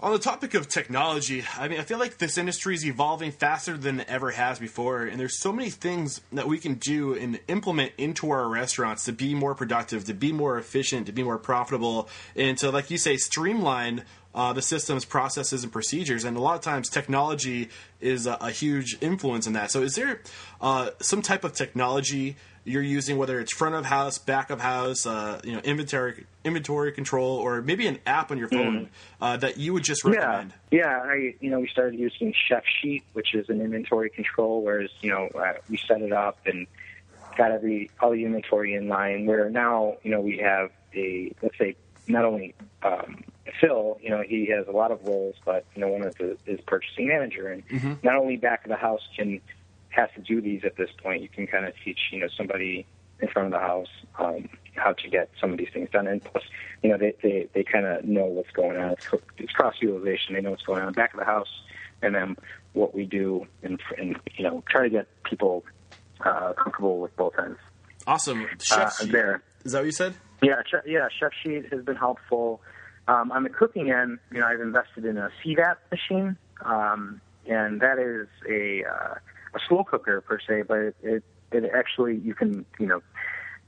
on 0.00 0.12
the 0.12 0.18
topic 0.18 0.54
of 0.54 0.68
technology. 0.68 1.44
I 1.56 1.68
mean, 1.68 1.78
I 1.78 1.82
feel 1.82 1.98
like 1.98 2.18
this 2.18 2.36
industry 2.36 2.74
is 2.74 2.84
evolving 2.84 3.30
faster 3.30 3.76
than 3.76 4.00
it 4.00 4.08
ever 4.08 4.32
has 4.32 4.58
before, 4.58 5.04
and 5.04 5.18
there's 5.18 5.38
so 5.38 5.52
many 5.52 5.70
things 5.70 6.20
that 6.32 6.48
we 6.48 6.58
can 6.58 6.74
do 6.74 7.14
and 7.14 7.40
implement 7.48 7.92
into 7.96 8.30
our 8.30 8.48
restaurants 8.48 9.04
to 9.04 9.12
be 9.12 9.34
more 9.34 9.54
productive, 9.54 10.04
to 10.04 10.14
be 10.14 10.32
more 10.32 10.58
efficient, 10.58 11.06
to 11.06 11.12
be 11.12 11.22
more 11.22 11.38
profitable, 11.38 12.08
and 12.34 12.58
to, 12.58 12.70
like 12.70 12.90
you 12.90 12.98
say, 12.98 13.16
streamline. 13.16 14.04
Uh, 14.36 14.52
the 14.52 14.60
systems, 14.60 15.04
processes, 15.04 15.62
and 15.62 15.72
procedures, 15.72 16.24
and 16.24 16.36
a 16.36 16.40
lot 16.40 16.56
of 16.56 16.60
times 16.60 16.88
technology 16.88 17.68
is 18.00 18.26
a, 18.26 18.36
a 18.40 18.50
huge 18.50 18.98
influence 19.00 19.46
in 19.46 19.52
that. 19.52 19.70
So, 19.70 19.80
is 19.82 19.94
there 19.94 20.22
uh, 20.60 20.90
some 21.00 21.22
type 21.22 21.44
of 21.44 21.52
technology 21.52 22.34
you're 22.64 22.82
using, 22.82 23.18
whether 23.18 23.38
it's 23.40 23.54
front 23.54 23.74
of 23.74 23.84
house, 23.84 24.18
back 24.18 24.50
of 24.50 24.60
house, 24.60 25.06
uh, 25.06 25.40
you 25.44 25.52
know, 25.52 25.60
inventory 25.60 26.26
inventory 26.44 26.92
control, 26.92 27.36
or 27.36 27.62
maybe 27.62 27.86
an 27.86 27.98
app 28.06 28.30
on 28.30 28.38
your 28.38 28.48
phone 28.48 28.88
uh, 29.20 29.36
that 29.36 29.58
you 29.58 29.72
would 29.72 29.84
just 29.84 30.04
recommend? 30.04 30.52
Yeah, 30.70 30.80
yeah. 30.80 31.02
I 31.02 31.34
you 31.40 31.50
know 31.50 31.60
we 31.60 31.68
started 31.68 31.98
using 31.98 32.34
Chef 32.48 32.64
Sheet, 32.80 33.04
which 33.12 33.34
is 33.34 33.48
an 33.48 33.60
inventory 33.60 34.10
control, 34.10 34.62
whereas 34.62 34.90
you 35.00 35.10
know 35.10 35.28
uh, 35.38 35.54
we 35.68 35.76
set 35.76 36.00
it 36.00 36.12
up 36.12 36.38
and 36.46 36.66
got 37.36 37.50
every 37.50 37.90
all 38.00 38.10
the 38.10 38.24
inventory 38.24 38.74
in 38.74 38.88
line. 38.88 39.26
Where 39.26 39.50
now 39.50 39.96
you 40.02 40.10
know 40.10 40.20
we 40.20 40.38
have 40.38 40.70
a 40.94 41.32
let's 41.42 41.58
say 41.58 41.76
not 42.08 42.24
only 42.24 42.54
um, 42.82 43.24
Phil, 43.60 43.98
you 44.02 44.10
know 44.10 44.22
he 44.22 44.46
has 44.46 44.66
a 44.68 44.72
lot 44.72 44.90
of 44.90 45.06
roles, 45.06 45.36
but 45.44 45.66
you 45.74 45.82
know 45.82 45.88
one 45.88 46.02
of 46.02 46.14
the 46.16 46.36
is 46.46 46.60
purchasing 46.66 47.08
manager, 47.08 47.48
and 47.48 48.02
not 48.02 48.16
only 48.16 48.36
back 48.36 48.64
of 48.64 48.70
the 48.70 48.76
house 48.76 49.02
can 49.16 49.40
has 49.94 50.10
to 50.14 50.20
do 50.20 50.40
these 50.40 50.62
at 50.64 50.76
this 50.76 50.90
point. 51.02 51.22
You 51.22 51.28
can 51.28 51.46
kind 51.46 51.64
of 51.66 51.74
teach 51.84 51.98
you 52.12 52.20
know 52.20 52.28
somebody 52.36 52.86
in 53.20 53.28
front 53.28 53.46
of 53.46 53.52
the 53.52 53.58
house 53.66 53.88
um, 54.18 54.48
how 54.76 54.92
to 54.92 55.08
get 55.08 55.30
some 55.40 55.52
of 55.52 55.58
these 55.58 55.68
things 55.72 55.88
done, 55.90 56.06
and 56.06 56.22
plus 56.22 56.44
you 56.82 56.90
know 56.90 56.98
they 56.98 57.14
they, 57.22 57.48
they 57.54 57.64
kind 57.64 57.86
of 57.86 58.04
know 58.04 58.24
what's 58.24 58.50
going 58.50 58.76
on. 58.76 58.92
It's, 58.92 59.08
it's 59.38 59.52
cross 59.52 59.74
utilization. 59.80 60.34
They 60.34 60.40
know 60.40 60.50
what's 60.50 60.64
going 60.64 60.82
on 60.82 60.92
back 60.92 61.14
of 61.14 61.20
the 61.20 61.26
house, 61.26 61.48
and 62.02 62.14
then 62.14 62.36
what 62.72 62.94
we 62.94 63.04
do, 63.04 63.46
and, 63.62 63.80
and 63.98 64.16
you 64.36 64.44
know 64.44 64.62
try 64.68 64.82
to 64.82 64.90
get 64.90 65.06
people 65.24 65.64
uh, 66.24 66.52
comfortable 66.54 67.00
with 67.00 67.14
both 67.16 67.34
ends. 67.38 67.58
Awesome, 68.06 68.46
Chef. 68.60 69.00
Uh, 69.00 69.06
there. 69.06 69.42
Is 69.64 69.72
that 69.72 69.78
what 69.78 69.86
you 69.86 69.92
said? 69.92 70.14
Yeah, 70.42 70.62
che- 70.70 70.90
yeah. 70.90 71.08
Chef 71.18 71.32
Sheet 71.42 71.72
has 71.72 71.84
been 71.84 71.96
helpful. 71.96 72.60
Um, 73.06 73.32
on 73.32 73.42
the 73.42 73.50
cooking 73.50 73.90
end, 73.90 74.18
you 74.32 74.40
know, 74.40 74.46
I've 74.46 74.60
invested 74.60 75.04
in 75.04 75.18
a 75.18 75.30
CVAP 75.44 75.76
machine, 75.90 76.36
um, 76.64 77.20
and 77.46 77.80
that 77.80 77.98
is 77.98 78.28
a 78.48 78.84
uh, 78.84 79.14
a 79.54 79.58
slow 79.68 79.84
cooker 79.84 80.20
per 80.20 80.38
se, 80.40 80.62
but 80.62 80.78
it, 80.78 80.96
it 81.02 81.24
it 81.52 81.70
actually 81.74 82.16
you 82.16 82.34
can 82.34 82.64
you 82.78 82.86
know 82.86 83.02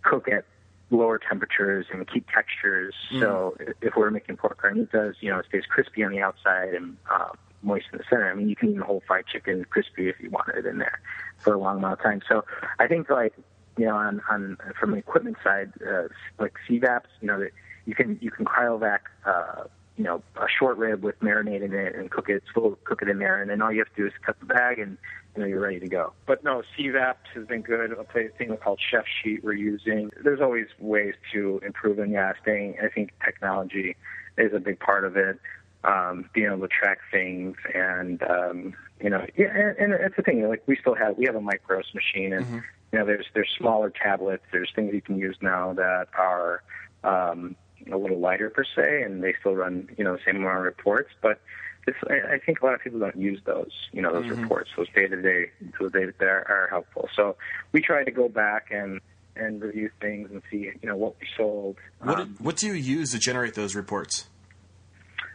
cook 0.02 0.28
at 0.28 0.44
lower 0.90 1.18
temperatures 1.18 1.86
and 1.92 2.06
keep 2.08 2.28
textures. 2.30 2.94
So 3.18 3.56
if 3.80 3.96
we're 3.96 4.10
making 4.10 4.36
pork 4.36 4.62
carnitas, 4.62 5.14
you 5.20 5.30
know, 5.30 5.40
it 5.40 5.46
stays 5.48 5.64
crispy 5.68 6.04
on 6.04 6.12
the 6.12 6.20
outside 6.20 6.74
and 6.74 6.96
uh, 7.12 7.30
moist 7.62 7.86
in 7.92 7.98
the 7.98 8.04
center. 8.08 8.30
I 8.30 8.34
mean, 8.34 8.48
you 8.48 8.54
can 8.54 8.70
even 8.70 8.82
hold 8.82 9.02
fried 9.04 9.26
chicken 9.26 9.64
crispy 9.64 10.08
if 10.08 10.16
you 10.20 10.30
want 10.30 10.48
it 10.56 10.64
in 10.64 10.78
there 10.78 11.00
for 11.38 11.54
a 11.54 11.58
long 11.58 11.78
amount 11.78 11.94
of 11.94 12.02
time. 12.04 12.22
So 12.28 12.44
I 12.78 12.86
think 12.86 13.10
like 13.10 13.34
you 13.76 13.86
know, 13.86 13.96
on, 13.96 14.22
on 14.30 14.56
from 14.78 14.92
the 14.92 14.98
equipment 14.98 15.36
side, 15.42 15.72
uh, 15.86 16.08
like 16.38 16.54
CVAPs, 16.68 17.08
you 17.20 17.28
know, 17.28 17.40
that 17.40 17.50
you 17.84 17.94
can 17.94 18.18
you 18.20 18.30
can 18.30 18.44
cryovac, 18.44 19.00
uh, 19.24 19.64
you 19.96 20.04
know, 20.04 20.22
a 20.36 20.46
short 20.58 20.76
rib 20.76 21.02
with 21.02 21.18
marinade 21.20 21.62
in 21.62 21.72
it 21.72 21.94
and 21.94 22.10
cook 22.10 22.28
it, 22.28 22.42
slow 22.52 22.76
cook 22.84 23.02
it 23.02 23.08
in 23.08 23.18
there, 23.18 23.40
and 23.40 23.50
then 23.50 23.62
all 23.62 23.72
you 23.72 23.78
have 23.78 23.88
to 23.94 24.02
do 24.02 24.06
is 24.06 24.12
cut 24.24 24.38
the 24.40 24.46
bag 24.46 24.78
and 24.78 24.98
you 25.34 25.42
know 25.42 25.46
you're 25.46 25.60
ready 25.60 25.80
to 25.80 25.88
go. 25.88 26.12
But 26.26 26.44
no, 26.44 26.62
CVAPs 26.76 27.32
has 27.34 27.46
been 27.46 27.62
good. 27.62 27.92
A 27.92 28.28
thing 28.38 28.56
called 28.56 28.80
Chef 28.90 29.04
Sheet 29.22 29.42
we're 29.42 29.54
using. 29.54 30.10
There's 30.22 30.40
always 30.40 30.66
ways 30.78 31.14
to 31.32 31.60
improve, 31.64 31.98
and 31.98 32.12
yeah, 32.12 32.32
staying. 32.42 32.76
I 32.82 32.88
think 32.88 33.12
technology 33.24 33.96
is 34.38 34.52
a 34.52 34.60
big 34.60 34.80
part 34.80 35.04
of 35.04 35.16
it. 35.16 35.38
Um, 35.84 36.28
being 36.32 36.48
able 36.48 36.60
to 36.60 36.68
track 36.68 36.98
things 37.12 37.56
and 37.72 38.20
um, 38.22 38.74
you 39.00 39.08
know, 39.08 39.24
yeah, 39.36 39.46
and, 39.46 39.78
and 39.78 39.92
it's 39.92 40.16
the 40.16 40.22
thing. 40.22 40.46
Like 40.48 40.62
we 40.66 40.76
still 40.76 40.94
have 40.94 41.16
we 41.16 41.26
have 41.26 41.36
a 41.36 41.40
micros 41.40 41.94
machine 41.94 42.32
and 42.32 42.62
you 42.92 42.98
know, 42.98 43.06
there's 43.06 43.26
there's 43.34 43.50
smaller 43.56 43.90
tablets. 43.90 44.44
There's 44.52 44.70
things 44.74 44.94
you 44.94 45.02
can 45.02 45.18
use 45.18 45.36
now 45.40 45.72
that 45.74 46.06
are 46.16 46.62
um, 47.04 47.56
a 47.92 47.96
little 47.96 48.18
lighter 48.18 48.50
per 48.50 48.64
se, 48.64 49.02
and 49.02 49.22
they 49.22 49.34
still 49.40 49.54
run 49.54 49.88
you 49.96 50.04
know 50.04 50.14
the 50.14 50.22
same 50.24 50.36
amount 50.36 50.58
of 50.58 50.64
reports. 50.64 51.10
But 51.22 51.40
it's, 51.86 51.96
I, 52.08 52.34
I 52.34 52.38
think 52.38 52.60
a 52.62 52.64
lot 52.64 52.74
of 52.74 52.80
people 52.80 52.98
don't 52.98 53.16
use 53.16 53.40
those 53.44 53.70
you 53.92 54.02
know 54.02 54.12
those 54.12 54.28
reports. 54.30 54.70
Those 54.76 54.88
day 54.94 55.06
to 55.06 55.22
day 55.22 55.50
those 55.80 55.92
day 55.92 56.06
day 56.06 56.26
are, 56.26 56.46
are 56.48 56.68
helpful. 56.70 57.08
So 57.14 57.36
we 57.72 57.80
try 57.80 58.04
to 58.04 58.10
go 58.10 58.28
back 58.28 58.68
and 58.70 59.00
and 59.36 59.60
review 59.62 59.90
things 60.00 60.30
and 60.30 60.42
see 60.50 60.70
you 60.80 60.88
know 60.88 60.96
what 60.96 61.14
we 61.20 61.26
sold. 61.36 61.76
What, 62.02 62.20
Um, 62.20 62.36
what 62.40 62.56
do 62.56 62.66
you 62.66 62.72
use 62.72 63.12
to 63.12 63.18
generate 63.18 63.54
those 63.54 63.74
reports? 63.74 64.26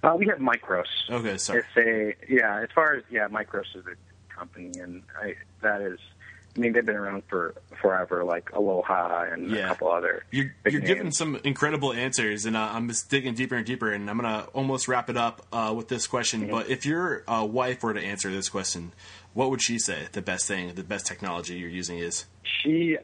uh, 0.03 0.15
we 0.17 0.25
have 0.27 0.39
Micros. 0.39 0.85
Okay, 1.09 1.37
sorry. 1.37 1.63
It's 1.75 1.77
a 2.29 2.33
yeah. 2.33 2.61
As 2.61 2.69
far 2.73 2.95
as 2.95 3.03
yeah, 3.11 3.27
Micros 3.27 3.75
is 3.75 3.85
a 3.85 4.33
company, 4.33 4.71
and 4.79 5.03
I, 5.21 5.35
that 5.61 5.81
is. 5.81 5.99
I 6.55 6.59
mean, 6.59 6.73
they've 6.73 6.85
been 6.85 6.95
around 6.97 7.23
for 7.29 7.55
forever, 7.81 8.23
like 8.23 8.51
Aloha 8.53 9.23
and 9.31 9.49
Yeah. 9.49 9.65
a 9.65 9.67
couple 9.69 9.89
other. 9.89 10.25
You're, 10.31 10.53
you're 10.69 10.81
giving 10.81 11.11
some 11.11 11.39
incredible 11.43 11.93
answers, 11.93 12.45
and 12.45 12.57
uh, 12.57 12.69
I'm 12.73 12.89
just 12.89 13.09
digging 13.09 13.35
deeper 13.35 13.55
and 13.55 13.65
deeper, 13.65 13.91
and 13.91 14.09
I'm 14.09 14.17
gonna 14.17 14.47
almost 14.53 14.87
wrap 14.87 15.09
it 15.09 15.15
up 15.15 15.45
uh, 15.53 15.73
with 15.75 15.87
this 15.87 16.07
question. 16.07 16.41
Mm-hmm. 16.41 16.51
But 16.51 16.69
if 16.69 16.85
your 16.85 17.23
uh, 17.27 17.45
wife 17.45 17.83
were 17.83 17.93
to 17.93 18.01
answer 18.01 18.29
this 18.29 18.49
question, 18.49 18.91
what 19.33 19.49
would 19.49 19.61
she 19.61 19.79
say 19.79 20.07
the 20.11 20.21
best 20.21 20.45
thing, 20.47 20.73
the 20.73 20.83
best 20.83 21.05
technology 21.05 21.57
you're 21.57 21.69
using 21.69 21.99
is? 21.99 22.25
She 22.43 22.97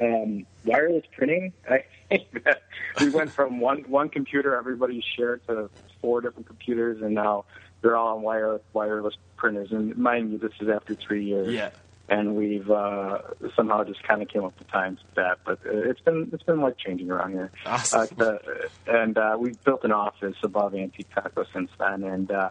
um, 0.00 0.46
wireless 0.64 1.04
printing. 1.16 1.52
I 1.70 1.84
think 2.08 2.44
that 2.44 2.62
we 3.00 3.08
went 3.08 3.30
from 3.32 3.60
one 3.60 3.78
one 3.88 4.10
computer 4.10 4.56
everybody 4.56 5.02
shared 5.16 5.46
to 5.46 5.70
four 6.02 6.20
different 6.20 6.46
computers, 6.46 7.00
and 7.00 7.14
now 7.14 7.46
they're 7.80 7.96
all 7.96 8.16
on 8.16 8.22
wire 8.22 8.60
wireless 8.74 9.14
printers. 9.36 9.72
And 9.72 9.96
mind 9.96 10.32
you, 10.32 10.38
this 10.38 10.52
is 10.60 10.68
after 10.68 10.94
three 10.94 11.24
years. 11.24 11.52
Yeah. 11.52 11.70
And 12.08 12.36
we've 12.36 12.70
uh, 12.70 13.18
somehow 13.56 13.82
just 13.84 14.02
kind 14.02 14.20
of 14.20 14.28
came 14.28 14.44
up 14.44 14.58
with 14.58 14.68
times 14.68 15.00
with 15.06 15.14
that, 15.14 15.38
but 15.46 15.58
uh, 15.66 15.88
it's 15.88 16.00
been 16.00 16.28
it's 16.34 16.42
been 16.42 16.60
life 16.60 16.76
changing 16.76 17.10
around 17.10 17.32
here. 17.32 17.50
Awesome. 17.64 18.00
Uh, 18.00 18.06
the, 18.16 18.68
and 18.86 19.16
uh, 19.16 19.36
we've 19.38 19.62
built 19.64 19.84
an 19.84 19.92
office 19.92 20.36
above 20.42 20.74
Antique 20.74 21.08
Taco 21.14 21.46
since 21.54 21.70
then, 21.78 22.04
and 22.04 22.30
uh, 22.30 22.50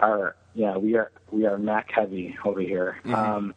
our 0.00 0.36
yeah 0.54 0.78
we 0.78 0.96
are 0.96 1.12
we 1.30 1.44
are 1.44 1.58
Mac 1.58 1.90
heavy 1.92 2.36
over 2.46 2.60
here. 2.60 2.98
Um, 3.04 3.54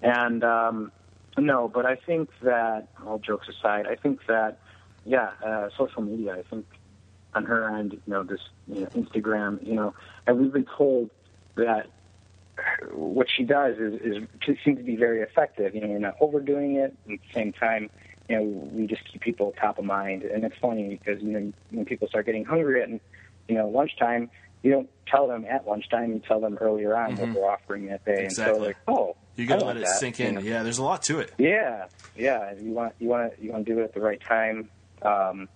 and 0.00 0.42
um, 0.42 0.92
no, 1.36 1.68
but 1.68 1.84
I 1.84 1.96
think 1.96 2.30
that 2.42 2.88
all 3.04 3.18
jokes 3.18 3.48
aside, 3.48 3.86
I 3.86 3.96
think 3.96 4.20
that 4.26 4.58
yeah, 5.04 5.30
uh, 5.44 5.68
social 5.76 6.02
media. 6.02 6.34
I 6.34 6.42
think 6.42 6.66
on 7.34 7.44
her 7.44 7.76
end, 7.76 7.92
you 7.92 8.00
know, 8.06 8.22
this 8.22 8.40
you 8.66 8.80
know, 8.80 8.86
Instagram, 8.88 9.64
you 9.66 9.74
know, 9.74 9.94
and 10.26 10.38
we've 10.40 10.52
been 10.52 10.66
told 10.76 11.10
that 11.56 11.86
what 12.92 13.26
she 13.34 13.44
does 13.44 13.76
is, 13.78 13.94
is 14.00 14.16
seems 14.64 14.78
to 14.78 14.84
be 14.84 14.96
very 14.96 15.20
effective. 15.22 15.74
You 15.74 15.80
know, 15.82 15.88
we're 15.88 15.98
not 15.98 16.16
overdoing 16.20 16.76
it. 16.76 16.96
At 17.10 17.18
the 17.20 17.32
same 17.34 17.52
time, 17.52 17.90
you 18.28 18.36
know, 18.36 18.42
we 18.42 18.86
just 18.86 19.02
keep 19.12 19.20
people 19.22 19.54
top 19.60 19.78
of 19.78 19.84
mind. 19.84 20.22
And 20.22 20.44
it's 20.44 20.56
funny 20.60 20.88
because 21.00 21.22
you 21.22 21.28
know 21.32 21.52
when 21.70 21.84
people 21.84 22.08
start 22.08 22.26
getting 22.26 22.44
hungry 22.44 22.82
at 22.82 22.88
you 22.88 23.54
know 23.54 23.68
lunchtime, 23.68 24.30
you 24.62 24.72
don't 24.72 24.90
tell 25.06 25.26
them 25.28 25.44
at 25.48 25.66
lunchtime. 25.66 26.12
You 26.12 26.22
tell 26.26 26.40
them 26.40 26.58
earlier 26.60 26.96
on 26.96 27.16
what 27.16 27.28
we're 27.34 27.48
offering 27.50 27.86
that 27.86 28.04
day. 28.04 28.24
Exactly. 28.24 28.54
And 28.54 28.62
so 28.62 28.66
like, 28.66 28.76
oh, 28.88 29.16
You 29.36 29.46
gotta 29.46 29.64
let 29.64 29.76
it 29.76 29.84
that, 29.84 29.98
sink 30.00 30.18
you 30.18 30.26
in. 30.26 30.34
know. 30.36 30.40
Yeah, 30.40 30.62
there's 30.62 30.78
a 30.78 30.84
lot 30.84 31.02
to 31.04 31.20
it. 31.20 31.32
Yeah, 31.38 31.86
yeah. 32.16 32.52
You 32.58 32.72
want 32.72 32.94
you 32.98 33.08
want 33.08 33.36
to 33.36 33.42
you 33.42 33.52
want 33.52 33.66
to 33.66 33.74
do 33.74 33.80
it 33.80 33.84
at 33.84 33.94
the 33.94 34.00
right 34.00 34.20
time. 34.20 34.68
Um, 35.02 35.48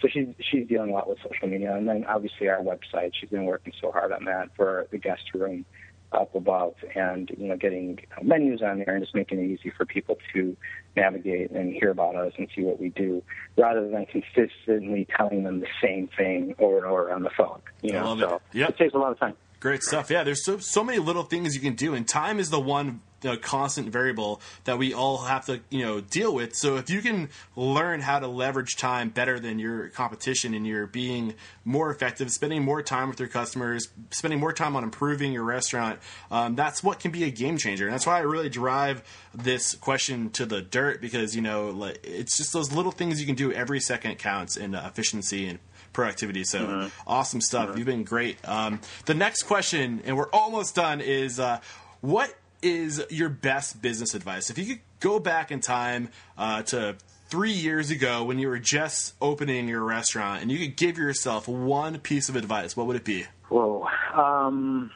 so 0.00 0.08
she's 0.08 0.28
she's 0.50 0.66
dealing 0.68 0.90
a 0.90 0.92
lot 0.92 1.08
with 1.08 1.18
social 1.22 1.48
media, 1.48 1.74
and 1.74 1.88
then 1.88 2.04
obviously 2.06 2.48
our 2.48 2.60
website. 2.60 3.12
She's 3.18 3.30
been 3.30 3.44
working 3.46 3.72
so 3.80 3.90
hard 3.92 4.12
on 4.12 4.24
that 4.24 4.50
for 4.56 4.86
the 4.90 4.98
guest 4.98 5.22
room, 5.34 5.64
up 6.12 6.34
above 6.34 6.74
and 6.94 7.30
you 7.36 7.48
know 7.48 7.56
getting 7.56 7.98
menus 8.22 8.62
on 8.62 8.78
there 8.78 8.94
and 8.94 9.02
just 9.02 9.14
making 9.14 9.38
it 9.38 9.44
easy 9.44 9.72
for 9.76 9.84
people 9.84 10.16
to 10.32 10.56
navigate 10.96 11.50
and 11.50 11.72
hear 11.72 11.90
about 11.90 12.14
us 12.14 12.32
and 12.38 12.48
see 12.54 12.62
what 12.62 12.80
we 12.80 12.90
do 12.90 13.22
rather 13.56 13.88
than 13.88 14.06
consistently 14.06 15.06
telling 15.16 15.42
them 15.42 15.60
the 15.60 15.66
same 15.82 16.08
thing 16.16 16.54
over 16.58 16.78
and 16.78 16.86
over 16.86 17.12
on 17.12 17.22
the 17.22 17.30
phone 17.36 17.60
you 17.82 17.92
know 17.92 18.18
so 18.18 18.34
it. 18.36 18.58
Yep. 18.58 18.70
it 18.70 18.78
saves 18.78 18.94
a 18.94 18.98
lot 18.98 19.12
of 19.12 19.18
time 19.18 19.34
Great 19.58 19.82
stuff. 19.82 20.10
Yeah, 20.10 20.22
there's 20.22 20.44
so 20.44 20.58
so 20.58 20.84
many 20.84 20.98
little 20.98 21.22
things 21.22 21.54
you 21.54 21.60
can 21.60 21.74
do, 21.74 21.94
and 21.94 22.06
time 22.06 22.38
is 22.38 22.50
the 22.50 22.60
one 22.60 23.00
uh, 23.24 23.36
constant 23.40 23.88
variable 23.88 24.40
that 24.64 24.78
we 24.78 24.92
all 24.92 25.18
have 25.18 25.46
to 25.46 25.60
you 25.70 25.82
know 25.82 26.00
deal 26.00 26.34
with. 26.34 26.54
So 26.54 26.76
if 26.76 26.90
you 26.90 27.00
can 27.02 27.28
learn 27.54 28.00
how 28.00 28.18
to 28.18 28.26
leverage 28.26 28.76
time 28.76 29.10
better 29.10 29.38
than 29.38 29.58
your 29.58 29.88
competition, 29.88 30.54
and 30.54 30.66
you're 30.66 30.86
being 30.86 31.34
more 31.64 31.90
effective, 31.90 32.30
spending 32.30 32.62
more 32.62 32.82
time 32.82 33.08
with 33.08 33.18
your 33.18 33.28
customers, 33.28 33.88
spending 34.10 34.40
more 34.40 34.52
time 34.52 34.76
on 34.76 34.84
improving 34.84 35.32
your 35.32 35.44
restaurant, 35.44 35.98
um, 36.30 36.54
that's 36.54 36.82
what 36.82 37.00
can 37.00 37.10
be 37.10 37.24
a 37.24 37.30
game 37.30 37.56
changer. 37.56 37.86
And 37.86 37.94
that's 37.94 38.06
why 38.06 38.18
I 38.18 38.22
really 38.22 38.48
drive 38.48 39.02
this 39.34 39.74
question 39.74 40.30
to 40.30 40.46
the 40.46 40.62
dirt 40.62 41.00
because 41.00 41.34
you 41.36 41.42
know 41.42 41.92
it's 42.02 42.36
just 42.36 42.52
those 42.52 42.72
little 42.72 42.92
things 42.92 43.20
you 43.20 43.26
can 43.26 43.34
do 43.34 43.52
every 43.52 43.80
second 43.80 44.18
counts 44.18 44.56
in 44.56 44.74
uh, 44.74 44.84
efficiency 44.86 45.46
and 45.48 45.58
productivity. 45.92 46.44
So 46.44 46.90
awesome 47.06 47.40
stuff. 47.40 47.76
You've 47.76 47.86
been 47.86 48.04
great. 48.04 48.36
Um, 48.46 48.80
the 49.06 49.14
next 49.14 49.44
question, 49.44 50.02
and 50.04 50.16
we're 50.16 50.30
almost 50.30 50.74
done, 50.74 51.00
is 51.00 51.40
uh, 51.40 51.60
what 52.02 52.34
is 52.66 53.04
your 53.10 53.28
best 53.28 53.80
business 53.80 54.14
advice? 54.14 54.50
If 54.50 54.58
you 54.58 54.66
could 54.66 54.80
go 54.98 55.20
back 55.20 55.52
in 55.52 55.60
time 55.60 56.08
uh, 56.36 56.62
to 56.64 56.96
three 57.28 57.52
years 57.52 57.90
ago 57.90 58.24
when 58.24 58.38
you 58.38 58.48
were 58.48 58.58
just 58.58 59.14
opening 59.20 59.68
your 59.68 59.82
restaurant 59.82 60.42
and 60.42 60.50
you 60.50 60.58
could 60.58 60.76
give 60.76 60.98
yourself 60.98 61.46
one 61.46 61.98
piece 62.00 62.28
of 62.28 62.34
advice, 62.34 62.76
what 62.76 62.88
would 62.88 62.96
it 62.96 63.04
be? 63.04 63.24
Whoa. 63.48 63.86
Um, 64.14 64.90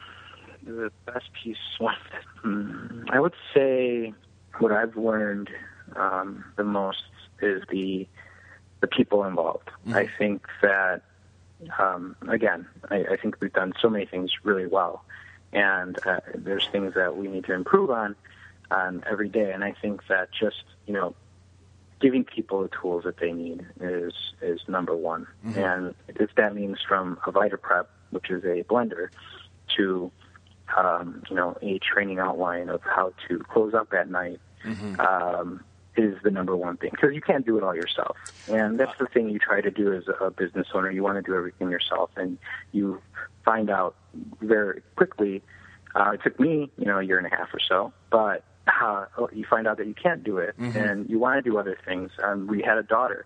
the 0.63 0.91
best 1.05 1.29
piece, 1.41 1.57
one, 1.79 1.95
hmm, 2.41 3.03
I 3.09 3.19
would 3.19 3.33
say 3.53 4.13
what 4.59 4.73
I've 4.73 4.97
learned 4.97 5.49
um, 5.95 6.43
the 6.57 6.63
most 6.63 7.03
is 7.41 7.63
the 7.69 8.07
the 8.81 8.87
people 8.87 9.23
involved. 9.25 9.69
I 9.93 10.09
think 10.17 10.47
that 10.63 11.03
um, 11.77 12.15
again, 12.27 12.65
I, 12.89 13.05
I 13.11 13.17
think 13.17 13.35
we've 13.39 13.53
done 13.53 13.73
so 13.79 13.89
many 13.89 14.07
things 14.07 14.31
really 14.43 14.65
well, 14.65 15.05
and 15.53 15.97
uh, 16.05 16.19
there's 16.35 16.67
things 16.71 16.93
that 16.95 17.17
we 17.17 17.27
need 17.27 17.45
to 17.45 17.53
improve 17.53 17.89
on 17.89 18.15
on 18.69 19.03
every 19.09 19.29
day. 19.29 19.51
And 19.51 19.63
I 19.63 19.73
think 19.81 20.07
that 20.07 20.29
just 20.31 20.63
you 20.87 20.93
know 20.93 21.15
giving 21.99 22.23
people 22.23 22.63
the 22.63 22.69
tools 22.69 23.03
that 23.03 23.17
they 23.17 23.31
need 23.31 23.65
is 23.79 24.13
is 24.41 24.59
number 24.67 24.95
one. 24.95 25.27
And 25.59 25.95
if 26.07 26.33
that 26.35 26.55
means 26.55 26.79
from 26.87 27.19
a 27.25 27.31
Vita 27.31 27.57
Prep, 27.57 27.89
which 28.09 28.29
is 28.29 28.43
a 28.43 28.63
blender, 28.63 29.09
to 29.77 30.11
um, 30.75 31.23
you 31.29 31.35
know 31.35 31.57
a 31.61 31.79
training 31.79 32.19
outline 32.19 32.69
of 32.69 32.81
how 32.83 33.13
to 33.27 33.39
close 33.39 33.73
up 33.73 33.93
at 33.93 34.09
night, 34.09 34.39
um, 34.99 35.63
is 35.97 36.15
the 36.23 36.31
number 36.31 36.55
one 36.55 36.77
thing 36.77 36.89
because 36.91 37.13
you 37.13 37.21
can't 37.21 37.45
do 37.45 37.57
it 37.57 37.63
all 37.63 37.75
yourself. 37.75 38.17
And 38.49 38.79
that's 38.79 38.97
the 38.97 39.07
thing 39.07 39.29
you 39.29 39.39
try 39.39 39.61
to 39.61 39.71
do 39.71 39.93
as 39.93 40.03
a 40.19 40.31
business 40.31 40.67
owner. 40.73 40.89
You 40.89 41.03
want 41.03 41.17
to 41.17 41.21
do 41.21 41.35
everything 41.35 41.69
yourself, 41.69 42.11
and 42.15 42.37
you 42.71 43.01
find 43.43 43.69
out 43.69 43.95
very 44.41 44.81
quickly. 44.95 45.41
Uh, 45.95 46.11
it 46.11 46.21
took 46.23 46.39
me, 46.39 46.71
you 46.77 46.85
know, 46.85 46.99
a 46.99 47.03
year 47.03 47.17
and 47.17 47.27
a 47.27 47.35
half 47.35 47.53
or 47.53 47.59
so, 47.59 47.91
but 48.09 48.43
uh, 48.81 49.05
you 49.33 49.45
find 49.49 49.67
out 49.67 49.77
that 49.77 49.87
you 49.87 49.93
can't 49.93 50.23
do 50.23 50.37
it, 50.37 50.55
and 50.77 51.09
you 51.09 51.19
want 51.19 51.43
to 51.43 51.49
do 51.49 51.57
other 51.57 51.77
things. 51.85 52.11
Um, 52.23 52.47
we 52.47 52.61
had 52.61 52.77
a 52.77 52.83
daughter, 52.83 53.25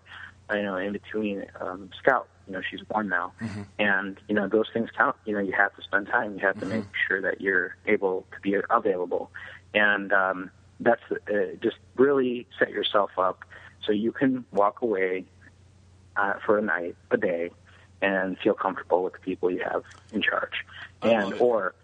you 0.52 0.62
know, 0.62 0.76
in 0.76 0.92
between 0.92 1.44
um, 1.60 1.90
Scout. 1.98 2.28
You 2.46 2.54
know, 2.54 2.62
she's 2.68 2.80
one 2.88 3.08
now, 3.08 3.32
and 3.78 4.18
you 4.28 4.34
know 4.34 4.48
those 4.48 4.66
things 4.72 4.88
count. 4.96 5.16
You 5.24 5.34
know, 5.34 5.40
you 5.40 5.52
have 5.52 5.74
to 5.76 5.82
spend 5.82 6.06
time. 6.06 6.34
You 6.34 6.46
have 6.46 6.58
to 6.60 6.66
make 6.66 6.84
sure 7.06 7.20
that 7.22 7.40
you're 7.40 7.76
able 7.86 8.24
to 8.34 8.40
be 8.40 8.56
available, 8.70 9.30
and 9.74 10.12
um, 10.12 10.50
that's 10.80 11.02
uh, 11.10 11.56
just 11.62 11.76
really 11.96 12.46
set 12.58 12.70
yourself 12.70 13.10
up 13.18 13.44
so 13.84 13.92
you 13.92 14.12
can 14.12 14.44
walk 14.52 14.82
away 14.82 15.24
uh, 16.16 16.34
for 16.44 16.58
a 16.58 16.62
night, 16.62 16.96
a 17.10 17.16
day, 17.16 17.50
and 18.02 18.38
feel 18.38 18.54
comfortable 18.54 19.02
with 19.02 19.14
the 19.14 19.18
people 19.18 19.50
you 19.50 19.62
have 19.62 19.82
in 20.12 20.22
charge, 20.22 20.64
and 21.02 21.34
or 21.34 21.74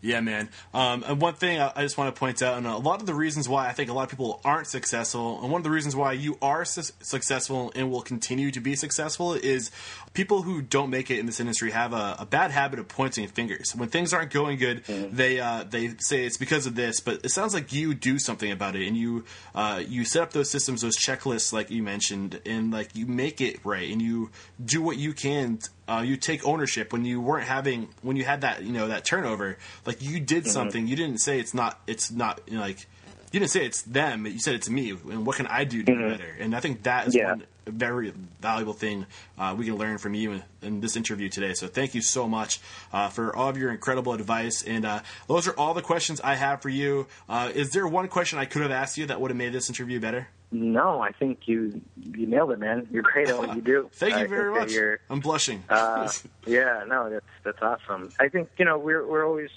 yeah. 0.00 0.20
Man. 0.20 0.48
Um, 0.74 1.04
and 1.06 1.20
one 1.20 1.34
thing 1.34 1.60
I 1.60 1.72
I 1.74 1.82
just 1.82 1.98
want 1.98 2.14
to 2.14 2.18
point 2.18 2.42
out, 2.42 2.56
and 2.58 2.66
a 2.66 2.76
lot 2.76 3.00
of 3.00 3.06
the 3.06 3.14
reasons 3.14 3.48
why 3.48 3.68
I 3.68 3.72
think 3.72 3.90
a 3.90 3.92
lot 3.92 4.04
of 4.04 4.10
people 4.10 4.40
aren't 4.44 4.66
successful, 4.66 5.40
and 5.42 5.50
one 5.50 5.60
of 5.60 5.64
the 5.64 5.70
reasons 5.70 5.96
why 5.96 6.12
you 6.12 6.38
are 6.42 6.64
su- 6.64 6.92
successful 7.00 7.72
and 7.74 7.90
will 7.90 8.02
continue 8.02 8.50
to 8.50 8.60
be 8.60 8.76
successful 8.76 9.34
is 9.34 9.70
people 10.14 10.42
who 10.42 10.62
don't 10.62 10.90
make 10.90 11.10
it 11.10 11.18
in 11.18 11.26
this 11.26 11.40
industry 11.40 11.70
have 11.70 11.92
a, 11.92 12.16
a 12.20 12.26
bad 12.26 12.50
habit 12.50 12.78
of 12.78 12.88
pointing 12.88 13.28
fingers. 13.28 13.74
When 13.74 13.88
things 13.88 14.12
aren't 14.12 14.30
going 14.30 14.58
good, 14.58 14.84
they 14.84 15.40
uh, 15.40 15.64
they 15.68 15.94
say 15.98 16.24
it's 16.24 16.38
because 16.38 16.66
of 16.66 16.74
this, 16.74 17.00
but 17.00 17.24
it 17.24 17.30
sounds 17.30 17.54
like 17.54 17.72
you 17.72 17.94
do 17.94 18.18
something 18.18 18.50
about 18.50 18.76
it, 18.76 18.86
and 18.86 18.96
you 18.96 19.24
uh, 19.54 19.82
you 19.86 20.04
set 20.04 20.22
up 20.22 20.32
those 20.32 20.50
systems, 20.50 20.82
those 20.82 20.96
checklists, 20.96 21.52
like 21.52 21.70
you 21.70 21.82
mentioned, 21.82 22.40
and 22.46 22.72
like 22.72 22.94
you 22.94 23.06
make 23.06 23.40
it 23.40 23.60
right, 23.64 23.90
and 23.90 24.00
you 24.00 24.30
do 24.64 24.82
what 24.82 24.96
you 24.96 25.12
can 25.12 25.58
uh, 25.88 26.02
you 26.04 26.16
take 26.16 26.46
ownership 26.46 26.92
when 26.92 27.04
you 27.04 27.20
weren't 27.20 27.46
having 27.46 27.88
when 28.02 28.16
you 28.16 28.24
had 28.24 28.40
that 28.40 28.62
you 28.62 28.72
know 28.72 28.88
that 28.88 29.04
turnover 29.04 29.56
like 29.86 30.02
you 30.02 30.20
did 30.20 30.46
something. 30.46 30.86
You 30.86 30.96
didn't 30.96 31.18
say 31.18 31.38
it's 31.38 31.54
not 31.54 31.80
it's 31.86 32.10
not 32.10 32.40
you 32.46 32.54
know, 32.54 32.60
like 32.60 32.86
you 33.32 33.40
didn't 33.40 33.50
say 33.50 33.64
it's 33.66 33.82
them 33.82 34.26
you 34.26 34.38
said 34.38 34.54
it's 34.54 34.68
me. 34.70 34.90
And 34.90 35.26
what 35.26 35.36
can 35.36 35.46
i 35.46 35.64
do 35.64 35.82
to 35.82 35.94
do 35.94 36.08
better? 36.10 36.36
And 36.38 36.54
i 36.54 36.60
think 36.60 36.82
that 36.84 37.08
is 37.08 37.14
Yeah. 37.14 37.30
one 37.32 37.44
very 37.68 38.12
valuable 38.40 38.74
thing 38.74 39.06
uh, 39.36 39.52
we 39.58 39.64
can 39.64 39.74
learn 39.74 39.98
from 39.98 40.14
you 40.14 40.30
in, 40.30 40.42
in 40.62 40.80
this 40.80 40.94
interview 40.94 41.28
today. 41.28 41.52
So 41.52 41.66
thank 41.66 41.96
you 41.96 42.00
so 42.00 42.28
much 42.28 42.60
uh, 42.92 43.08
for 43.08 43.34
all 43.34 43.48
of 43.48 43.56
your 43.58 43.72
incredible 43.72 44.12
advice. 44.12 44.62
And 44.62 44.86
uh, 44.86 45.00
those 45.26 45.48
are 45.48 45.52
all 45.58 45.74
the 45.74 45.82
questions 45.82 46.20
i 46.22 46.36
have 46.36 46.62
for 46.62 46.68
you. 46.68 47.08
Uh, 47.28 47.50
is 47.52 47.72
there 47.72 47.84
one 47.88 48.06
question 48.06 48.38
i 48.38 48.44
could 48.44 48.62
have 48.62 48.70
asked 48.70 48.96
you 48.98 49.06
that 49.06 49.20
would 49.20 49.32
have 49.32 49.36
made 49.36 49.52
this 49.52 49.68
interview 49.68 49.98
better? 49.98 50.28
No, 50.52 51.00
I 51.00 51.10
think 51.10 51.48
you 51.48 51.80
you 52.04 52.26
nailed 52.28 52.52
it, 52.52 52.60
man. 52.60 52.86
You're 52.92 53.02
great 53.02 53.28
at 53.28 53.36
what 53.36 53.56
you 53.56 53.60
do. 53.62 53.90
thank 53.94 54.14
I 54.14 54.22
you 54.22 54.28
very 54.28 54.52
much. 54.54 54.72
i'm 55.10 55.18
blushing. 55.18 55.64
Uh, 55.68 56.08
yeah, 56.46 56.84
no, 56.86 57.10
that's 57.10 57.26
that's 57.42 57.60
awesome. 57.60 58.10
I 58.20 58.28
think 58.28 58.48
you 58.56 58.64
know 58.64 58.78
we're 58.78 59.04
we're 59.04 59.26
always 59.26 59.50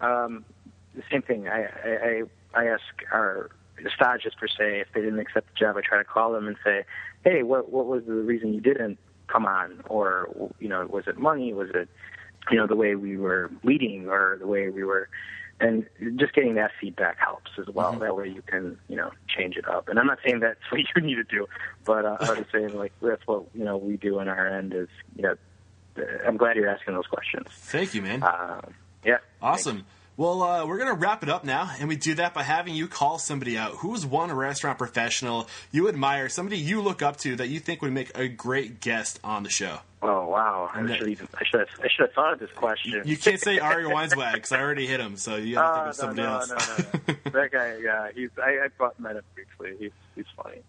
um, 0.00 0.44
the 0.94 1.02
same 1.10 1.22
thing. 1.22 1.48
I 1.48 1.64
I, 1.64 2.22
I 2.54 2.62
I 2.62 2.66
ask 2.66 2.82
our 3.12 3.50
stages 3.94 4.34
per 4.38 4.48
se 4.48 4.80
if 4.80 4.88
they 4.94 5.00
didn't 5.00 5.20
accept 5.20 5.48
the 5.48 5.54
job. 5.58 5.76
I 5.76 5.80
try 5.80 5.98
to 5.98 6.04
call 6.04 6.32
them 6.32 6.46
and 6.48 6.56
say, 6.64 6.84
hey, 7.24 7.42
what 7.42 7.70
what 7.70 7.86
was 7.86 8.04
the 8.04 8.12
reason 8.12 8.52
you 8.54 8.60
didn't 8.60 8.98
come 9.26 9.46
on? 9.46 9.82
Or 9.88 10.28
you 10.58 10.68
know, 10.68 10.86
was 10.86 11.06
it 11.06 11.18
money? 11.18 11.52
Was 11.52 11.70
it 11.74 11.88
you 12.50 12.56
know 12.56 12.66
the 12.66 12.76
way 12.76 12.94
we 12.94 13.16
were 13.16 13.50
leading 13.62 14.08
or 14.08 14.36
the 14.38 14.46
way 14.46 14.68
we 14.68 14.84
were? 14.84 15.08
And 15.60 15.86
just 16.14 16.34
getting 16.34 16.54
that 16.54 16.70
feedback 16.80 17.18
helps 17.18 17.50
as 17.58 17.66
well. 17.66 17.92
That 17.94 18.14
way 18.16 18.28
you 18.28 18.42
can, 18.42 18.78
you 18.86 18.94
know, 18.94 19.10
change 19.26 19.56
it 19.56 19.66
up. 19.68 19.88
And 19.88 19.98
I'm 19.98 20.06
not 20.06 20.18
saying 20.24 20.38
that's 20.38 20.60
what 20.70 20.80
you 20.94 21.02
need 21.02 21.16
to 21.16 21.24
do, 21.24 21.48
but 21.84 22.04
uh, 22.04 22.16
I'm 22.20 22.36
just 22.36 22.52
saying 22.52 22.76
like 22.76 22.92
that's 23.02 23.26
what 23.26 23.44
you 23.54 23.64
know 23.64 23.76
we 23.76 23.96
do 23.96 24.20
on 24.20 24.28
our 24.28 24.46
end. 24.46 24.72
Is 24.72 24.88
you 25.16 25.22
know, 25.22 25.34
I'm 26.24 26.36
glad 26.36 26.54
you're 26.56 26.68
asking 26.68 26.94
those 26.94 27.08
questions. 27.08 27.48
thank 27.50 27.92
you 27.92 28.02
man 28.02 28.22
Uh, 28.22 28.60
yeah. 29.08 29.18
Awesome. 29.40 29.84
Well, 30.16 30.42
uh, 30.42 30.66
we're 30.66 30.78
going 30.78 30.92
to 30.92 31.00
wrap 31.00 31.22
it 31.22 31.28
up 31.28 31.44
now, 31.44 31.70
and 31.78 31.88
we 31.88 31.94
do 31.94 32.14
that 32.14 32.34
by 32.34 32.42
having 32.42 32.74
you 32.74 32.88
call 32.88 33.20
somebody 33.20 33.56
out. 33.56 33.74
Who's 33.76 34.04
one 34.04 34.32
restaurant 34.32 34.76
professional 34.76 35.46
you 35.70 35.88
admire, 35.88 36.28
somebody 36.28 36.58
you 36.58 36.80
look 36.80 37.02
up 37.02 37.18
to 37.18 37.36
that 37.36 37.48
you 37.48 37.60
think 37.60 37.82
would 37.82 37.92
make 37.92 38.10
a 38.18 38.26
great 38.26 38.80
guest 38.80 39.20
on 39.22 39.44
the 39.44 39.48
show? 39.48 39.78
Oh 40.02 40.26
wow! 40.26 40.70
I 40.74 40.84
should, 40.96 41.08
even, 41.08 41.28
I 41.34 41.44
should 41.44 41.60
have 41.60 41.68
I 41.80 41.88
should 41.88 42.06
have 42.06 42.12
thought 42.14 42.32
of 42.32 42.38
this 42.40 42.50
question. 42.56 43.00
You 43.04 43.16
can't 43.16 43.40
say 43.40 43.58
Ari 43.60 43.84
Weinzweig 43.84 44.34
because 44.34 44.50
I 44.52 44.60
already 44.60 44.86
hit 44.88 44.98
him, 45.00 45.16
so 45.16 45.36
you 45.36 45.54
got 45.54 45.62
to 45.74 45.80
Oh, 45.80 45.92
think 45.92 46.16
of 46.16 46.16
no, 46.16 46.22
somebody 46.22 46.22
no, 46.22 46.34
else. 46.34 46.48
no, 46.50 47.14
no, 47.14 47.14
no. 47.24 47.40
that 47.40 47.50
guy, 47.52 47.76
yeah, 47.82 48.08
he's. 48.14 48.30
I, 48.42 48.64
I 48.64 48.68
brought 48.76 48.98
met 48.98 49.16
up 49.16 49.24
briefly. 49.34 49.76
He's 49.78 49.92
he's 50.16 50.26
funny. 50.36 50.62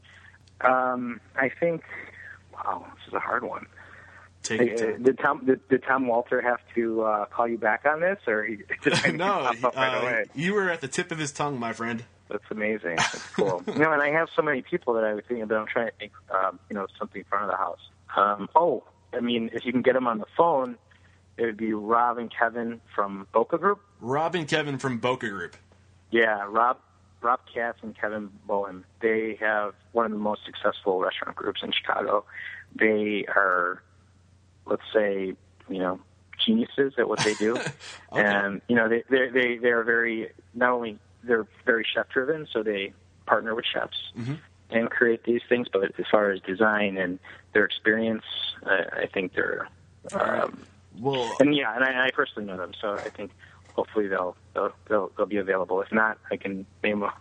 Um, 0.61 1.21
I 1.35 1.49
think. 1.49 1.83
Wow, 2.53 2.85
this 2.95 3.07
is 3.07 3.13
a 3.13 3.19
hard 3.19 3.43
one. 3.43 3.65
Take 4.43 4.61
your 4.61 4.73
Uh, 4.73 4.91
time. 4.93 5.03
Did 5.03 5.19
Tom 5.19 5.45
did, 5.45 5.67
did 5.69 5.83
Tom 5.83 6.07
Walter 6.07 6.41
have 6.41 6.59
to 6.75 7.01
uh, 7.03 7.25
call 7.25 7.47
you 7.47 7.57
back 7.57 7.85
on 7.85 7.99
this, 7.99 8.17
or 8.27 8.43
he 8.45 8.57
no, 9.11 9.25
pop 9.27 9.63
up 9.63 9.75
right 9.75 9.95
uh, 9.97 10.01
away? 10.01 10.25
you 10.33 10.53
were 10.53 10.69
at 10.69 10.81
the 10.81 10.87
tip 10.87 11.11
of 11.11 11.17
his 11.17 11.31
tongue, 11.31 11.59
my 11.59 11.73
friend. 11.73 12.03
That's 12.29 12.43
amazing. 12.51 12.95
That's 12.97 13.25
cool. 13.33 13.63
you 13.67 13.75
know, 13.79 13.91
and 13.91 14.01
I 14.01 14.11
have 14.11 14.29
so 14.35 14.41
many 14.41 14.61
people 14.61 14.93
that 14.93 15.03
I 15.03 15.13
was 15.13 15.23
thinking 15.27 15.43
about. 15.43 15.61
I'm 15.61 15.67
trying 15.67 15.87
to 15.87 15.93
think, 15.97 16.11
um, 16.33 16.59
you 16.69 16.75
know, 16.75 16.87
something 16.97 17.19
in 17.21 17.25
front 17.25 17.45
of 17.45 17.51
the 17.51 17.57
house. 17.57 17.79
Um, 18.15 18.49
oh, 18.55 18.83
I 19.13 19.19
mean, 19.19 19.49
if 19.53 19.65
you 19.65 19.71
can 19.71 19.81
get 19.81 19.93
them 19.93 20.07
on 20.07 20.19
the 20.19 20.25
phone, 20.37 20.77
it 21.37 21.45
would 21.45 21.57
be 21.57 21.73
Rob 21.73 22.17
and 22.19 22.31
Kevin 22.31 22.81
from 22.95 23.27
Boka 23.33 23.59
Group. 23.59 23.79
Rob 23.99 24.35
and 24.35 24.47
Kevin 24.47 24.77
from 24.77 24.99
Boka 25.01 25.29
Group. 25.29 25.55
Yeah, 26.11 26.45
Rob, 26.47 26.77
Rob 27.21 27.39
Katz 27.53 27.79
and 27.81 27.97
Kevin 27.99 28.29
Boehm. 28.47 28.85
They 29.01 29.37
have 29.41 29.73
one 29.91 30.05
of 30.05 30.11
the 30.11 30.17
most 30.17 30.41
successful 30.45 30.99
restaurant 30.99 31.35
groups 31.35 31.61
in 31.63 31.71
Chicago. 31.71 32.25
They 32.75 33.25
are, 33.27 33.81
let's 34.65 34.83
say, 34.93 35.33
you 35.69 35.79
know, 35.79 35.99
geniuses 36.45 36.93
at 36.97 37.07
what 37.07 37.19
they 37.23 37.33
do, 37.35 37.55
and 38.11 38.61
you 38.67 38.75
know, 38.75 38.87
they 38.89 39.03
they 39.09 39.29
they 39.29 39.57
they 39.57 39.69
are 39.69 39.83
very 39.83 40.29
not 40.53 40.71
only 40.71 40.97
they're 41.23 41.47
very 41.65 41.85
chef 41.93 42.07
driven, 42.09 42.47
so 42.51 42.63
they 42.63 42.93
partner 43.25 43.53
with 43.55 43.65
chefs 43.65 44.11
and 44.71 44.89
create 44.89 45.23
these 45.23 45.41
things. 45.49 45.67
But 45.71 45.99
as 45.99 46.05
far 46.11 46.31
as 46.31 46.39
design 46.41 46.97
and 46.97 47.19
their 47.53 47.65
experience, 47.65 48.23
I, 48.65 49.03
I 49.03 49.07
think 49.13 49.33
they're. 49.33 49.67
Um, 50.13 50.65
Well, 50.99 51.35
and 51.39 51.55
yeah, 51.55 51.75
and 51.75 51.83
I, 51.83 52.07
I 52.07 52.11
personally 52.11 52.47
know 52.47 52.57
them, 52.57 52.71
so 52.81 52.99
I 53.05 53.09
think 53.09 53.31
hopefully 53.73 54.07
they'll, 54.07 54.35
they'll 54.53 54.71
they'll 54.87 55.11
they'll 55.15 55.25
be 55.27 55.37
available. 55.37 55.81
If 55.81 55.91
not, 55.91 56.17
I 56.31 56.37
can 56.37 56.65
name 56.83 57.03
a, 57.03 57.13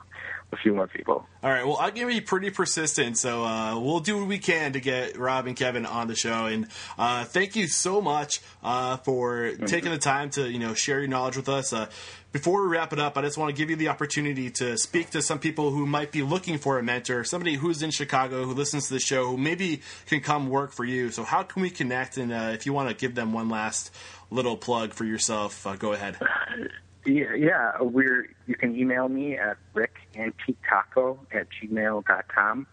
a 0.53 0.57
few 0.57 0.75
more 0.75 0.87
people. 0.87 1.27
All 1.43 1.51
right. 1.51 1.67
Well, 1.67 1.77
I'm 1.79 1.95
going 1.95 2.09
to 2.09 2.15
be 2.15 2.21
pretty 2.21 2.51
persistent, 2.51 3.19
so 3.19 3.45
uh, 3.45 3.79
we'll 3.79 4.01
do 4.01 4.19
what 4.19 4.29
we 4.29 4.39
can 4.39 4.73
to 4.73 4.81
get 4.81 5.19
Rob 5.19 5.47
and 5.47 5.55
Kevin 5.55 5.85
on 5.85 6.09
the 6.09 6.15
show. 6.15 6.47
And 6.47 6.69
uh, 6.97 7.25
thank 7.25 7.55
you 7.55 7.67
so 7.67 8.01
much 8.01 8.41
uh, 8.63 8.97
for 8.99 9.53
taking 9.67 9.91
the 9.91 9.99
time 9.99 10.31
to 10.31 10.51
you 10.51 10.59
know 10.59 10.75
share 10.75 11.01
your 11.01 11.09
knowledge 11.09 11.37
with 11.37 11.49
us. 11.49 11.73
Uh, 11.73 11.87
before 12.33 12.63
we 12.63 12.69
wrap 12.69 12.93
it 12.93 12.99
up, 12.99 13.17
I 13.17 13.23
just 13.23 13.39
want 13.39 13.51
to 13.51 13.57
give 13.57 13.71
you 13.71 13.77
the 13.77 13.89
opportunity 13.89 14.51
to 14.53 14.77
speak 14.77 15.11
to 15.11 15.23
some 15.23 15.39
people 15.39 15.71
who 15.71 15.87
might 15.87 16.13
be 16.13 16.23
looking 16.23 16.59
for 16.59 16.79
a 16.79 16.83
mentor, 16.83 17.25
somebody 17.25 17.55
who's 17.55 17.83
in 17.83 17.91
Chicago 17.91 18.45
who 18.45 18.53
listens 18.53 18.89
to 18.89 18.95
the 18.95 19.01
show, 19.01 19.27
who 19.27 19.37
maybe 19.39 19.81
can 20.07 20.21
come 20.21 20.49
work 20.49 20.73
for 20.73 20.85
you. 20.85 21.11
So, 21.11 21.25
how 21.25 21.43
can 21.43 21.63
we 21.63 21.71
connect? 21.71 22.17
And 22.17 22.33
uh, 22.33 22.51
if 22.53 22.67
you 22.67 22.73
want 22.73 22.89
to 22.89 22.95
give 22.95 23.15
them 23.15 23.33
one 23.33 23.49
last 23.49 23.95
little 24.31 24.57
plug 24.57 24.93
for 24.93 25.05
yourself, 25.05 25.67
uh, 25.67 25.77
go 25.77 25.93
ahead. 25.93 26.19
Yeah, 27.05 27.81
we're 27.81 28.29
you 28.47 28.55
can 28.55 28.77
email 28.77 29.09
me 29.09 29.37
at 29.37 29.57
rickantiquetaco 29.75 31.19
at 31.33 31.47
gmail 31.51 32.05
gmail.com. 32.05 32.67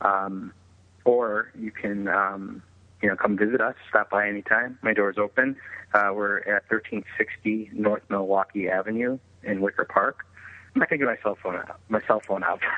Um, 0.00 0.52
or 1.04 1.50
you 1.58 1.70
can 1.70 2.08
um, 2.08 2.62
you 3.02 3.08
know 3.08 3.16
come 3.16 3.36
visit 3.36 3.60
us, 3.60 3.74
stop 3.88 4.10
by 4.10 4.28
anytime. 4.28 4.78
My 4.82 4.92
door's 4.92 5.18
open. 5.18 5.56
Uh, 5.94 6.10
we're 6.14 6.38
at 6.40 6.64
1360 6.68 7.70
North 7.72 8.02
Milwaukee 8.10 8.68
Avenue 8.68 9.18
in 9.42 9.60
Wicker 9.60 9.84
Park. 9.84 10.25
I'm 10.76 10.80
not 10.80 10.90
gonna 10.90 10.98
get 10.98 11.06
my 11.06 11.16
cell 11.22 11.38
phone 11.42 11.56
out. 11.56 11.80
My 11.88 12.02
cell 12.06 12.20
phone 12.20 12.44
out. 12.44 12.60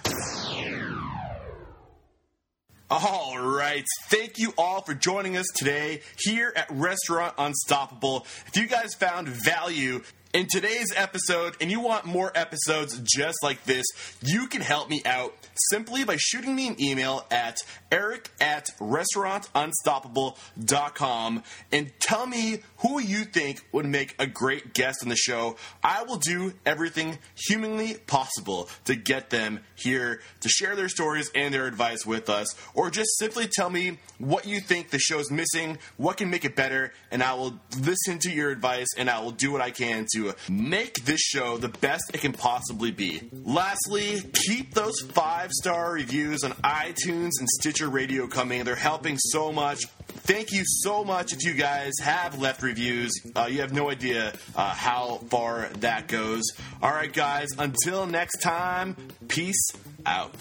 All 2.96 3.40
right. 3.40 3.84
Thank 4.10 4.38
you 4.38 4.54
all 4.56 4.82
for 4.82 4.94
joining 4.94 5.36
us 5.36 5.48
today 5.56 6.02
here 6.16 6.54
at 6.56 6.70
Restaurant 6.70 7.34
Unstoppable. 7.40 8.28
If 8.46 8.56
you 8.56 8.68
guys 8.68 8.94
found 8.94 9.28
value 9.28 10.04
in 10.34 10.48
today's 10.48 10.92
episode 10.96 11.56
and 11.62 11.70
you 11.70 11.80
want 11.80 12.06
more 12.06 12.32
episodes 12.34 13.00
just 13.04 13.44
like 13.44 13.64
this, 13.66 13.86
you 14.22 14.48
can 14.48 14.62
help 14.62 14.90
me 14.90 15.04
out 15.06 15.36
simply 15.70 16.04
by 16.04 16.16
shooting 16.18 16.56
me 16.56 16.68
an 16.68 16.82
email 16.82 17.24
at 17.30 17.58
eric 17.92 18.32
at 18.42 18.66
restaurantunstoppable.com 18.80 21.44
and 21.72 21.92
tell 22.00 22.26
me 22.26 22.64
who 22.78 23.00
you 23.00 23.26
think 23.26 23.62
would 23.72 23.86
make 23.86 24.16
a 24.18 24.26
great 24.26 24.74
guest 24.74 25.04
on 25.04 25.10
the 25.10 25.16
show. 25.16 25.56
I 25.84 26.02
will 26.02 26.18
do 26.18 26.54
everything 26.66 27.20
humanly 27.48 27.94
possible 27.94 28.68
to 28.86 28.96
get 28.96 29.30
them 29.30 29.60
here 29.76 30.22
to 30.42 30.50
share 30.50 30.76
their 30.76 30.90
stories 30.90 31.30
and 31.36 31.54
their 31.54 31.68
advice 31.68 32.08
with 32.08 32.28
us, 32.30 32.48
or 32.74 32.90
just 32.90 33.20
simply 33.20 33.48
tell 33.48 33.70
me 33.70 34.00
what 34.18 34.48
you 34.48 34.60
think 34.60 34.90
the 34.90 34.98
show's 34.98 35.30
missing, 35.30 35.78
what 35.98 36.18
can 36.18 36.32
make 36.32 36.46
it 36.46 36.56
better, 36.56 36.92
and 37.12 37.22
I 37.22 37.36
will 37.36 37.60
listen 37.80 38.18
to 38.20 38.32
your 38.32 38.50
advice 38.50 38.88
and 38.98 39.10
I 39.10 39.20
will 39.20 39.32
do 39.32 39.52
what 39.52 39.60
I 39.62 39.70
can 39.70 40.08
make 40.50 41.06
this 41.06 41.22
show 41.22 41.58
the 41.58 41.70
best 41.70 42.12
it 42.14 42.22
can 42.22 42.34
possibly 42.34 42.92
be. 42.92 43.22
Lastly, 43.44 44.22
keep 44.34 44.74
those 44.74 45.00
five 45.02 45.52
star 45.52 45.94
reviews 45.94 46.44
on 46.44 46.52
iTunes 46.64 47.32
and 47.40 47.50
Stitcher 47.60 47.90
Radio 47.90 48.28
coming. 48.28 48.64
They're 48.64 48.76
helping 48.76 49.18
so 49.18 49.52
much. 49.52 49.86
Thank 50.26 50.52
you 50.52 50.64
so 50.66 51.04
much 51.04 51.34
if 51.34 51.44
you 51.44 51.54
guys 51.54 51.92
have 52.02 52.40
left 52.40 52.62
reviews. 52.62 53.12
Uh, 53.36 53.48
you 53.50 53.62
have 53.62 53.74
no 53.74 53.90
idea 53.90 54.34
uh, 54.56 54.74
how 54.74 55.18
far 55.30 55.70
that 55.80 56.08
goes. 56.08 56.44
All 56.82 56.92
right, 56.92 57.12
guys, 57.12 57.50
until 57.58 58.06
next 58.06 58.42
time, 58.42 58.96
peace 59.28 59.72
out. 60.06 60.40